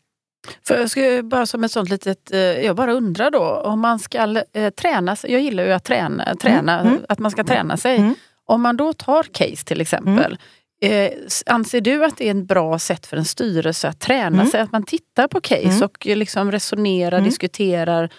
För 0.66 0.78
jag 0.80 0.91
skulle 0.91 1.22
bara 1.22 1.47
som 1.47 1.64
ett 1.64 1.72
sånt 1.72 1.89
litet, 1.91 2.32
eh, 2.32 2.39
jag 2.41 2.76
bara 2.76 2.93
undrar 2.93 3.30
då 3.30 3.45
om 3.45 3.80
man 3.80 3.99
ska 3.99 4.43
eh, 4.53 4.70
träna 4.70 5.16
sig. 5.16 5.32
Jag 5.32 5.41
gillar 5.41 5.64
ju 5.64 5.72
att 5.72 5.84
träna, 5.84 6.34
träna 6.34 6.80
Mm, 6.80 6.93
mm. 6.93 7.05
att 7.09 7.18
man 7.18 7.30
ska 7.30 7.45
träna 7.45 7.76
sig. 7.76 7.97
Mm. 7.97 8.14
Om 8.45 8.62
man 8.62 8.76
då 8.76 8.93
tar 8.93 9.22
case 9.22 9.64
till 9.64 9.80
exempel. 9.80 10.39
Eh, 10.82 11.11
s- 11.26 11.43
anser 11.47 11.80
du 11.80 12.05
att 12.05 12.16
det 12.16 12.28
är 12.28 12.34
ett 12.34 12.45
bra 12.47 12.78
sätt 12.78 13.07
för 13.07 13.16
en 13.16 13.24
styrelse 13.24 13.89
att 13.89 14.01
träna 14.01 14.37
Mm. 14.41 14.47
sig? 14.47 14.61
Att 14.61 14.72
man 14.72 14.82
tittar 14.82 15.28
på 15.28 15.41
case 15.41 15.62
Mm. 15.62 15.82
och 15.82 16.07
eh, 16.07 16.16
liksom 16.16 16.53
resonerar, 16.53 17.16
Mm. 17.18 17.24
diskuterar 17.30 18.11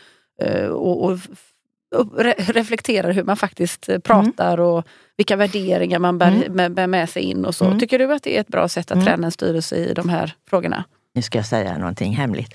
eh, 0.42 0.66
och, 0.68 1.04
och 1.06 1.20
re, 2.18 2.34
reflekterar 2.38 3.12
hur 3.12 3.24
man 3.24 3.38
faktiskt 3.38 3.90
eh, 3.90 4.00
pratar 4.00 4.60
och 4.60 4.88
vilka 5.18 5.36
värderingar 5.36 6.00
man 6.00 6.18
bär, 6.18 6.32
Mm. 6.32 6.54
med, 6.54 6.74
bär 6.74 6.88
med 6.88 7.10
sig 7.10 7.22
in 7.24 7.46
och 7.46 7.56
så. 7.56 7.66
Mm. 7.66 7.80
Tycker 7.80 8.00
du 8.00 8.14
att 8.14 8.24
det 8.24 8.38
är 8.38 8.42
ett 8.42 8.48
bra 8.48 8.68
sätt 8.68 8.92
att 8.92 8.96
Mm. 8.96 9.06
träna 9.06 9.26
en 9.28 9.32
styrelse 9.32 9.76
i 9.76 9.94
de 9.94 10.10
här 10.10 10.36
frågorna? 10.50 10.84
Nu 11.16 11.22
ska 11.22 11.38
jag 11.38 11.46
säga 11.46 11.78
någonting 11.78 12.16
hemligt. 12.16 12.54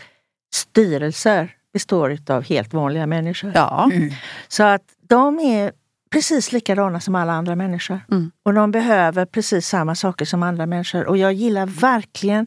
Styrelser 0.55 1.55
består 1.73 2.19
av 2.29 2.43
helt 2.45 2.75
vanliga 2.75 3.07
människor. 3.07 3.53
Ja. 3.55 3.91
Mm. 3.93 4.11
Så 4.49 4.63
att 4.63 4.83
de 5.09 5.39
är 5.41 5.73
precis 6.13 6.53
likadana 6.53 7.01
som 7.01 7.15
alla 7.15 7.33
andra 7.33 7.57
människor. 7.57 8.01
Mm. 8.11 8.31
Och 8.45 8.55
de 8.55 8.71
behöver 8.71 9.25
precis 9.27 9.69
samma 9.69 9.95
saker 9.95 10.25
som 10.25 10.43
andra 10.43 10.67
människor. 10.67 11.07
Och 11.07 11.17
jag 11.17 11.33
gillar 11.33 11.67
verkligen 11.67 12.47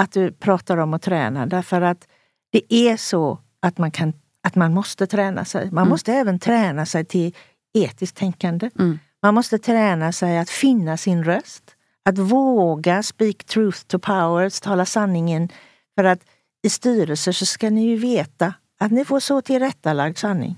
att 0.00 0.12
du 0.12 0.32
pratar 0.32 0.76
om 0.76 0.94
att 0.94 1.02
träna 1.02 1.46
därför 1.46 1.80
att 1.82 2.06
det 2.52 2.74
är 2.74 2.96
så 2.96 3.38
att 3.62 3.78
man, 3.78 3.90
kan, 3.90 4.12
att 4.48 4.56
man 4.56 4.74
måste 4.74 5.06
träna 5.06 5.44
sig. 5.44 5.64
Man 5.70 5.82
Mm. 5.82 5.88
måste 5.88 6.12
även 6.12 6.38
träna 6.38 6.86
sig 6.86 7.04
till 7.04 7.34
etiskt 7.78 8.16
tänkande. 8.16 8.70
Mm. 8.78 8.98
Man 9.22 9.34
måste 9.34 9.58
träna 9.58 10.12
sig 10.12 10.38
att 10.38 10.50
finna 10.50 10.96
sin 10.96 11.24
röst. 11.24 11.62
Att 12.08 12.18
våga 12.18 13.02
speak 13.02 13.44
truth 13.44 13.80
to 13.86 13.98
power, 13.98 14.62
tala 14.62 14.84
sanningen. 14.84 15.48
För 15.96 16.04
att 16.04 16.20
i 16.66 16.70
styrelser 16.70 17.32
så 17.32 17.46
ska 17.46 17.70
ni 17.70 17.86
ju 17.86 17.96
veta 17.96 18.54
att 18.80 18.92
ni 18.92 19.04
får 19.04 19.20
så 19.20 19.40
tillrättalagd 19.40 20.18
sanning. 20.18 20.56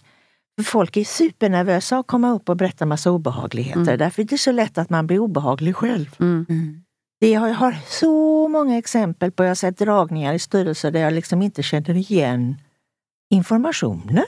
För 0.56 0.64
folk 0.64 0.96
är 0.96 1.04
supernervösa 1.04 1.98
att 1.98 2.06
komma 2.06 2.30
upp 2.30 2.48
och 2.48 2.56
berätta 2.56 2.86
massa 2.86 3.10
obehagligheter. 3.10 3.80
Mm. 3.80 3.98
Därför 3.98 4.22
är 4.22 4.26
det 4.26 4.38
så 4.38 4.52
lätt 4.52 4.78
att 4.78 4.90
man 4.90 5.06
blir 5.06 5.18
obehaglig 5.18 5.76
själv. 5.76 6.16
Mm. 6.20 6.46
Mm. 6.48 6.82
Det 7.20 7.34
har, 7.34 7.48
jag 7.48 7.54
har 7.54 7.76
så 7.88 8.48
många 8.48 8.78
exempel 8.78 9.30
på, 9.32 9.44
jag 9.44 9.50
har 9.50 9.54
sett 9.54 9.78
dragningar 9.78 10.34
i 10.34 10.38
styrelser 10.38 10.90
där 10.90 11.00
jag 11.00 11.12
liksom 11.12 11.42
inte 11.42 11.62
känner 11.62 11.96
igen 11.96 12.56
informationen 13.30 14.26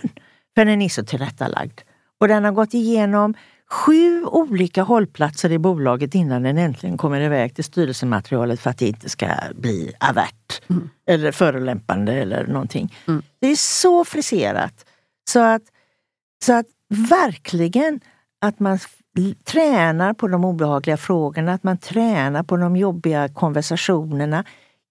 för 0.55 0.65
den 0.65 0.83
är 0.83 0.89
så 0.89 1.05
tillrättalagd. 1.05 1.81
Och 2.21 2.29
den 2.29 2.45
har 2.45 2.53
gått 2.53 2.75
igenom 2.75 3.35
sju 3.71 4.25
olika 4.25 4.83
hållplatser 4.83 5.53
i 5.53 5.59
bolaget 5.59 6.15
innan 6.15 6.43
den 6.43 6.59
äntligen 6.59 6.99
kommer 6.99 7.21
iväg 7.21 7.55
till 7.55 7.65
styrelsematerialet 7.65 8.61
för 8.61 8.71
att 8.71 8.79
det 8.79 8.89
inte 8.89 9.09
ska 9.09 9.27
bli 9.55 9.93
avert 10.01 10.63
mm. 10.71 10.91
eller 11.07 11.33
förolämpande 11.33 12.13
eller 12.13 12.47
någonting. 12.47 12.95
Mm. 13.09 13.23
Det 13.41 13.47
är 13.47 13.57
så 13.57 14.05
friserat 14.05 14.85
så 15.31 15.41
att, 15.41 15.63
så 16.45 16.53
att 16.53 16.67
verkligen 16.89 18.01
att 18.41 18.61
man 18.61 18.79
tränar 19.45 20.15
på 20.15 20.29
de 20.29 20.45
obehagliga 20.45 20.97
frågorna, 20.97 21.53
att 21.53 21.63
man 21.63 21.79
tränar 21.79 22.43
på 22.43 22.57
de 22.57 22.77
jobbiga 22.77 23.29
konversationerna. 23.29 24.45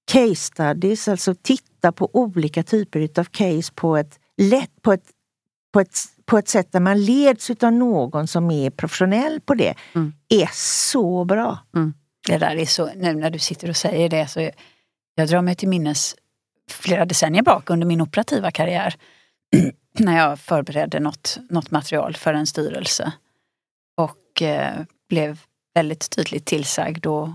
Case 0.06 0.36
studies, 0.36 1.08
alltså 1.08 1.36
titta 1.42 1.92
på 1.92 2.10
olika 2.14 2.64
typer 2.64 3.20
av 3.20 3.24
case 3.24 3.74
på 3.76 3.98
ett 3.98 4.20
lätt, 4.38 4.82
på 4.82 4.94
ett, 4.94 5.06
på 5.74 5.80
ett, 5.80 5.98
på 6.26 6.38
ett 6.38 6.48
sätt 6.48 6.72
där 6.72 6.80
man 6.80 7.06
leds 7.06 7.50
av 7.50 7.74
någon 7.74 8.28
som 8.28 8.52
är 8.52 8.70
professionell 8.70 9.42
på 9.42 9.54
det, 9.54 9.74
mm. 9.96 10.14
är 10.30 10.50
så 10.54 11.26
bra. 11.26 11.60
Mm. 11.76 11.94
Det 12.28 12.38
där 12.38 12.56
är 12.56 12.66
så, 12.66 12.90
nu 12.96 13.14
när 13.14 13.30
du 13.30 13.40
sitter 13.40 13.70
och 13.70 13.78
säger 13.78 14.10
det 14.10 14.28
så 14.28 14.42
jag, 14.42 14.52
jag 15.16 15.28
drar 15.28 15.42
mig 15.42 15.56
till 15.56 15.70
minnes 15.70 16.16
flera 16.70 17.06
decennier 17.06 17.44
bak 17.44 17.70
under 17.70 17.88
min 17.88 18.02
operativa 18.02 18.52
karriär 18.52 18.96
när 20.00 20.18
jag 20.18 20.40
förberedde 20.40 21.00
något, 21.00 21.38
något 21.50 21.72
material 21.72 22.16
för 22.16 22.34
en 22.34 22.48
styrelse 22.48 23.12
och 23.98 24.42
eh, 24.42 24.82
blev 25.10 25.40
väldigt 25.74 26.10
tydligt 26.10 26.46
tillsagd 26.46 27.06
och, 27.06 27.30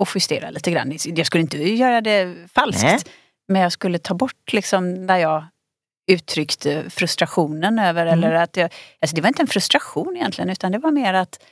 och 0.00 0.08
justera 0.14 0.50
lite 0.50 0.70
grann. 0.70 0.92
Jag 1.04 1.26
skulle 1.26 1.42
inte 1.42 1.58
göra 1.58 2.00
det 2.00 2.48
falskt, 2.54 2.82
Nej. 2.82 2.98
men 3.48 3.62
jag 3.62 3.72
skulle 3.72 3.98
ta 3.98 4.14
bort 4.14 4.52
liksom 4.52 5.06
där 5.06 5.16
jag 5.16 5.44
uttryckte 6.10 6.90
frustrationen 6.90 7.78
över, 7.78 8.06
mm. 8.06 8.18
eller 8.18 8.32
att 8.32 8.56
jag, 8.56 8.70
alltså 9.00 9.16
det 9.16 9.22
var 9.22 9.28
inte 9.28 9.42
en 9.42 9.46
frustration 9.46 10.16
egentligen 10.16 10.50
utan 10.50 10.72
det 10.72 10.78
var 10.78 10.90
mer 10.90 11.14
att 11.14 11.42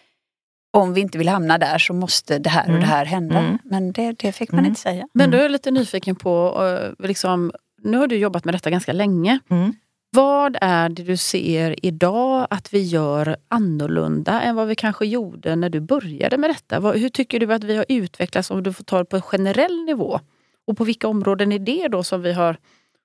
om 0.70 0.94
vi 0.94 1.00
inte 1.00 1.18
vill 1.18 1.28
hamna 1.28 1.58
där 1.58 1.78
så 1.78 1.92
måste 1.92 2.38
det 2.38 2.50
här 2.50 2.62
och 2.62 2.72
det 2.72 2.76
mm. 2.76 2.88
här 2.88 3.04
hända. 3.04 3.38
Mm. 3.38 3.58
Men 3.64 3.92
det, 3.92 4.12
det, 4.12 4.32
fick 4.32 4.52
man 4.52 4.58
mm. 4.58 4.68
inte 4.68 4.80
säga. 4.80 5.08
Men 5.12 5.30
då 5.30 5.38
är 5.38 5.42
jag 5.42 5.50
lite 5.50 5.70
nyfiken 5.70 6.16
på, 6.16 6.64
eh, 6.64 7.06
liksom, 7.06 7.52
nu 7.82 7.96
har 7.96 8.06
du 8.06 8.16
jobbat 8.16 8.44
med 8.44 8.54
detta 8.54 8.70
ganska 8.70 8.92
länge. 8.92 9.38
Vad 10.10 10.56
är 10.60 10.88
det 10.88 11.02
du 11.02 11.16
ser 11.16 11.86
idag 11.86 12.46
att 12.50 12.74
vi 12.74 12.82
gör 12.82 13.36
annorlunda 13.48 14.42
än 14.42 14.56
vad 14.56 14.68
vi 14.68 14.74
kanske 14.74 15.06
gjorde 15.06 15.56
när 15.56 15.70
du 15.70 15.80
började 15.80 16.38
med 16.38 16.50
detta? 16.50 16.80
Hur 16.80 17.08
tycker 17.08 17.40
du 17.40 17.52
att 17.52 17.64
vi 17.64 17.76
har 17.76 17.86
utvecklats 17.88 18.50
om 18.50 18.62
du 18.62 18.72
får 18.72 18.84
ta 18.84 18.98
det 18.98 19.04
på 19.04 19.16
en 19.16 19.22
generell 19.22 19.84
nivå? 19.84 20.20
Och 20.66 20.76
på 20.76 20.84
vilka 20.84 21.08
områden 21.08 21.52
är 21.52 21.58
det 21.58 21.88
då 21.88 22.04
som 22.04 22.22
vi 22.22 22.32
har... 22.32 22.58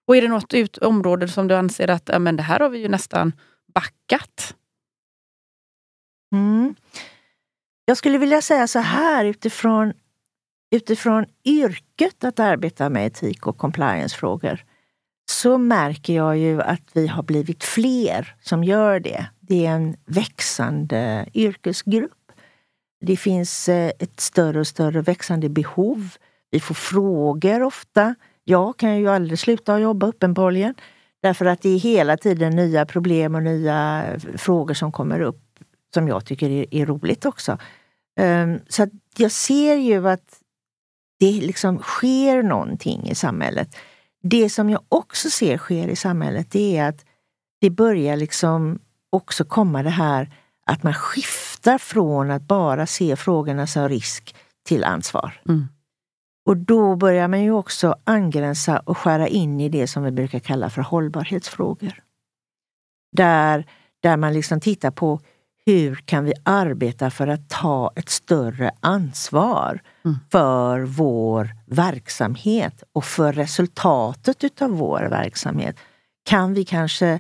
Och 0.08 0.18
är 0.18 0.22
det 0.22 0.28
något 0.28 0.54
ut, 0.54 0.78
område 0.78 1.28
som 1.28 1.48
du 1.48 1.56
anser 1.56 1.90
att 1.90 2.10
ja, 2.12 2.20
men 2.20 2.36
det 2.36 2.44
här 2.44 2.60
har 2.60 2.70
vi 2.70 2.80
ju 2.80 2.88
nästan 2.88 3.34
backat? 3.74 4.56
Mm. 6.36 6.76
Jag 7.86 7.98
skulle 7.98 8.18
vilja 8.18 8.42
säga 8.42 8.68
så 8.68 8.80
här 8.80 9.26
utifrån, 9.26 9.94
utifrån 10.76 11.26
yrket 11.46 12.24
att 12.24 12.40
arbeta 12.40 12.90
med 12.90 13.08
etik 13.08 13.48
och 13.48 13.58
compliance-frågor 13.58 14.64
så 15.32 15.58
märker 15.58 16.14
jag 16.14 16.38
ju 16.38 16.62
att 16.62 16.82
vi 16.94 17.08
har 17.08 17.24
blivit 17.24 17.64
fler 17.64 18.36
som 18.42 18.64
gör 18.64 19.00
det. 19.00 19.26
Det 19.40 19.66
är 19.66 19.72
en 19.72 19.96
växande 20.06 21.26
yrkesgrupp. 21.34 22.12
Det 23.02 23.18
finns 23.18 23.70
eh, 23.70 23.92
ett 24.00 24.20
större 24.20 24.60
och 24.60 24.68
större 24.68 25.02
växande 25.02 25.50
behov. 25.50 26.10
Vi 26.52 26.60
får 26.60 26.76
frågor 26.76 27.64
ofta. 27.64 28.16
Jag 28.44 28.78
kan 28.78 29.00
ju 29.00 29.10
aldrig 29.10 29.40
sluta 29.40 29.80
jobba 29.80 30.08
uppenbarligen. 30.08 30.76
Därför 31.22 31.46
att 31.46 31.62
det 31.62 31.70
är 31.70 31.80
hela 31.80 32.18
tiden 32.18 32.56
nya 32.56 32.86
problem 32.86 33.36
och 33.36 33.44
nya 33.44 34.06
eh, 34.06 34.38
frågor 34.38 34.74
som 34.74 34.92
kommer 34.92 35.20
upp 35.20 35.44
som 35.94 36.08
jag 36.08 36.26
tycker 36.26 36.50
är, 36.50 36.66
är 36.76 36.86
roligt 36.86 37.26
också. 37.26 37.58
Um, 38.20 38.60
så 38.70 38.88
jag 39.18 39.32
ser 39.32 39.76
ju 39.76 40.10
att 40.10 40.40
det 41.20 41.32
liksom 41.32 41.80
sker 41.80 42.44
någonting 42.44 43.10
i 43.10 43.16
samhället. 43.16 43.76
Det 44.24 44.50
som 44.50 44.70
jag 44.70 44.82
också 44.90 45.30
ser 45.30 45.58
sker 45.58 45.88
i 45.88 45.96
samhället, 45.96 46.52
det 46.52 46.78
är 46.78 46.90
att 46.90 47.06
det 47.62 47.70
börjar 47.70 48.18
liksom 48.18 48.80
också 49.10 49.46
komma 49.46 49.84
det 49.84 49.90
här 49.90 50.34
att 50.66 50.84
man 50.84 50.94
skiftar 50.94 51.78
från 51.78 52.32
att 52.32 52.42
bara 52.42 52.86
se 52.86 53.16
frågorna 53.16 53.68
som 53.68 53.90
risk 53.90 54.36
till 54.66 54.84
ansvar. 54.84 55.42
Mm. 55.50 55.68
Och 56.46 56.58
då 56.58 56.96
börjar 56.96 57.28
man 57.28 57.44
ju 57.44 57.52
också 57.52 57.96
angränsa 58.04 58.80
och 58.80 58.98
skära 58.98 59.28
in 59.28 59.60
i 59.60 59.70
det 59.70 59.88
som 59.88 60.04
vi 60.04 60.12
brukar 60.12 60.40
kalla 60.40 60.70
för 60.70 60.82
hållbarhetsfrågor. 60.82 62.04
Där, 63.12 63.66
där 64.00 64.18
man 64.18 64.34
liksom 64.34 64.60
tittar 64.60 64.92
på 64.92 65.20
hur 65.66 65.96
kan 65.96 66.26
vi 66.26 66.34
arbeta 66.44 67.10
för 67.10 67.28
att 67.28 67.50
ta 67.50 67.92
ett 67.96 68.10
större 68.10 68.72
ansvar 68.80 69.82
mm. 70.06 70.18
för 70.32 70.82
vår 70.82 71.50
verksamhet 71.74 72.84
och 72.94 73.06
för 73.06 73.34
resultatet 73.34 74.44
utav 74.44 74.70
vår 74.70 75.02
verksamhet? 75.02 75.76
Kan 76.26 76.54
vi 76.54 76.66
kanske 76.66 77.20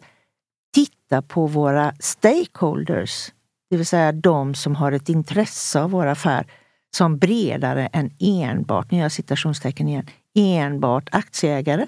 titta 0.74 1.22
på 1.22 1.48
våra 1.48 1.94
stakeholders, 2.00 3.32
det 3.70 3.78
vill 3.78 3.86
säga 3.86 4.12
de 4.12 4.56
som 4.56 4.76
har 4.76 4.92
ett 4.92 5.10
intresse 5.10 5.82
av 5.82 5.92
vår 5.92 6.06
affär, 6.06 6.48
som 6.96 7.18
bredare 7.18 7.88
än 7.88 8.12
enbart, 8.20 8.92
nu 8.92 8.98
gör 8.98 9.06
jag 9.06 9.12
citationstecken 9.12 9.88
igen, 9.88 10.08
enbart 10.36 11.10
aktieägare? 11.12 11.88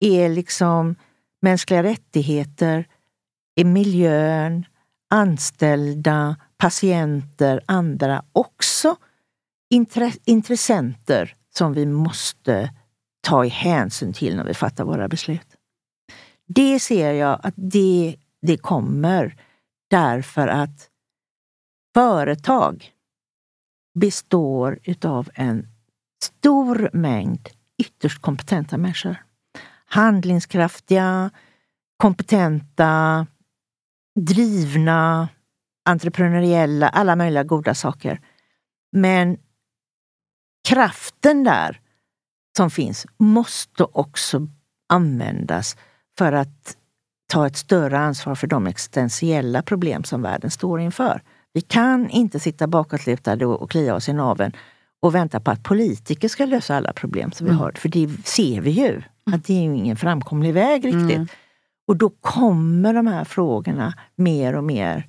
Är 0.00 0.28
liksom 0.28 0.94
mänskliga 1.42 1.82
rättigheter, 1.82 2.84
är 3.56 3.64
miljön, 3.64 4.66
anställda, 5.10 6.36
patienter, 6.56 7.60
andra 7.66 8.24
också 8.32 8.96
intressenter 10.24 11.34
som 11.58 11.72
vi 11.72 11.86
måste 11.86 12.70
ta 13.20 13.44
i 13.44 13.48
hänsyn 13.48 14.12
till 14.12 14.36
när 14.36 14.44
vi 14.44 14.54
fattar 14.54 14.84
våra 14.84 15.08
beslut. 15.08 15.56
Det 16.46 16.80
ser 16.80 17.12
jag 17.12 17.40
att 17.42 17.54
det, 17.56 18.16
det 18.42 18.56
kommer 18.56 19.36
därför 19.90 20.48
att 20.48 20.90
företag 21.94 22.92
består 23.94 24.78
utav 24.84 25.30
en 25.34 25.68
stor 26.22 26.90
mängd 26.92 27.48
ytterst 27.78 28.22
kompetenta 28.22 28.76
människor. 28.76 29.16
Handlingskraftiga, 29.84 31.30
kompetenta, 31.96 33.26
drivna, 34.20 35.28
entreprenöriella, 35.84 36.88
alla 36.88 37.16
möjliga 37.16 37.44
goda 37.44 37.74
saker. 37.74 38.20
Men 38.92 39.38
kraften 40.68 41.44
där 41.44 41.80
som 42.56 42.70
finns 42.70 43.06
måste 43.18 43.84
också 43.84 44.48
användas 44.88 45.76
för 46.18 46.32
att 46.32 46.76
ta 47.32 47.46
ett 47.46 47.56
större 47.56 47.98
ansvar 47.98 48.34
för 48.34 48.46
de 48.46 48.66
existentiella 48.66 49.62
problem 49.62 50.04
som 50.04 50.22
världen 50.22 50.50
står 50.50 50.80
inför. 50.80 51.22
Vi 51.52 51.60
kan 51.60 52.10
inte 52.10 52.40
sitta 52.40 52.66
bakåtlutade 52.66 53.46
och 53.46 53.70
klia 53.70 53.94
oss 53.94 54.08
i 54.08 54.12
naveln 54.12 54.52
och 55.00 55.14
vänta 55.14 55.40
på 55.40 55.50
att 55.50 55.62
politiker 55.62 56.28
ska 56.28 56.46
lösa 56.46 56.76
alla 56.76 56.92
problem 56.92 57.32
som 57.32 57.44
vi 57.44 57.50
mm. 57.50 57.60
har. 57.60 57.72
För 57.72 57.88
det 57.88 58.26
ser 58.26 58.60
vi 58.60 58.70
ju, 58.70 59.02
att 59.32 59.44
det 59.44 59.52
är 59.52 59.62
ingen 59.62 59.96
framkomlig 59.96 60.54
väg 60.54 60.84
riktigt. 60.84 61.16
Mm. 61.16 61.28
Och 61.86 61.96
då 61.96 62.10
kommer 62.20 62.94
de 62.94 63.06
här 63.06 63.24
frågorna 63.24 63.94
mer 64.16 64.54
och 64.54 64.64
mer 64.64 65.08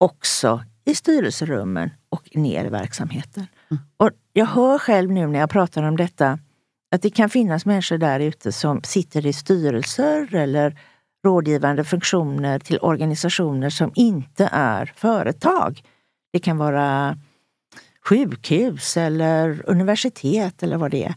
också 0.00 0.62
i 0.84 0.94
styrelserummen 0.94 1.90
och 2.08 2.36
ner 2.36 2.64
i 2.64 2.68
verksamheten. 2.68 3.46
Mm. 3.70 3.82
Och 3.96 4.10
jag 4.32 4.46
hör 4.46 4.78
själv 4.78 5.10
nu 5.10 5.26
när 5.26 5.38
jag 5.38 5.50
pratar 5.50 5.82
om 5.82 5.96
detta 5.96 6.38
att 6.94 7.02
det 7.02 7.10
kan 7.10 7.30
finnas 7.30 7.66
människor 7.66 7.98
där 7.98 8.20
ute 8.20 8.52
som 8.52 8.82
sitter 8.82 9.26
i 9.26 9.32
styrelser 9.32 10.34
eller 10.34 10.78
rådgivande 11.24 11.84
funktioner 11.84 12.58
till 12.58 12.78
organisationer 12.78 13.70
som 13.70 13.92
inte 13.94 14.48
är 14.52 14.92
företag. 14.96 15.82
Det 16.32 16.38
kan 16.38 16.56
vara 16.56 17.18
sjukhus 18.04 18.96
eller 18.96 19.62
universitet 19.66 20.62
eller 20.62 20.76
vad 20.76 20.90
det 20.90 21.04
är. 21.04 21.14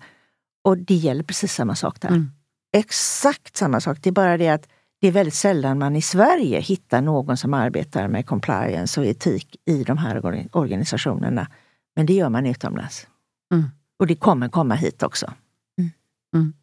Och 0.64 0.78
det 0.78 0.96
gäller 0.96 1.24
precis 1.24 1.54
samma 1.54 1.76
sak 1.76 2.02
där. 2.02 2.10
Mm 2.10 2.32
exakt 2.76 3.58
samma 3.58 3.82
sak. 3.82 3.98
Det 4.02 4.10
är 4.10 4.12
bara 4.12 4.38
det 4.38 4.50
att 4.50 4.68
det 5.02 5.08
är 5.08 5.12
väldigt 5.12 5.34
sällan 5.34 5.80
man 5.80 5.96
i 5.96 6.02
Sverige 6.02 6.60
hittar 6.60 7.02
någon 7.02 7.38
som 7.38 7.54
arbetar 7.54 8.08
med 8.08 8.26
compliance 8.26 9.00
och 9.00 9.06
etik 9.06 9.56
i 9.66 9.84
de 9.84 9.98
här 9.98 10.26
organisationerna. 10.52 11.48
Men 11.96 12.06
det 12.06 12.14
gör 12.14 12.30
man 12.30 12.46
utomlands. 12.46 13.08
Mm. 13.54 13.70
Och 14.00 14.08
det 14.08 14.16
kommer 14.16 14.50
komma 14.50 14.76
hit 14.76 15.04
också. 15.04 15.34
Mm. 15.80 15.92
Mm. 16.36 16.54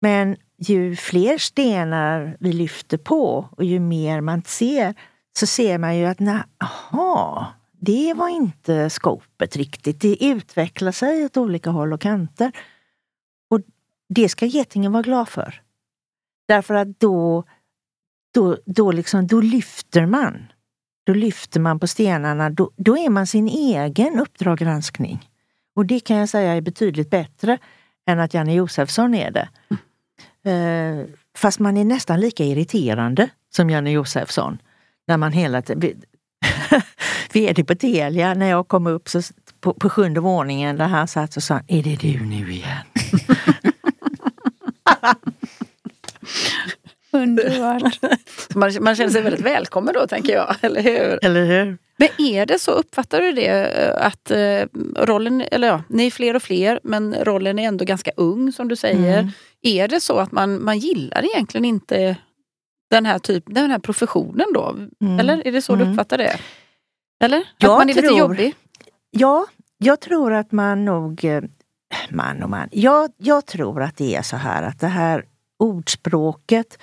Men 0.00 0.36
ju 0.58 0.96
fler 0.96 1.38
stenar 1.38 2.36
vi 2.40 2.52
lyfter 2.52 2.98
på 2.98 3.48
och 3.50 3.64
ju 3.64 3.80
mer 3.80 4.20
man 4.20 4.42
ser 4.42 4.94
så 5.36 5.46
ser 5.46 5.78
man 5.78 5.96
ju 5.96 6.04
att 6.04 6.20
aha, 6.60 7.46
det 7.80 8.14
var 8.14 8.28
inte 8.28 8.90
skopet 8.90 9.56
riktigt. 9.56 10.00
Det 10.00 10.24
utvecklar 10.24 10.92
sig 10.92 11.24
åt 11.24 11.36
olika 11.36 11.70
håll 11.70 11.92
och 11.92 12.00
kanter. 12.00 12.52
Och 13.50 13.60
det 14.08 14.28
ska 14.28 14.46
getingen 14.46 14.92
vara 14.92 15.02
glad 15.02 15.28
för. 15.28 15.62
Därför 16.48 16.74
att 16.74 17.00
då, 17.00 17.44
då, 18.34 18.56
då, 18.64 18.92
liksom, 18.92 19.26
då 19.26 19.40
lyfter 19.40 20.06
man. 20.06 20.52
Då 21.04 21.12
lyfter 21.12 21.60
man 21.60 21.78
på 21.78 21.86
stenarna. 21.86 22.50
Då, 22.50 22.70
då 22.76 22.98
är 22.98 23.10
man 23.10 23.26
sin 23.26 23.48
egen 23.48 24.20
Uppdrag 24.20 24.58
granskning. 24.58 25.30
Och 25.74 25.86
det 25.86 26.00
kan 26.00 26.16
jag 26.16 26.28
säga 26.28 26.52
är 26.52 26.60
betydligt 26.60 27.10
bättre 27.10 27.58
än 28.06 28.20
att 28.20 28.34
Janne 28.34 28.54
Josefsson 28.54 29.14
är 29.14 29.30
det. 29.30 29.48
Mm. 29.68 31.00
Eh, 31.00 31.06
fast 31.36 31.58
man 31.58 31.76
är 31.76 31.84
nästan 31.84 32.20
lika 32.20 32.44
irriterande 32.44 33.28
som 33.50 33.70
Janne 33.70 33.90
Josefsson. 33.90 34.58
När 35.06 35.16
man 35.16 35.32
hela 35.32 35.62
tiden... 35.62 36.02
VD 37.32 37.64
på 37.68 37.74
Telia, 37.74 38.34
när 38.34 38.50
jag 38.50 38.68
kom 38.68 38.86
upp 38.86 39.08
så, 39.08 39.22
på, 39.60 39.74
på 39.74 39.90
sjunde 39.90 40.20
våningen 40.20 40.76
där 40.76 40.86
han 40.86 41.08
satt 41.08 41.36
och 41.36 41.42
sa 41.42 41.60
Är 41.68 41.82
det 41.82 41.96
du 41.96 42.20
nu 42.20 42.52
igen? 42.52 42.76
Underbart. 47.10 47.98
Man, 48.54 48.72
man 48.80 48.96
känner 48.96 49.10
sig 49.10 49.22
väldigt 49.22 49.44
välkommen 49.44 49.94
då 49.94 50.06
tänker 50.06 50.32
jag, 50.32 50.56
eller 50.60 50.82
hur? 50.82 51.24
Eller 51.24 51.44
hur? 51.44 51.78
Men 51.96 52.08
är 52.18 52.46
det 52.46 52.58
så, 52.58 52.70
uppfattar 52.70 53.20
du 53.20 53.32
det 53.32 53.92
att 53.98 54.30
eh, 54.30 54.62
rollen, 55.04 55.44
eller 55.50 55.68
ja, 55.68 55.82
ni 55.88 56.06
är 56.06 56.10
fler 56.10 56.36
och 56.36 56.42
fler 56.42 56.80
men 56.82 57.14
rollen 57.14 57.58
är 57.58 57.68
ändå 57.68 57.84
ganska 57.84 58.10
ung 58.16 58.52
som 58.52 58.68
du 58.68 58.76
säger. 58.76 59.18
Mm. 59.18 59.30
Är 59.62 59.88
det 59.88 60.00
så 60.00 60.18
att 60.18 60.32
man, 60.32 60.64
man 60.64 60.78
gillar 60.78 61.24
egentligen 61.24 61.64
inte 61.64 62.16
den 62.90 63.06
här, 63.06 63.18
typ, 63.18 63.44
den 63.46 63.70
här 63.70 63.78
professionen 63.78 64.46
då? 64.54 64.76
Mm. 65.00 65.20
Eller 65.20 65.46
är 65.46 65.52
det 65.52 65.62
så 65.62 65.72
mm. 65.72 65.86
du 65.86 65.92
uppfattar 65.92 66.18
det? 66.18 66.38
Eller? 67.24 67.44
Jag 67.58 67.70
att 67.70 67.78
man 67.78 67.88
är 67.90 67.94
tror, 67.94 68.02
lite 68.02 68.14
jobbig? 68.14 68.54
Ja, 69.10 69.46
jag 69.78 70.00
tror 70.00 70.32
att 70.32 70.52
man 70.52 70.84
nog... 70.84 71.24
Eh, 71.24 71.42
man 72.10 72.42
och 72.42 72.50
man. 72.50 72.68
Jag, 72.72 73.10
jag 73.16 73.46
tror 73.46 73.82
att 73.82 73.96
det 73.96 74.16
är 74.16 74.22
så 74.22 74.36
här 74.36 74.62
att 74.62 74.80
det 74.80 74.86
här 74.86 75.24
ordspråket 75.58 76.78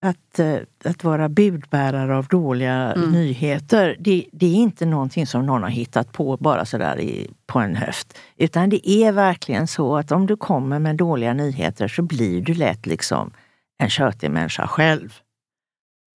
att, 0.00 0.38
eh, 0.38 0.56
att 0.84 1.04
vara 1.04 1.28
budbärare 1.28 2.16
av 2.16 2.26
dåliga 2.26 2.92
mm. 2.92 3.12
nyheter, 3.12 3.96
det, 3.98 4.24
det, 4.32 4.46
är 4.46 4.54
inte 4.54 4.86
någonting 4.86 5.26
som 5.26 5.46
någon 5.46 5.62
har 5.62 5.70
hittat 5.70 6.12
på 6.12 6.36
bara 6.36 6.64
sådär 6.64 7.00
i, 7.00 7.30
på 7.46 7.58
en 7.58 7.76
höft. 7.76 8.18
Utan 8.36 8.70
det 8.70 8.90
är 8.90 9.12
verkligen 9.12 9.66
så 9.66 9.96
att 9.96 10.12
om 10.12 10.26
du 10.26 10.36
kommer 10.36 10.78
med 10.78 10.96
dåliga 10.96 11.32
nyheter 11.32 11.88
så 11.88 12.02
blir 12.02 12.40
du 12.40 12.54
lätt 12.54 12.86
liksom 12.86 13.30
en 13.78 13.90
tjötig 13.90 14.30
människa 14.30 14.66
själv. 14.66 15.14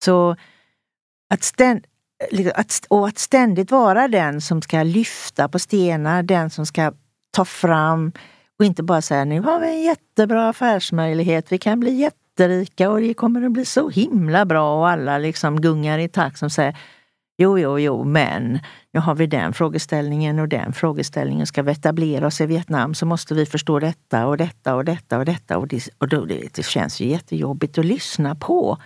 Så 0.05 0.37
att, 1.31 1.43
ständ, 1.43 1.87
liksom 2.31 2.53
att, 2.57 2.87
och 2.89 3.09
att 3.09 3.19
ständigt 3.19 3.71
vara 3.71 4.09
den 4.09 4.41
som 4.41 4.63
ska 4.63 4.83
lyfta 4.83 5.49
på 5.49 5.59
stenar, 5.59 6.23
den 6.23 6.51
som 6.51 6.67
ska 6.67 6.93
ta 7.31 7.45
fram 7.45 8.13
och 8.59 8.65
inte 8.65 8.83
bara 8.83 9.03
säga 9.03 9.25
nu 9.25 9.41
har 9.41 9.61
vi 9.61 9.67
en 9.67 9.83
jättebra 9.83 10.49
affärsmöjlighet, 10.49 11.53
vi 11.53 11.59
kan 11.59 11.81
bli 11.81 11.95
jätterika 11.95 12.91
och 12.91 13.01
det 13.01 13.15
kommer 13.15 13.43
att 13.43 13.53
bli 13.53 13.65
så 13.65 13.89
himla 13.89 14.45
bra 14.45 14.79
och 14.79 14.89
alla 14.89 15.19
liksom 15.19 15.61
gungar 15.61 15.99
i 15.99 16.09
takt 16.09 16.39
som 16.39 16.51
säger 16.51 16.77
Jo, 17.39 17.59
jo, 17.59 17.79
jo, 17.79 18.05
men 18.05 18.59
nu 18.93 19.01
har 19.01 19.15
vi 19.15 19.27
den 19.27 19.53
frågeställningen 19.53 20.39
och 20.39 20.49
den 20.49 20.73
frågeställningen. 20.73 21.47
Ska 21.47 21.63
vi 21.63 21.73
etablera 21.73 22.27
oss 22.27 22.41
i 22.41 22.47
Vietnam 22.47 22.95
så 22.95 23.07
måste 23.07 23.35
vi 23.35 23.47
förstå 23.47 23.79
detta 23.79 24.27
och 24.27 24.37
detta 24.37 24.75
och 24.75 24.85
detta 24.85 25.19
och 25.19 25.25
detta. 25.25 25.59
Och 25.59 25.69
det, 25.69 25.89
och 25.99 26.09
då, 26.09 26.25
det, 26.25 26.55
det 26.55 26.63
känns 26.63 27.01
ju 27.01 27.09
jättejobbigt 27.09 27.79
att 27.79 27.85
lyssna 27.85 28.35
på. 28.35 28.79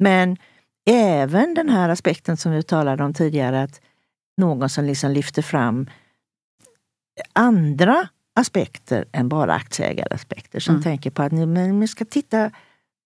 Men 0.00 0.36
även 0.90 1.54
den 1.54 1.68
här 1.68 1.88
aspekten 1.88 2.36
som 2.36 2.52
vi 2.52 2.62
talade 2.62 3.04
om 3.04 3.14
tidigare, 3.14 3.62
att 3.62 3.80
någon 4.36 4.68
som 4.68 4.84
liksom 4.84 5.10
lyfter 5.10 5.42
fram 5.42 5.90
andra 7.32 8.08
aspekter 8.34 9.04
än 9.12 9.28
bara 9.28 9.54
aktieägaraspekter. 9.54 10.60
Som 10.60 10.74
mm. 10.74 10.82
tänker 10.82 11.10
på 11.10 11.22
att 11.22 11.32
ni, 11.32 11.46
men, 11.46 11.88
ska 11.88 12.04
titta 12.04 12.50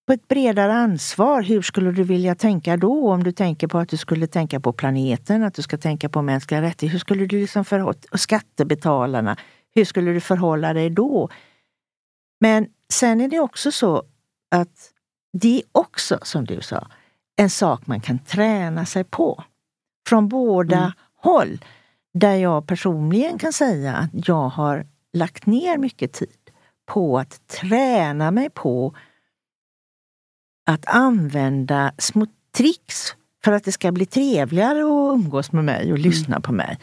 på 0.07 0.13
ett 0.13 0.27
bredare 0.27 0.73
ansvar. 0.73 1.41
Hur 1.41 1.61
skulle 1.61 1.91
du 1.91 2.03
vilja 2.03 2.35
tänka 2.35 2.77
då? 2.77 3.11
Om 3.11 3.23
du 3.23 3.31
tänker 3.31 3.67
på 3.67 3.77
att 3.77 3.89
du 3.89 3.97
skulle 3.97 4.27
tänka 4.27 4.59
på 4.59 4.73
planeten, 4.73 5.43
att 5.43 5.53
du 5.53 5.61
ska 5.61 5.77
tänka 5.77 6.09
på 6.09 6.21
mänskliga 6.21 6.61
rättigheter. 6.61 6.87
Hur 6.87 6.99
skulle 6.99 7.25
du 7.25 7.39
liksom 7.39 7.65
förhålla 7.65 7.97
och 8.11 8.19
skattebetalarna? 8.19 9.37
Hur 9.75 9.85
skulle 9.85 10.13
du 10.13 10.19
förhålla 10.19 10.73
dig 10.73 10.89
då? 10.89 11.29
Men 12.39 12.67
sen 12.89 13.21
är 13.21 13.27
det 13.27 13.39
också 13.39 13.71
så 13.71 14.03
att 14.51 14.91
det 15.41 15.57
är 15.57 15.63
också, 15.71 16.19
som 16.21 16.45
du 16.45 16.61
sa, 16.61 16.87
en 17.35 17.49
sak 17.49 17.87
man 17.87 18.01
kan 18.01 18.19
träna 18.19 18.85
sig 18.85 19.03
på. 19.03 19.43
Från 20.07 20.27
båda 20.27 20.77
mm. 20.77 20.91
håll. 21.15 21.65
Där 22.13 22.35
jag 22.35 22.67
personligen 22.67 23.37
kan 23.37 23.53
säga 23.53 23.95
att 23.95 24.27
jag 24.27 24.49
har 24.49 24.85
lagt 25.13 25.45
ner 25.45 25.77
mycket 25.77 26.13
tid 26.13 26.49
på 26.85 27.19
att 27.19 27.47
träna 27.47 28.31
mig 28.31 28.49
på 28.49 28.95
att 30.65 30.85
använda 30.85 31.93
små 31.97 32.27
tricks 32.57 33.15
för 33.43 33.51
att 33.51 33.63
det 33.63 33.71
ska 33.71 33.91
bli 33.91 34.05
trevligare 34.05 34.79
att 34.79 35.15
umgås 35.15 35.51
med 35.51 35.63
mig 35.63 35.81
och 35.81 35.99
mm. 35.99 36.01
lyssna 36.01 36.39
på 36.39 36.51
mig. 36.51 36.79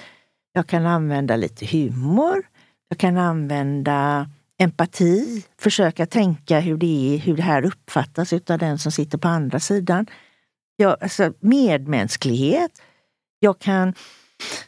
Jag 0.53 0.66
kan 0.66 0.86
använda 0.86 1.36
lite 1.36 1.66
humor. 1.66 2.42
Jag 2.88 2.98
kan 2.98 3.16
använda 3.16 4.30
empati, 4.62 5.44
försöka 5.60 6.06
tänka 6.06 6.60
hur 6.60 6.76
det 6.76 7.14
är, 7.14 7.18
hur 7.18 7.36
det 7.36 7.42
här 7.42 7.64
uppfattas 7.64 8.32
av 8.32 8.58
den 8.58 8.78
som 8.78 8.92
sitter 8.92 9.18
på 9.18 9.28
andra 9.28 9.60
sidan. 9.60 10.06
Jag, 10.76 10.96
alltså 11.00 11.32
medmänsklighet. 11.40 12.70
Jag 13.38 13.58
kan 13.58 13.94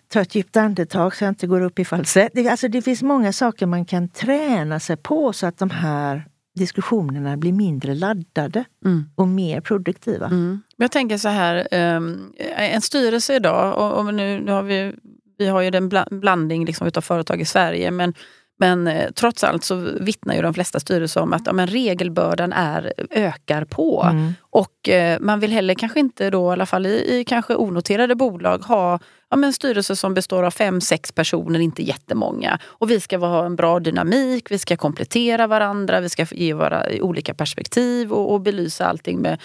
ta 0.08 0.20
ett 0.20 0.34
djupt 0.34 0.56
andetag 0.56 1.16
så 1.16 1.24
jag 1.24 1.30
inte 1.30 1.46
går 1.46 1.60
upp 1.60 1.78
i 1.78 1.84
falsett. 1.84 2.32
Det, 2.34 2.48
alltså 2.48 2.68
det 2.68 2.82
finns 2.82 3.02
många 3.02 3.32
saker 3.32 3.66
man 3.66 3.84
kan 3.84 4.08
träna 4.08 4.80
sig 4.80 4.96
på 4.96 5.32
så 5.32 5.46
att 5.46 5.58
de 5.58 5.70
här 5.70 6.24
diskussionerna 6.54 7.36
blir 7.36 7.52
mindre 7.52 7.94
laddade 7.94 8.64
mm. 8.84 9.04
och 9.14 9.28
mer 9.28 9.60
produktiva. 9.60 10.26
Mm. 10.26 10.62
Jag 10.76 10.90
tänker 10.90 11.18
så 11.18 11.28
här, 11.28 11.68
ehm, 11.70 12.32
en 12.56 12.80
styrelse 12.80 13.36
idag, 13.36 13.98
och, 13.98 14.14
nu, 14.14 14.40
nu 14.40 14.52
har 14.52 14.62
vi, 14.62 14.94
vi 15.38 15.46
har 15.46 15.60
ju 15.60 15.68
en 15.68 15.90
blandning 16.20 16.64
liksom 16.64 16.86
utav 16.86 17.00
företag 17.00 17.40
i 17.40 17.44
Sverige, 17.44 17.90
men 17.90 18.14
men 18.56 18.86
eh, 18.86 19.10
trots 19.10 19.44
allt 19.44 19.64
så 19.64 19.74
vittnar 20.00 20.34
ju 20.34 20.42
de 20.42 20.54
flesta 20.54 20.80
styrelser 20.80 21.20
om 21.20 21.32
att 21.32 21.42
ja, 21.46 21.52
men 21.52 21.66
regelbördan 21.66 22.52
är, 22.52 22.92
ökar 23.10 23.64
på. 23.64 24.02
Mm. 24.10 24.34
Och 24.40 24.88
eh, 24.88 25.20
man 25.20 25.40
vill 25.40 25.52
heller 25.52 25.74
kanske 25.74 26.00
inte 26.00 26.30
då, 26.30 26.50
i 26.50 26.52
alla 26.52 26.66
fall 26.66 26.86
i, 26.86 27.18
i 27.18 27.24
kanske 27.24 27.54
onoterade 27.54 28.14
bolag, 28.14 28.58
ha 28.58 28.98
ja, 29.30 29.36
men 29.36 29.52
styrelser 29.52 29.94
som 29.94 30.14
består 30.14 30.42
av 30.42 30.50
fem, 30.50 30.80
sex 30.80 31.12
personer, 31.12 31.60
inte 31.60 31.82
jättemånga. 31.82 32.58
Och 32.64 32.90
vi 32.90 33.00
ska 33.00 33.18
ha 33.18 33.46
en 33.46 33.56
bra 33.56 33.80
dynamik, 33.80 34.50
vi 34.50 34.58
ska 34.58 34.76
komplettera 34.76 35.46
varandra, 35.46 36.00
vi 36.00 36.08
ska 36.08 36.26
ge 36.30 36.52
våra 36.54 36.84
olika 37.00 37.34
perspektiv 37.34 38.12
och, 38.12 38.32
och 38.32 38.40
belysa 38.40 38.86
allting 38.86 39.20
med 39.20 39.38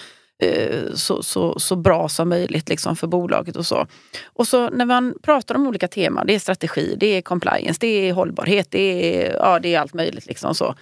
så, 0.93 1.23
så, 1.23 1.59
så 1.59 1.75
bra 1.75 2.09
som 2.09 2.29
möjligt 2.29 2.69
liksom 2.69 2.95
för 2.95 3.07
bolaget 3.07 3.55
och 3.55 3.65
så. 3.65 3.87
Och 4.25 4.47
så 4.47 4.69
när 4.69 4.85
man 4.85 5.15
pratar 5.23 5.55
om 5.55 5.67
olika 5.67 5.87
teman, 5.87 6.27
det 6.27 6.35
är 6.35 6.39
strategi, 6.39 6.95
det 6.99 7.07
är 7.07 7.21
compliance, 7.21 7.77
det 7.79 7.87
är 7.87 8.13
hållbarhet, 8.13 8.67
det 8.71 8.79
är, 9.25 9.33
ja, 9.33 9.59
det 9.59 9.75
är 9.75 9.79
allt 9.79 9.93
möjligt. 9.93 10.25
Liksom 10.25 10.55
så. 10.55 10.75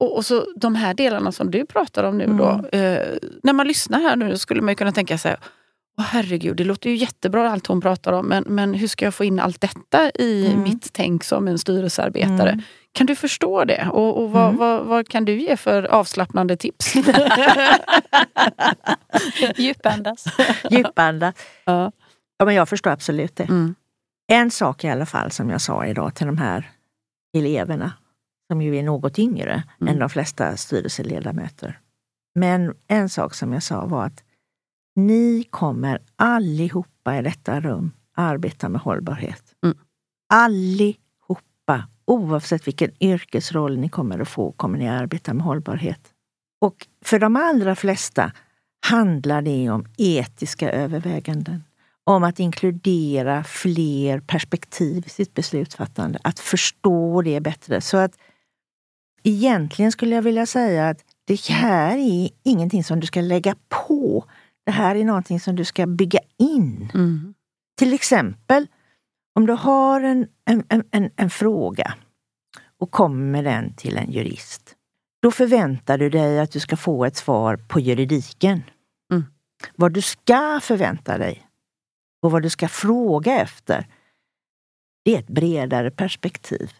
Och, 0.00 0.16
och, 0.16 0.24
så 0.24 0.46
de 0.56 0.74
här 0.74 0.94
delarna 0.94 1.32
som 1.32 1.50
du 1.50 1.66
pratar 1.66 2.04
om 2.04 2.18
nu 2.18 2.24
mm. 2.24 2.36
då. 2.36 2.78
Eh, 2.78 3.16
när 3.42 3.52
man 3.52 3.66
lyssnar 3.66 4.00
här 4.00 4.16
nu 4.16 4.38
skulle 4.38 4.62
man 4.62 4.76
kunna 4.76 4.92
tänka 4.92 5.18
sig 5.18 5.36
Åh, 5.98 6.04
herregud, 6.04 6.56
det 6.56 6.64
låter 6.64 6.90
ju 6.90 6.96
jättebra 6.96 7.50
allt 7.50 7.66
hon 7.66 7.80
pratar 7.80 8.12
om 8.12 8.26
men, 8.26 8.44
men 8.46 8.74
hur 8.74 8.88
ska 8.88 9.04
jag 9.04 9.14
få 9.14 9.24
in 9.24 9.40
allt 9.40 9.60
detta 9.60 10.10
i 10.10 10.46
mm. 10.46 10.62
mitt 10.62 10.92
tänk 10.92 11.24
som 11.24 11.48
en 11.48 11.58
styrelsearbetare? 11.58 12.50
Mm. 12.50 12.62
Kan 12.98 13.06
du 13.06 13.16
förstå 13.16 13.64
det? 13.64 13.88
Och, 13.92 14.22
och 14.22 14.30
vad, 14.30 14.44
mm. 14.44 14.56
vad, 14.56 14.86
vad, 14.86 15.08
kan 15.08 15.24
du 15.24 15.40
ge 15.40 15.56
för 15.56 15.82
avslappnande 15.82 16.56
tips? 16.56 16.94
Djupandas. 19.56 20.24
Djupandas. 20.70 21.34
Ja. 21.64 21.92
ja, 22.38 22.44
men 22.44 22.54
jag 22.54 22.68
förstår 22.68 22.90
absolut 22.90 23.36
det. 23.36 23.44
Mm. 23.44 23.74
En 24.32 24.50
sak 24.50 24.84
i 24.84 24.88
alla 24.88 25.06
fall 25.06 25.30
som 25.30 25.50
jag 25.50 25.60
sa 25.60 25.86
idag 25.86 26.14
till 26.14 26.26
de 26.26 26.38
här 26.38 26.70
eleverna 27.36 27.92
som 28.52 28.62
ju 28.62 28.76
är 28.76 28.82
något 28.82 29.18
yngre 29.18 29.62
mm. 29.80 29.92
än 29.92 30.00
de 30.00 30.08
flesta 30.08 30.56
styrelseledamöter. 30.56 31.78
Men 32.34 32.74
en 32.88 33.08
sak 33.08 33.34
som 33.34 33.52
jag 33.52 33.62
sa 33.62 33.86
var 33.86 34.04
att 34.04 34.24
ni 34.96 35.44
kommer 35.50 36.02
allihopa 36.16 37.18
i 37.18 37.22
detta 37.22 37.60
rum 37.60 37.92
arbeta 38.14 38.68
med 38.68 38.80
hållbarhet. 38.80 39.42
Mm. 39.64 39.78
Allihopa, 40.32 41.07
oavsett 42.08 42.66
vilken 42.66 42.90
yrkesroll 43.00 43.78
ni 43.78 43.88
kommer 43.88 44.18
att 44.18 44.28
få, 44.28 44.52
kommer 44.52 44.78
ni 44.78 44.88
arbeta 44.88 45.34
med 45.34 45.44
hållbarhet. 45.44 46.00
Och 46.60 46.86
för 47.04 47.18
de 47.18 47.36
allra 47.36 47.76
flesta 47.76 48.32
handlar 48.86 49.42
det 49.42 49.70
om 49.70 49.86
etiska 49.98 50.72
överväganden. 50.72 51.64
Om 52.04 52.24
att 52.24 52.40
inkludera 52.40 53.44
fler 53.44 54.20
perspektiv 54.20 55.06
i 55.06 55.10
sitt 55.10 55.34
beslutsfattande. 55.34 56.18
Att 56.24 56.38
förstå 56.38 57.22
det 57.22 57.40
bättre. 57.40 57.80
Så 57.80 57.96
att 57.96 58.12
egentligen 59.22 59.92
skulle 59.92 60.14
jag 60.14 60.22
vilja 60.22 60.46
säga 60.46 60.88
att 60.88 61.04
det 61.24 61.40
här 61.48 61.96
är 61.96 62.30
ingenting 62.42 62.84
som 62.84 63.00
du 63.00 63.06
ska 63.06 63.20
lägga 63.20 63.56
på. 63.68 64.24
Det 64.66 64.72
här 64.72 64.94
är 64.94 65.04
någonting 65.04 65.40
som 65.40 65.56
du 65.56 65.64
ska 65.64 65.86
bygga 65.86 66.20
in. 66.38 66.90
Mm. 66.94 67.34
Till 67.78 67.94
exempel, 67.94 68.66
om 69.38 69.46
du 69.46 69.52
har 69.52 70.00
en, 70.00 70.28
en, 70.44 70.64
en, 70.90 71.10
en 71.16 71.30
fråga 71.30 71.94
och 72.80 72.90
kommer 72.90 73.26
med 73.32 73.44
den 73.44 73.74
till 73.74 73.96
en 73.96 74.12
jurist. 74.12 74.74
Då 75.22 75.30
förväntar 75.30 75.98
du 75.98 76.10
dig 76.10 76.40
att 76.40 76.50
du 76.50 76.60
ska 76.60 76.76
få 76.76 77.04
ett 77.04 77.16
svar 77.16 77.56
på 77.56 77.80
juridiken. 77.80 78.62
Mm. 79.12 79.24
Vad 79.76 79.92
du 79.92 80.02
ska 80.02 80.60
förvänta 80.62 81.18
dig 81.18 81.46
och 82.22 82.30
vad 82.30 82.42
du 82.42 82.50
ska 82.50 82.68
fråga 82.68 83.40
efter, 83.40 83.86
det 85.04 85.14
är 85.14 85.18
ett 85.18 85.28
bredare 85.28 85.90
perspektiv. 85.90 86.72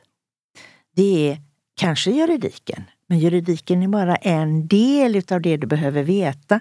Det 0.96 1.30
är 1.30 1.38
kanske 1.80 2.10
juridiken, 2.10 2.84
men 3.06 3.18
juridiken 3.18 3.82
är 3.82 3.88
bara 3.88 4.16
en 4.16 4.66
del 4.66 5.16
utav 5.16 5.40
det 5.40 5.56
du 5.56 5.66
behöver 5.66 6.02
veta. 6.02 6.60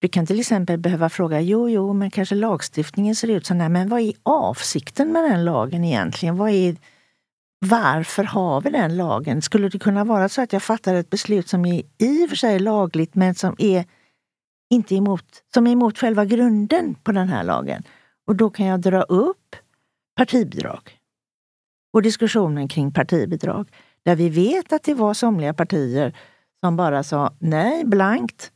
Du 0.00 0.08
kan 0.08 0.26
till 0.26 0.40
exempel 0.40 0.78
behöva 0.78 1.08
fråga, 1.08 1.40
jo, 1.40 1.70
jo, 1.70 1.92
men 1.92 2.10
kanske 2.10 2.34
lagstiftningen 2.34 3.16
ser 3.16 3.28
ut 3.28 3.46
så 3.46 3.54
här, 3.54 3.68
men 3.68 3.88
vad 3.88 4.00
är 4.00 4.12
avsikten 4.22 5.12
med 5.12 5.24
den 5.24 5.44
lagen 5.44 5.84
egentligen? 5.84 6.36
Vad 6.36 6.50
är, 6.50 6.76
varför 7.66 8.24
har 8.24 8.60
vi 8.60 8.70
den 8.70 8.96
lagen? 8.96 9.42
Skulle 9.42 9.68
det 9.68 9.78
kunna 9.78 10.04
vara 10.04 10.28
så 10.28 10.42
att 10.42 10.52
jag 10.52 10.62
fattar 10.62 10.94
ett 10.94 11.10
beslut 11.10 11.48
som 11.48 11.64
är 11.64 11.82
i 11.98 12.24
och 12.24 12.28
för 12.28 12.36
sig 12.36 12.58
lagligt, 12.58 13.14
men 13.14 13.34
som 13.34 13.54
är 13.58 13.84
inte 14.70 14.94
emot, 14.94 15.24
som 15.54 15.66
är 15.66 15.72
emot 15.72 15.98
själva 15.98 16.24
grunden 16.24 16.94
på 16.94 17.12
den 17.12 17.28
här 17.28 17.44
lagen? 17.44 17.82
Och 18.26 18.36
då 18.36 18.50
kan 18.50 18.66
jag 18.66 18.80
dra 18.80 19.02
upp 19.02 19.56
partibidrag 20.16 20.98
och 21.92 22.02
diskussionen 22.02 22.68
kring 22.68 22.92
partibidrag. 22.92 23.70
Där 24.04 24.16
vi 24.16 24.28
vet 24.28 24.72
att 24.72 24.82
det 24.82 24.94
var 24.94 25.14
somliga 25.14 25.54
partier 25.54 26.16
som 26.64 26.76
bara 26.76 27.02
sa 27.02 27.32
nej 27.38 27.84
blankt. 27.84 28.50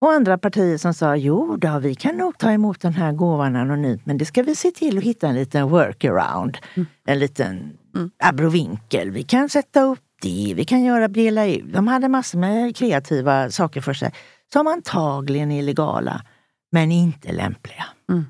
Och 0.00 0.12
andra 0.12 0.38
partier 0.38 0.78
som 0.78 0.94
sa 0.94 1.16
jo 1.16 1.56
då, 1.56 1.78
vi 1.78 1.94
kan 1.94 2.16
nog 2.16 2.38
ta 2.38 2.50
emot 2.52 2.80
den 2.80 2.94
här 2.94 3.12
gåvan 3.12 3.56
anonymt 3.56 4.06
men 4.06 4.18
det 4.18 4.24
ska 4.24 4.42
vi 4.42 4.54
se 4.54 4.70
till 4.70 4.98
att 4.98 5.04
hitta 5.04 5.28
en 5.28 5.34
liten 5.34 5.68
workaround. 5.68 6.58
Mm. 6.74 6.86
En 7.06 7.18
liten 7.18 7.78
mm. 7.94 8.10
abrovinkel. 8.18 9.10
Vi 9.10 9.22
kan 9.22 9.48
sätta 9.48 9.82
upp 9.82 10.00
det, 10.22 10.52
vi 10.56 10.64
kan 10.64 10.84
göra 10.84 11.08
dela 11.08 11.46
ut. 11.46 11.72
De 11.72 11.88
hade 11.88 12.08
massor 12.08 12.38
med 12.38 12.76
kreativa 12.76 13.50
saker 13.50 13.80
för 13.80 13.92
sig 13.94 14.12
som 14.52 14.66
antagligen 14.66 15.50
är 15.50 15.62
legala 15.62 16.22
men 16.72 16.92
inte 16.92 17.32
lämpliga. 17.32 17.84
Mm. 18.10 18.24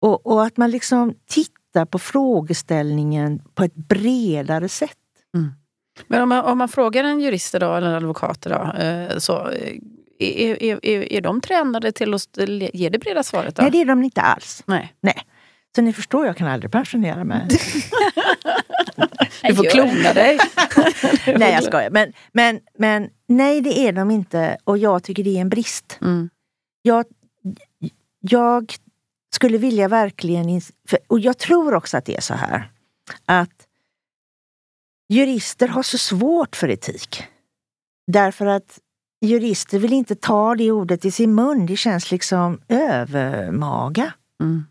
Och, 0.00 0.26
och, 0.26 0.44
att 0.44 0.56
man 0.56 0.70
liksom 0.70 1.14
tittar 1.26 1.84
på 1.84 1.98
frågeställningen 1.98 3.42
på 3.54 3.64
ett 3.64 3.74
bredare 3.74 4.68
sätt. 4.68 4.98
Mm. 5.34 5.52
Men 6.06 6.22
om 6.22 6.28
man, 6.28 6.44
om 6.44 6.58
man 6.58 6.68
frågar 6.68 7.04
en 7.04 7.20
jurist 7.20 7.54
idag, 7.54 7.76
eller 7.76 7.88
en 7.88 7.94
advokat 7.94 8.46
idag, 8.46 8.74
eh, 8.78 9.18
så 9.18 9.48
eh, 9.50 9.78
är, 10.18 10.62
är, 10.62 11.12
är, 11.12 11.20
de 11.20 11.40
tränade 11.40 11.92
till 11.92 12.14
att 12.14 12.38
ge 12.74 12.88
det 12.88 12.98
breda 12.98 13.22
svaret? 13.22 13.56
Då? 13.56 13.62
Nej, 13.62 13.70
det 13.70 13.80
är 13.80 13.84
de 13.84 14.04
inte 14.04 14.20
alls. 14.20 14.62
Nej. 14.66 14.94
Nej. 15.00 15.26
Så 15.76 15.82
ni 15.82 15.92
förstår, 15.92 16.26
jag 16.26 16.36
kan 16.36 16.48
aldrig 16.48 16.72
pensionera 16.72 17.24
mig. 17.24 17.48
du 19.42 19.54
får 19.54 19.70
klona 19.70 20.12
dig. 20.12 20.38
nej, 21.38 21.52
jag 21.52 21.64
skojar. 21.64 21.90
Men, 21.90 22.12
men, 22.32 22.60
men 22.78 23.10
nej, 23.28 23.60
det 23.60 23.78
är 23.78 23.92
de 23.92 24.10
inte. 24.10 24.56
Och 24.64 24.78
jag 24.78 25.02
tycker 25.02 25.24
det 25.24 25.36
är 25.36 25.40
en 25.40 25.48
brist. 25.48 25.98
Mm. 26.00 26.30
Jag, 26.82 27.04
jag 28.20 28.74
skulle 29.34 29.58
vilja 29.58 29.88
verkligen... 29.88 30.60
Och 31.06 31.20
jag 31.20 31.38
tror 31.38 31.74
också 31.74 31.96
att 31.96 32.04
det 32.04 32.16
är 32.16 32.20
så 32.20 32.34
här. 32.34 32.70
Att 33.24 33.66
jurister 35.08 35.68
har 35.68 35.82
så 35.82 35.98
svårt 35.98 36.56
för 36.56 36.68
etik. 36.68 37.24
Därför 38.06 38.46
att 38.46 38.78
jurister 39.26 39.78
vill 39.78 39.92
inte 39.92 40.14
ta 40.14 40.54
det 40.54 40.70
ordet 40.70 41.04
i 41.04 41.10
sin 41.10 41.34
mun. 41.34 41.66
Det 41.66 41.76
känns 41.76 42.10
liksom 42.10 42.60
övermaga. 42.68 44.12
Mm. 44.40 44.64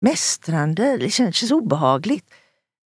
Mästrande, 0.00 0.96
det 0.96 1.10
känns 1.10 1.50
obehagligt. 1.50 2.24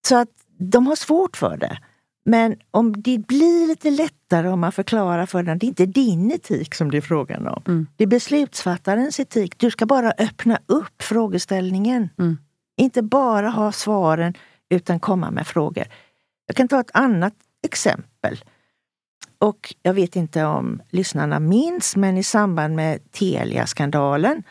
Så 0.09 0.17
att 0.17 0.29
de 0.59 0.87
har 0.87 0.97
svårt 0.97 1.37
för 1.37 1.57
det. 1.57 1.79
Men 2.25 2.57
om 2.71 3.03
det 3.03 3.19
blir 3.19 3.67
lite 3.67 3.91
lättare 3.91 4.49
om 4.49 4.61
man 4.61 4.73
förklarar 4.73 5.27
för 5.27 5.43
den, 5.43 5.59
det 5.59 5.67
är 5.67 5.69
inte 5.69 5.87
din 5.87 6.31
etik 6.33 6.75
som 6.75 6.91
det 6.91 6.97
är 6.97 7.01
frågan 7.01 7.49
om. 7.49 7.63
Mm. 7.67 7.87
Det 7.97 8.05
är 8.05 8.09
beslutsfattarens 8.09 9.21
etik. 9.21 9.59
Du 9.59 9.71
ska 9.71 9.87
bara 9.87 10.13
öppna 10.19 10.59
upp 10.67 11.03
frågeställningen. 11.03 12.09
Mm. 12.19 12.39
Inte 12.77 13.03
bara 13.03 13.49
ha 13.49 13.73
svaren 13.73 14.35
utan 14.71 15.01
komma 15.01 15.31
med 15.31 15.47
frågor. 15.47 15.85
Jag 16.47 16.57
kan 16.57 16.69
ta 16.69 16.81
ett 16.81 16.91
annat 16.95 17.35
exempel. 17.65 18.39
Och 19.39 19.75
jag 19.83 19.95
vet 19.95 20.17
inte 20.17 20.45
om 20.45 20.83
lyssnarna 20.91 21.41
minns, 21.41 21.97
men 21.97 22.19
i 22.19 22.23
samband 22.23 22.77
med 22.77 23.13
Telia-skandalen 23.13 24.43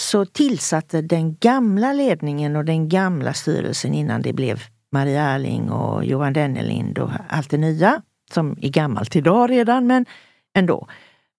så 0.00 0.24
tillsatte 0.24 1.02
den 1.02 1.36
gamla 1.36 1.92
ledningen 1.92 2.56
och 2.56 2.64
den 2.64 2.88
gamla 2.88 3.34
styrelsen 3.34 3.94
innan 3.94 4.22
det 4.22 4.32
blev 4.32 4.62
Maria 4.92 5.22
Erling 5.22 5.70
och 5.70 6.04
Johan 6.04 6.32
Dennelind 6.32 6.98
och 6.98 7.10
allt 7.28 7.50
det 7.50 7.58
nya, 7.58 8.02
som 8.32 8.56
är 8.60 8.68
gammalt 8.68 9.16
idag 9.16 9.50
redan, 9.50 9.86
men 9.86 10.06
ändå. 10.54 10.88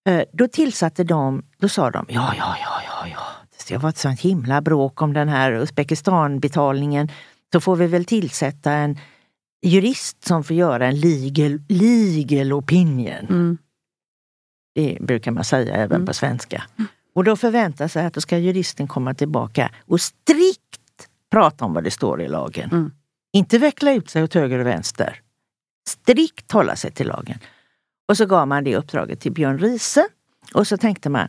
Eh, 0.10 0.24
då 0.34 0.48
tillsatte 0.48 1.04
de, 1.04 1.44
då 1.58 1.70
sa 1.70 1.92
de 1.92 2.06
ja, 2.10 2.34
ja, 2.38 2.56
ja, 2.62 2.82
ja, 2.86 3.08
ja. 3.08 3.20
Det 3.68 3.76
har 3.76 3.82
varit 3.82 3.98
sånt 3.98 4.20
himla 4.20 4.62
bråk 4.62 5.02
om 5.02 5.14
den 5.14 5.30
här 5.30 5.52
Uzbekistan-betalningen. 5.52 7.12
Så 7.54 7.60
får 7.60 7.76
vi 7.76 7.88
väl 7.88 8.06
tillsätta 8.06 8.72
en 8.72 8.98
jurist 9.62 10.28
som 10.28 10.44
får 10.44 10.56
göra 10.56 10.88
en 10.88 11.00
legal, 11.00 11.60
legal 11.68 12.54
opinion. 12.54 13.28
Mm. 13.30 13.58
Det 14.76 14.98
brukar 15.02 15.32
man 15.32 15.44
säga 15.44 15.76
även 15.76 15.96
mm. 15.96 16.06
på 16.06 16.14
svenska. 16.14 16.64
Och 17.14 17.24
då 17.24 17.36
förväntar 17.36 17.88
sig 17.88 18.06
att 18.06 18.14
då 18.14 18.22
ska 18.22 18.38
juristen 18.38 18.88
komma 18.88 19.14
tillbaka 19.14 19.72
och 19.86 20.02
strikt 20.02 21.10
prata 21.32 21.66
om 21.66 21.74
vad 21.74 21.84
det 21.84 21.92
står 21.92 22.22
i 22.22 22.28
lagen. 22.28 22.70
Mm. 22.72 22.92
Inte 23.34 23.58
veckla 23.58 23.94
ut 23.94 24.10
sig 24.10 24.24
åt 24.24 24.34
höger 24.34 24.60
och 24.60 24.68
vänster. 24.68 25.22
Strikt 25.88 26.52
hålla 26.52 26.76
sig 26.76 26.92
till 26.92 27.08
lagen. 27.08 27.40
Och 28.08 28.18
så 28.18 28.26
gav 28.26 28.48
man 28.48 28.64
det 28.64 28.76
uppdraget 28.76 29.20
till 29.20 29.32
Björn 29.32 29.60
Riese. 29.60 30.08
Och 30.54 30.68
så 30.68 30.78
tänkte 30.78 31.10
man, 31.10 31.28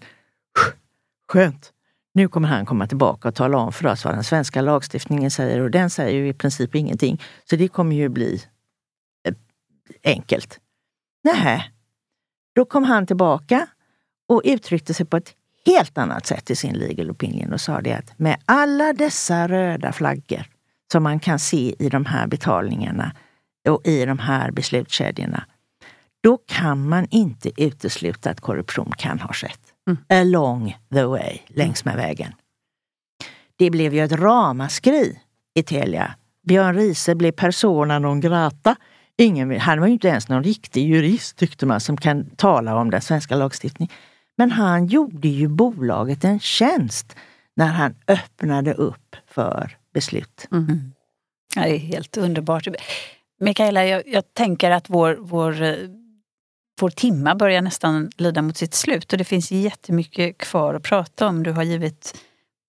skönt, 1.28 1.72
nu 2.14 2.28
kommer 2.28 2.48
han 2.48 2.66
komma 2.66 2.86
tillbaka 2.86 3.28
och 3.28 3.34
tala 3.34 3.58
om 3.58 3.72
för 3.72 3.86
oss 3.86 4.04
vad 4.04 4.14
den 4.14 4.24
svenska 4.24 4.60
lagstiftningen 4.60 5.30
säger 5.30 5.60
och 5.60 5.70
den 5.70 5.90
säger 5.90 6.18
ju 6.18 6.28
i 6.28 6.32
princip 6.32 6.74
ingenting. 6.74 7.22
Så 7.50 7.56
det 7.56 7.68
kommer 7.68 7.96
ju 7.96 8.08
bli 8.08 8.42
eh, 9.28 9.34
enkelt. 10.04 10.60
Nej, 11.24 11.70
då 12.54 12.64
kom 12.64 12.84
han 12.84 13.06
tillbaka 13.06 13.66
och 14.28 14.42
uttryckte 14.44 14.94
sig 14.94 15.06
på 15.06 15.16
ett 15.16 15.34
helt 15.66 15.98
annat 15.98 16.26
sätt 16.26 16.50
i 16.50 16.56
sin 16.56 16.74
legal 16.74 17.10
opinion 17.10 17.52
och 17.52 17.60
sa 17.60 17.80
det 17.80 17.92
att 17.92 18.18
med 18.18 18.42
alla 18.44 18.92
dessa 18.92 19.48
röda 19.48 19.92
flaggor 19.92 20.46
som 20.92 21.02
man 21.02 21.20
kan 21.20 21.38
se 21.38 21.74
i 21.78 21.88
de 21.88 22.06
här 22.06 22.26
betalningarna 22.26 23.12
och 23.68 23.86
i 23.86 24.04
de 24.04 24.18
här 24.18 24.50
beslutskedjorna. 24.50 25.44
då 26.22 26.38
kan 26.46 26.88
man 26.88 27.06
inte 27.10 27.62
utesluta 27.62 28.30
att 28.30 28.40
korruption 28.40 28.92
kan 28.98 29.20
ha 29.20 29.32
skett. 29.32 29.69
Mm. 29.90 30.20
Along 30.20 30.76
the 30.92 31.04
way, 31.04 31.38
längs 31.46 31.84
med 31.84 31.96
vägen. 31.96 32.32
Det 33.56 33.70
blev 33.70 33.94
ju 33.94 34.04
ett 34.04 34.12
ramaskri 34.12 35.18
i 35.54 35.62
Telia. 35.62 36.14
Björn 36.46 36.74
Riese 36.74 37.14
blev 37.14 37.32
persona 37.32 37.98
non 37.98 38.20
grata. 38.20 38.76
Ingen, 39.18 39.60
han 39.60 39.80
var 39.80 39.86
ju 39.86 39.92
inte 39.92 40.08
ens 40.08 40.28
någon 40.28 40.44
riktig 40.44 40.88
jurist 40.88 41.36
tyckte 41.36 41.66
man 41.66 41.80
som 41.80 41.96
kan 41.96 42.30
tala 42.30 42.76
om 42.76 42.90
den 42.90 43.00
svenska 43.00 43.36
lagstiftningen. 43.36 43.94
Men 44.36 44.50
han 44.50 44.86
gjorde 44.86 45.28
ju 45.28 45.48
bolaget 45.48 46.24
en 46.24 46.40
tjänst 46.40 47.16
när 47.56 47.66
han 47.66 47.94
öppnade 48.08 48.74
upp 48.74 49.16
för 49.26 49.76
beslut. 49.94 50.48
Mm. 50.52 50.92
Ja, 51.56 51.62
det 51.62 51.74
är 51.74 51.78
helt 51.78 52.16
underbart. 52.16 52.68
Mikaela, 53.40 53.86
jag, 53.86 54.02
jag 54.06 54.34
tänker 54.34 54.70
att 54.70 54.90
vår, 54.90 55.18
vår, 55.20 55.62
eh, 55.62 55.74
vår 56.82 56.90
timma 56.90 57.34
börjar 57.34 57.62
nästan 57.62 58.10
lida 58.16 58.42
mot 58.42 58.56
sitt 58.56 58.74
slut 58.74 59.12
och 59.12 59.18
det 59.18 59.24
finns 59.24 59.50
jättemycket 59.50 60.38
kvar 60.38 60.74
att 60.74 60.82
prata 60.82 61.26
om. 61.26 61.42
Du 61.42 61.52
har 61.52 61.62
givit 61.62 62.14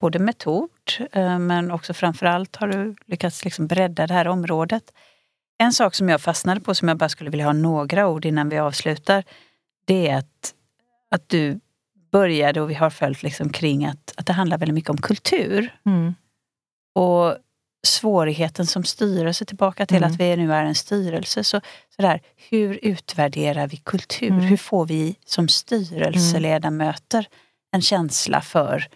både 0.02 0.20
metod 0.20 0.70
eh, 1.12 1.40
men 1.40 1.72
också 1.72 1.94
framförallt 1.94 2.56
har 2.56 2.68
du 2.68 2.96
lyckats 3.06 3.46
liksom 3.46 3.68
bredda 3.68 4.08
det 4.08 4.14
här 4.14 4.28
området. 4.28 4.84
En 5.58 5.74
sak 5.74 5.96
som 5.96 6.10
jag 6.10 6.22
fastnade 6.22 6.62
på 6.62 6.76
som 6.76 6.88
jag 6.88 6.98
bara 6.98 7.10
skulle 7.10 7.30
vilja 7.30 7.46
ha 7.46 7.54
några 7.54 8.08
ord 8.08 8.26
innan 8.26 8.50
vi 8.50 8.58
avslutar. 8.58 9.24
Det 9.86 10.08
är 10.08 10.18
att, 10.18 10.54
att 11.12 11.30
du 11.30 11.60
började 12.12 12.62
och 12.62 12.70
vi 12.70 12.74
har 12.74 12.90
följt 12.90 13.24
liksom 13.24 13.50
kring 13.50 13.86
att, 13.86 14.14
att 14.18 14.26
det 14.26 14.34
handlar 14.34 14.58
väldigt 14.58 14.76
mycket 14.76 14.90
om 14.90 14.98
kultur. 14.98 15.76
Mm. 15.86 16.16
Och 16.96 17.38
svårigheten 17.84 18.66
som 18.68 18.84
styrelse, 18.84 19.46
tillbaka 19.46 19.86
till 19.86 19.98
Mm. 19.98 20.12
att 20.12 20.20
vi 20.20 20.36
nu 20.36 20.54
är 20.54 20.64
en 20.64 20.76
styrelse. 20.76 21.44
Så, 21.44 21.62
sådär, 21.96 22.22
hur 22.50 22.80
utvärderar 22.82 23.68
vi 23.68 23.78
kultur? 23.78 24.30
Mm. 24.30 24.40
Hur 24.42 24.58
får 24.58 24.86
vi 24.86 25.16
som 25.26 25.48
styrelseledamöter 25.48 27.28
en 27.72 27.82
känsla 27.82 28.42
för 28.42 28.88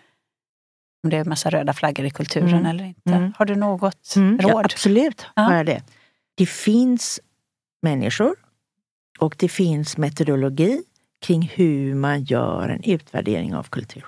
om 1.03 1.09
det 1.09 1.17
är 1.17 1.21
en 1.21 1.29
massa 1.29 1.49
röda 1.49 1.73
flaggor 1.73 2.05
i 2.05 2.09
kulturen 2.09 2.49
Mm. 2.49 2.65
eller 2.65 2.83
inte? 2.83 3.09
Mm. 3.13 3.33
Har 3.38 3.45
du 3.45 3.55
något 3.55 4.13
Mm, 4.15 4.39
ja, 4.41 4.49
råd? 4.49 4.65
absolut 4.65 5.25
Ja. 5.36 5.41
har 5.41 5.55
jag 5.55 5.65
det. 5.65 5.83
Det 6.36 6.45
finns 6.45 7.19
människor 7.81 8.36
och 9.19 9.36
det 9.39 9.49
finns 9.49 9.97
metodologi 9.97 10.83
kring 11.21 11.41
hur 11.53 11.95
man 11.95 12.23
gör 12.23 12.69
en 12.69 12.83
utvärdering 12.83 13.55
av 13.55 13.63
kultur. 13.63 14.05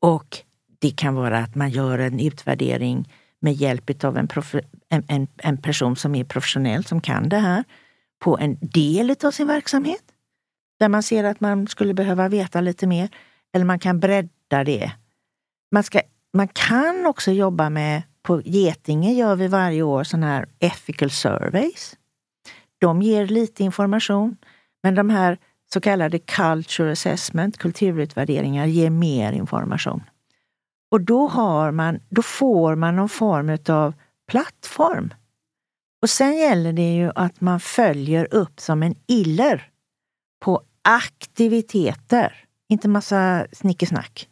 Och 0.00 0.38
det 0.84 0.90
kan 0.90 1.14
vara 1.14 1.38
att 1.38 1.54
man 1.54 1.70
gör 1.70 1.98
en 1.98 2.20
utvärdering 2.20 3.12
med 3.40 3.52
hjälp 3.52 4.04
av 4.04 4.16
en, 4.16 4.28
prof- 4.28 4.64
en, 4.88 5.04
en, 5.08 5.26
en 5.36 5.56
person 5.56 5.96
som 5.96 6.14
är 6.14 6.24
professionell, 6.24 6.84
som 6.84 7.00
kan 7.00 7.28
det 7.28 7.38
här, 7.38 7.64
på 8.18 8.38
en 8.38 8.58
del 8.60 9.16
av 9.24 9.30
sin 9.30 9.46
verksamhet. 9.46 10.02
Där 10.80 10.88
man 10.88 11.02
ser 11.02 11.24
att 11.24 11.40
man 11.40 11.66
skulle 11.66 11.94
behöva 11.94 12.28
veta 12.28 12.60
lite 12.60 12.86
mer. 12.86 13.08
Eller 13.54 13.64
man 13.64 13.78
kan 13.78 14.00
bredda 14.00 14.64
det. 14.64 14.92
Man, 15.72 15.82
ska, 15.82 16.00
man 16.32 16.48
kan 16.48 17.06
också 17.06 17.30
jobba 17.30 17.70
med, 17.70 18.02
på 18.22 18.42
Getinge 18.44 19.12
gör 19.12 19.36
vi 19.36 19.48
varje 19.48 19.82
år 19.82 20.04
sådana 20.04 20.26
här 20.26 20.46
ethical 20.58 21.10
surveys. 21.10 21.96
De 22.80 23.02
ger 23.02 23.26
lite 23.26 23.64
information, 23.64 24.36
men 24.82 24.94
de 24.94 25.10
här 25.10 25.38
så 25.72 25.80
kallade 25.80 26.18
culture 26.18 26.92
assessment, 26.92 27.58
kulturutvärderingar, 27.58 28.66
ger 28.66 28.90
mer 28.90 29.32
information. 29.32 30.02
Och 30.94 31.00
då, 31.00 31.26
har 31.26 31.70
man, 31.70 32.00
då 32.08 32.22
får 32.22 32.74
man 32.74 32.96
någon 32.96 33.08
form 33.08 33.58
av 33.68 33.94
plattform. 34.28 35.14
Och 36.02 36.10
sen 36.10 36.36
gäller 36.36 36.72
det 36.72 36.94
ju 36.94 37.10
att 37.14 37.40
man 37.40 37.60
följer 37.60 38.34
upp 38.34 38.60
som 38.60 38.82
en 38.82 38.94
iller 39.06 39.70
på 40.40 40.62
aktiviteter. 40.82 42.44
Inte 42.68 42.88
massa 42.88 43.46
snickesnack 43.52 44.28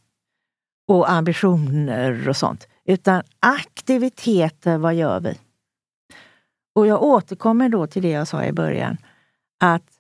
och 0.89 1.11
ambitioner 1.11 2.29
och 2.29 2.37
sånt. 2.37 2.69
Utan 2.85 3.23
aktiviteter, 3.41 4.79
vad 4.79 4.95
gör 4.95 5.21
vi? 5.21 5.39
Och 6.75 6.87
jag 6.87 7.03
återkommer 7.03 7.69
då 7.69 7.87
till 7.87 8.03
det 8.03 8.11
jag 8.11 8.29
sa 8.29 8.45
i 8.45 8.53
början. 8.53 8.97
Att 9.61 9.91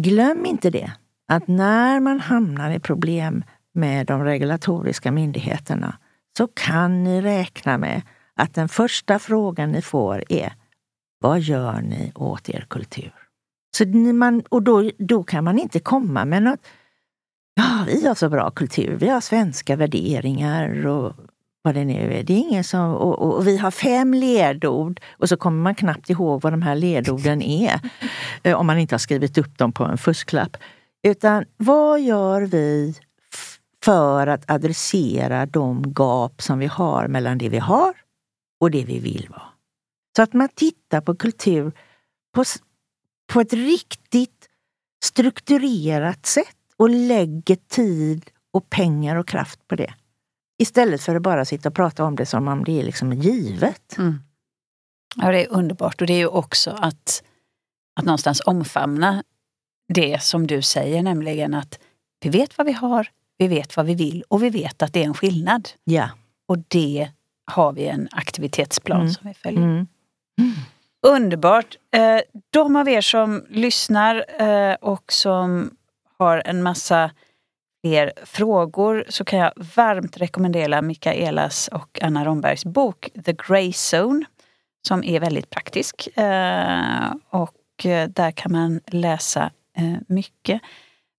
glöm 0.00 0.46
inte 0.46 0.70
det, 0.70 0.92
att 1.28 1.48
när 1.48 2.00
man 2.00 2.20
hamnar 2.20 2.70
i 2.70 2.80
problem 2.80 3.44
med 3.74 4.06
de 4.06 4.24
regulatoriska 4.24 5.12
myndigheterna 5.12 5.98
så 6.36 6.46
kan 6.46 7.04
ni 7.04 7.20
räkna 7.20 7.78
med 7.78 8.02
att 8.34 8.54
den 8.54 8.68
första 8.68 9.18
frågan 9.18 9.72
ni 9.72 9.82
får 9.82 10.24
är 10.28 10.52
Vad 11.20 11.40
gör 11.40 11.80
ni 11.80 12.12
åt 12.14 12.48
er 12.48 12.66
kultur? 12.70 13.12
Så 13.76 13.86
man, 13.88 14.42
och 14.48 14.62
då, 14.62 14.90
då 14.98 15.22
kan 15.22 15.44
man 15.44 15.58
inte 15.58 15.80
komma 15.80 16.24
med 16.24 16.42
något 16.42 16.60
Ja, 17.56 17.84
vi 17.86 18.06
har 18.06 18.14
så 18.14 18.28
bra 18.28 18.50
kultur, 18.50 18.96
vi 19.00 19.08
har 19.08 19.20
svenska 19.20 19.76
värderingar 19.76 20.86
och 20.86 21.12
vad 21.62 21.74
det 21.74 21.84
nu 21.84 22.14
är. 22.14 22.22
Det 22.22 22.32
är 22.32 22.38
ingen 22.38 22.64
som, 22.64 22.94
och, 22.94 23.18
och, 23.18 23.34
och 23.34 23.46
vi 23.46 23.56
har 23.56 23.70
fem 23.70 24.14
ledord 24.14 25.00
och 25.10 25.28
så 25.28 25.36
kommer 25.36 25.62
man 25.62 25.74
knappt 25.74 26.10
ihåg 26.10 26.42
vad 26.42 26.52
de 26.52 26.62
här 26.62 26.74
ledorden 26.74 27.42
är. 27.42 27.80
Eh, 28.42 28.54
om 28.54 28.66
man 28.66 28.78
inte 28.78 28.94
har 28.94 28.98
skrivit 28.98 29.38
upp 29.38 29.58
dem 29.58 29.72
på 29.72 29.84
en 29.84 29.98
fusklapp. 29.98 30.56
Utan 31.02 31.44
vad 31.56 32.00
gör 32.00 32.42
vi 32.42 32.94
för 33.84 34.26
att 34.26 34.50
adressera 34.50 35.46
de 35.46 35.92
gap 35.96 36.42
som 36.42 36.58
vi 36.58 36.66
har 36.66 37.08
mellan 37.08 37.38
det 37.38 37.48
vi 37.48 37.58
har 37.58 37.94
och 38.60 38.70
det 38.70 38.84
vi 38.84 38.98
vill 38.98 39.26
vara? 39.30 39.48
Så 40.16 40.22
att 40.22 40.32
man 40.32 40.48
tittar 40.48 41.00
på 41.00 41.14
kultur 41.14 41.72
på, 42.34 42.44
på 43.32 43.40
ett 43.40 43.52
riktigt 43.52 44.48
strukturerat 45.04 46.26
sätt 46.26 46.56
och 46.76 46.90
lägger 46.90 47.56
tid 47.56 48.30
och 48.52 48.70
pengar 48.70 49.16
och 49.16 49.28
kraft 49.28 49.68
på 49.68 49.76
det. 49.76 49.94
Istället 50.58 51.00
för 51.00 51.14
att 51.14 51.22
bara 51.22 51.44
sitta 51.44 51.68
och 51.68 51.74
prata 51.74 52.04
om 52.04 52.16
det 52.16 52.26
som 52.26 52.48
om 52.48 52.64
det 52.64 52.80
är 52.80 52.84
liksom 52.84 53.12
givet. 53.12 53.98
Mm. 53.98 54.18
Ja, 55.16 55.30
det 55.30 55.44
är 55.44 55.52
underbart 55.52 56.00
och 56.00 56.06
det 56.06 56.12
är 56.12 56.18
ju 56.18 56.26
också 56.26 56.70
att, 56.70 57.22
att 57.96 58.04
någonstans 58.04 58.42
omfamna 58.46 59.24
det 59.94 60.22
som 60.22 60.46
du 60.46 60.62
säger, 60.62 61.02
nämligen 61.02 61.54
att 61.54 61.78
vi 62.20 62.30
vet 62.30 62.58
vad 62.58 62.66
vi 62.66 62.72
har, 62.72 63.08
vi 63.38 63.48
vet 63.48 63.76
vad 63.76 63.86
vi 63.86 63.94
vill 63.94 64.24
och 64.28 64.42
vi 64.42 64.50
vet 64.50 64.82
att 64.82 64.92
det 64.92 65.00
är 65.00 65.04
en 65.06 65.14
skillnad. 65.14 65.68
Ja. 65.84 66.08
Och 66.46 66.58
det 66.58 67.08
har 67.46 67.72
vi 67.72 67.86
en 67.86 68.08
aktivitetsplan 68.12 69.00
Mm. 69.00 69.12
som 69.12 69.28
vi 69.28 69.34
följer. 69.34 69.62
Mm. 69.62 69.86
Underbart! 71.06 71.76
Eh, 71.96 72.20
de 72.50 72.76
av 72.76 72.88
er 72.88 73.00
som 73.00 73.44
lyssnar 73.50 74.24
eh, 74.42 74.74
och 74.74 75.12
som 75.12 75.76
har 76.18 76.42
en 76.44 76.62
massa 76.62 77.10
fler 77.84 78.12
frågor 78.24 79.04
så 79.08 79.24
kan 79.24 79.38
jag 79.38 79.52
varmt 79.76 80.16
rekommendera 80.16 80.82
Mikaelas 80.82 81.68
och 81.68 81.98
Anna 82.02 82.24
Rombergs 82.24 82.64
bok 82.64 83.08
The 83.24 83.32
Grey 83.32 83.72
Zone 83.92 84.24
som 84.86 85.04
är 85.04 85.20
väldigt 85.20 85.50
praktisk. 85.50 86.08
Eh, 86.18 87.12
och 87.30 87.54
där 88.08 88.30
kan 88.30 88.52
man 88.52 88.80
läsa 88.86 89.50
mycket. 90.08 90.60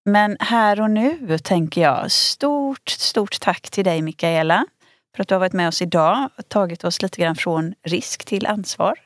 Men 0.05 0.37
här 0.39 0.81
och 0.81 0.91
nu 0.91 1.37
tänker 1.37 1.81
jag 1.81 2.11
stort, 2.11 2.89
stort 2.89 3.39
tack 3.39 3.69
till 3.69 3.85
dig 3.85 4.01
Mikaela 4.01 4.65
för 5.15 5.21
att 5.21 5.27
du 5.27 5.35
har 5.35 5.39
varit 5.39 5.53
med 5.53 5.67
oss 5.67 5.81
idag 5.81 6.29
och 6.37 6.49
tagit 6.49 6.83
oss 6.83 7.01
lite 7.01 7.21
grann 7.21 7.35
från 7.35 7.73
risk 7.83 8.25
till 8.25 8.45
ansvar. 8.45 8.99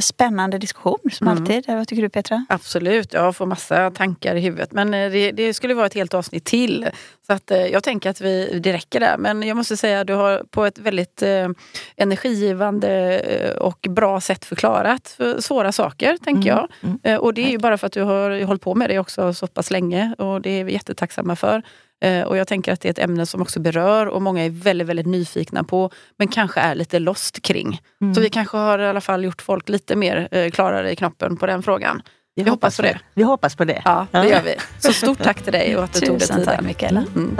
Spännande 0.00 0.58
diskussion 0.58 0.98
som 1.12 1.28
Mm. 1.28 1.38
alltid. 1.42 1.64
Vad 1.68 1.88
tycker 1.88 2.02
du 2.02 2.08
Petra? 2.08 2.46
Absolut, 2.48 3.12
jag 3.12 3.36
får 3.36 3.46
massa 3.46 3.90
tankar 3.90 4.34
i 4.36 4.40
huvudet. 4.40 4.72
Men 4.72 4.94
eh, 4.94 5.10
det, 5.10 5.32
det 5.32 5.54
skulle 5.54 5.74
vara 5.74 5.86
ett 5.86 5.94
helt 5.94 6.14
avsnitt 6.14 6.44
till. 6.44 6.88
Så 7.26 7.32
att, 7.32 7.50
eh, 7.50 7.66
jag 7.66 7.82
tänker 7.84 8.10
att 8.10 8.20
vi, 8.20 8.60
det 8.62 8.72
räcker 8.72 9.00
där. 9.00 9.16
Men 9.18 9.42
jag 9.42 9.56
måste 9.56 9.76
säga 9.76 10.00
att 10.00 10.06
du 10.06 10.14
har 10.14 10.42
på 10.50 10.64
ett 10.64 10.78
väldigt 10.78 11.22
eh, 11.22 11.48
energigivande 11.96 13.18
eh, 13.18 13.56
och 13.56 13.86
bra 13.90 14.20
sätt 14.20 14.44
förklarat 14.44 15.08
för 15.08 15.40
svåra 15.40 15.72
saker, 15.72 16.16
tänker 16.24 16.50
Mm, 16.52 16.66
jag. 16.82 16.90
mm. 17.04 17.20
Och 17.20 17.34
det 17.34 17.44
är 17.46 17.50
ju 17.50 17.58
bara 17.58 17.78
för 17.78 17.86
att 17.86 17.92
du 17.92 18.02
har 18.02 18.44
hållit 18.44 18.62
på 18.62 18.74
med 18.74 18.90
det 18.90 18.98
också 18.98 19.34
så 19.34 19.46
pass 19.46 19.70
länge. 19.70 20.14
Och 20.18 20.40
det 20.42 20.50
är 20.50 20.64
vi 20.64 20.72
jättetacksamma 20.72 21.36
för. 21.36 21.62
Eh, 22.00 22.22
och 22.22 22.36
jag 22.36 22.48
tänker 22.48 22.72
att 22.72 22.80
det 22.80 22.88
är 22.88 22.90
ett 22.90 22.98
ämne 22.98 23.26
som 23.26 23.42
också 23.42 23.60
berör 23.60 24.06
och 24.06 24.22
många 24.22 24.44
är 24.44 24.50
väldigt, 24.50 24.88
väldigt 24.88 25.06
nyfikna 25.06 25.64
på. 25.64 25.90
Men 26.18 26.28
kanske 26.28 26.60
är 26.60 26.74
lite 26.74 26.98
lost 26.98 27.42
kring. 27.42 27.80
Mm. 28.00 28.14
Så 28.14 28.20
vi 28.20 28.30
kanske 28.30 28.56
har 28.56 28.78
i 28.78 28.86
alla 28.86 29.00
fall 29.00 29.24
gjort 29.24 29.42
folk 29.42 29.68
lite 29.68 29.96
mer 29.96 30.28
eh, 30.30 30.50
klarare 30.50 30.92
i 30.92 30.96
knoppen 30.96 31.36
på 31.36 31.46
den 31.46 31.62
frågan. 31.62 32.02
Vi 32.34 32.50
hoppas 32.50 32.76
på 32.76 32.82
det. 32.82 33.00
Vi 33.14 33.22
hoppas 33.22 33.56
på 33.56 33.64
det. 33.64 33.82
Ja, 33.84 34.06
det 34.12 34.28
gör 34.28 34.42
vi. 34.42 34.54
Så 34.78 34.92
stort 34.92 35.22
tack 35.22 35.42
till 35.42 35.52
dig 35.52 35.76
och 35.76 35.84
att 35.84 35.92
du 35.92 36.00
tog 36.00 36.08
dig 36.08 36.20
Tusen 36.20 36.36
tiden. 36.36 36.54
tack 36.56 36.64
Mikaela. 36.64 37.04
Mm. 37.14 37.36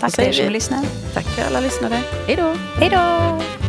Tack 0.00 0.14
säger 0.14 0.30
till 0.30 0.40
er 0.40 0.42
som 0.42 0.46
vi. 0.46 0.52
lyssnar. 0.52 0.84
Tack 1.14 1.34
till 1.34 1.44
alla 1.44 1.60
lyssnare. 1.60 2.00
Hej 2.26 2.36
då! 2.36 2.54
Hej 2.78 2.90
då! 2.90 3.63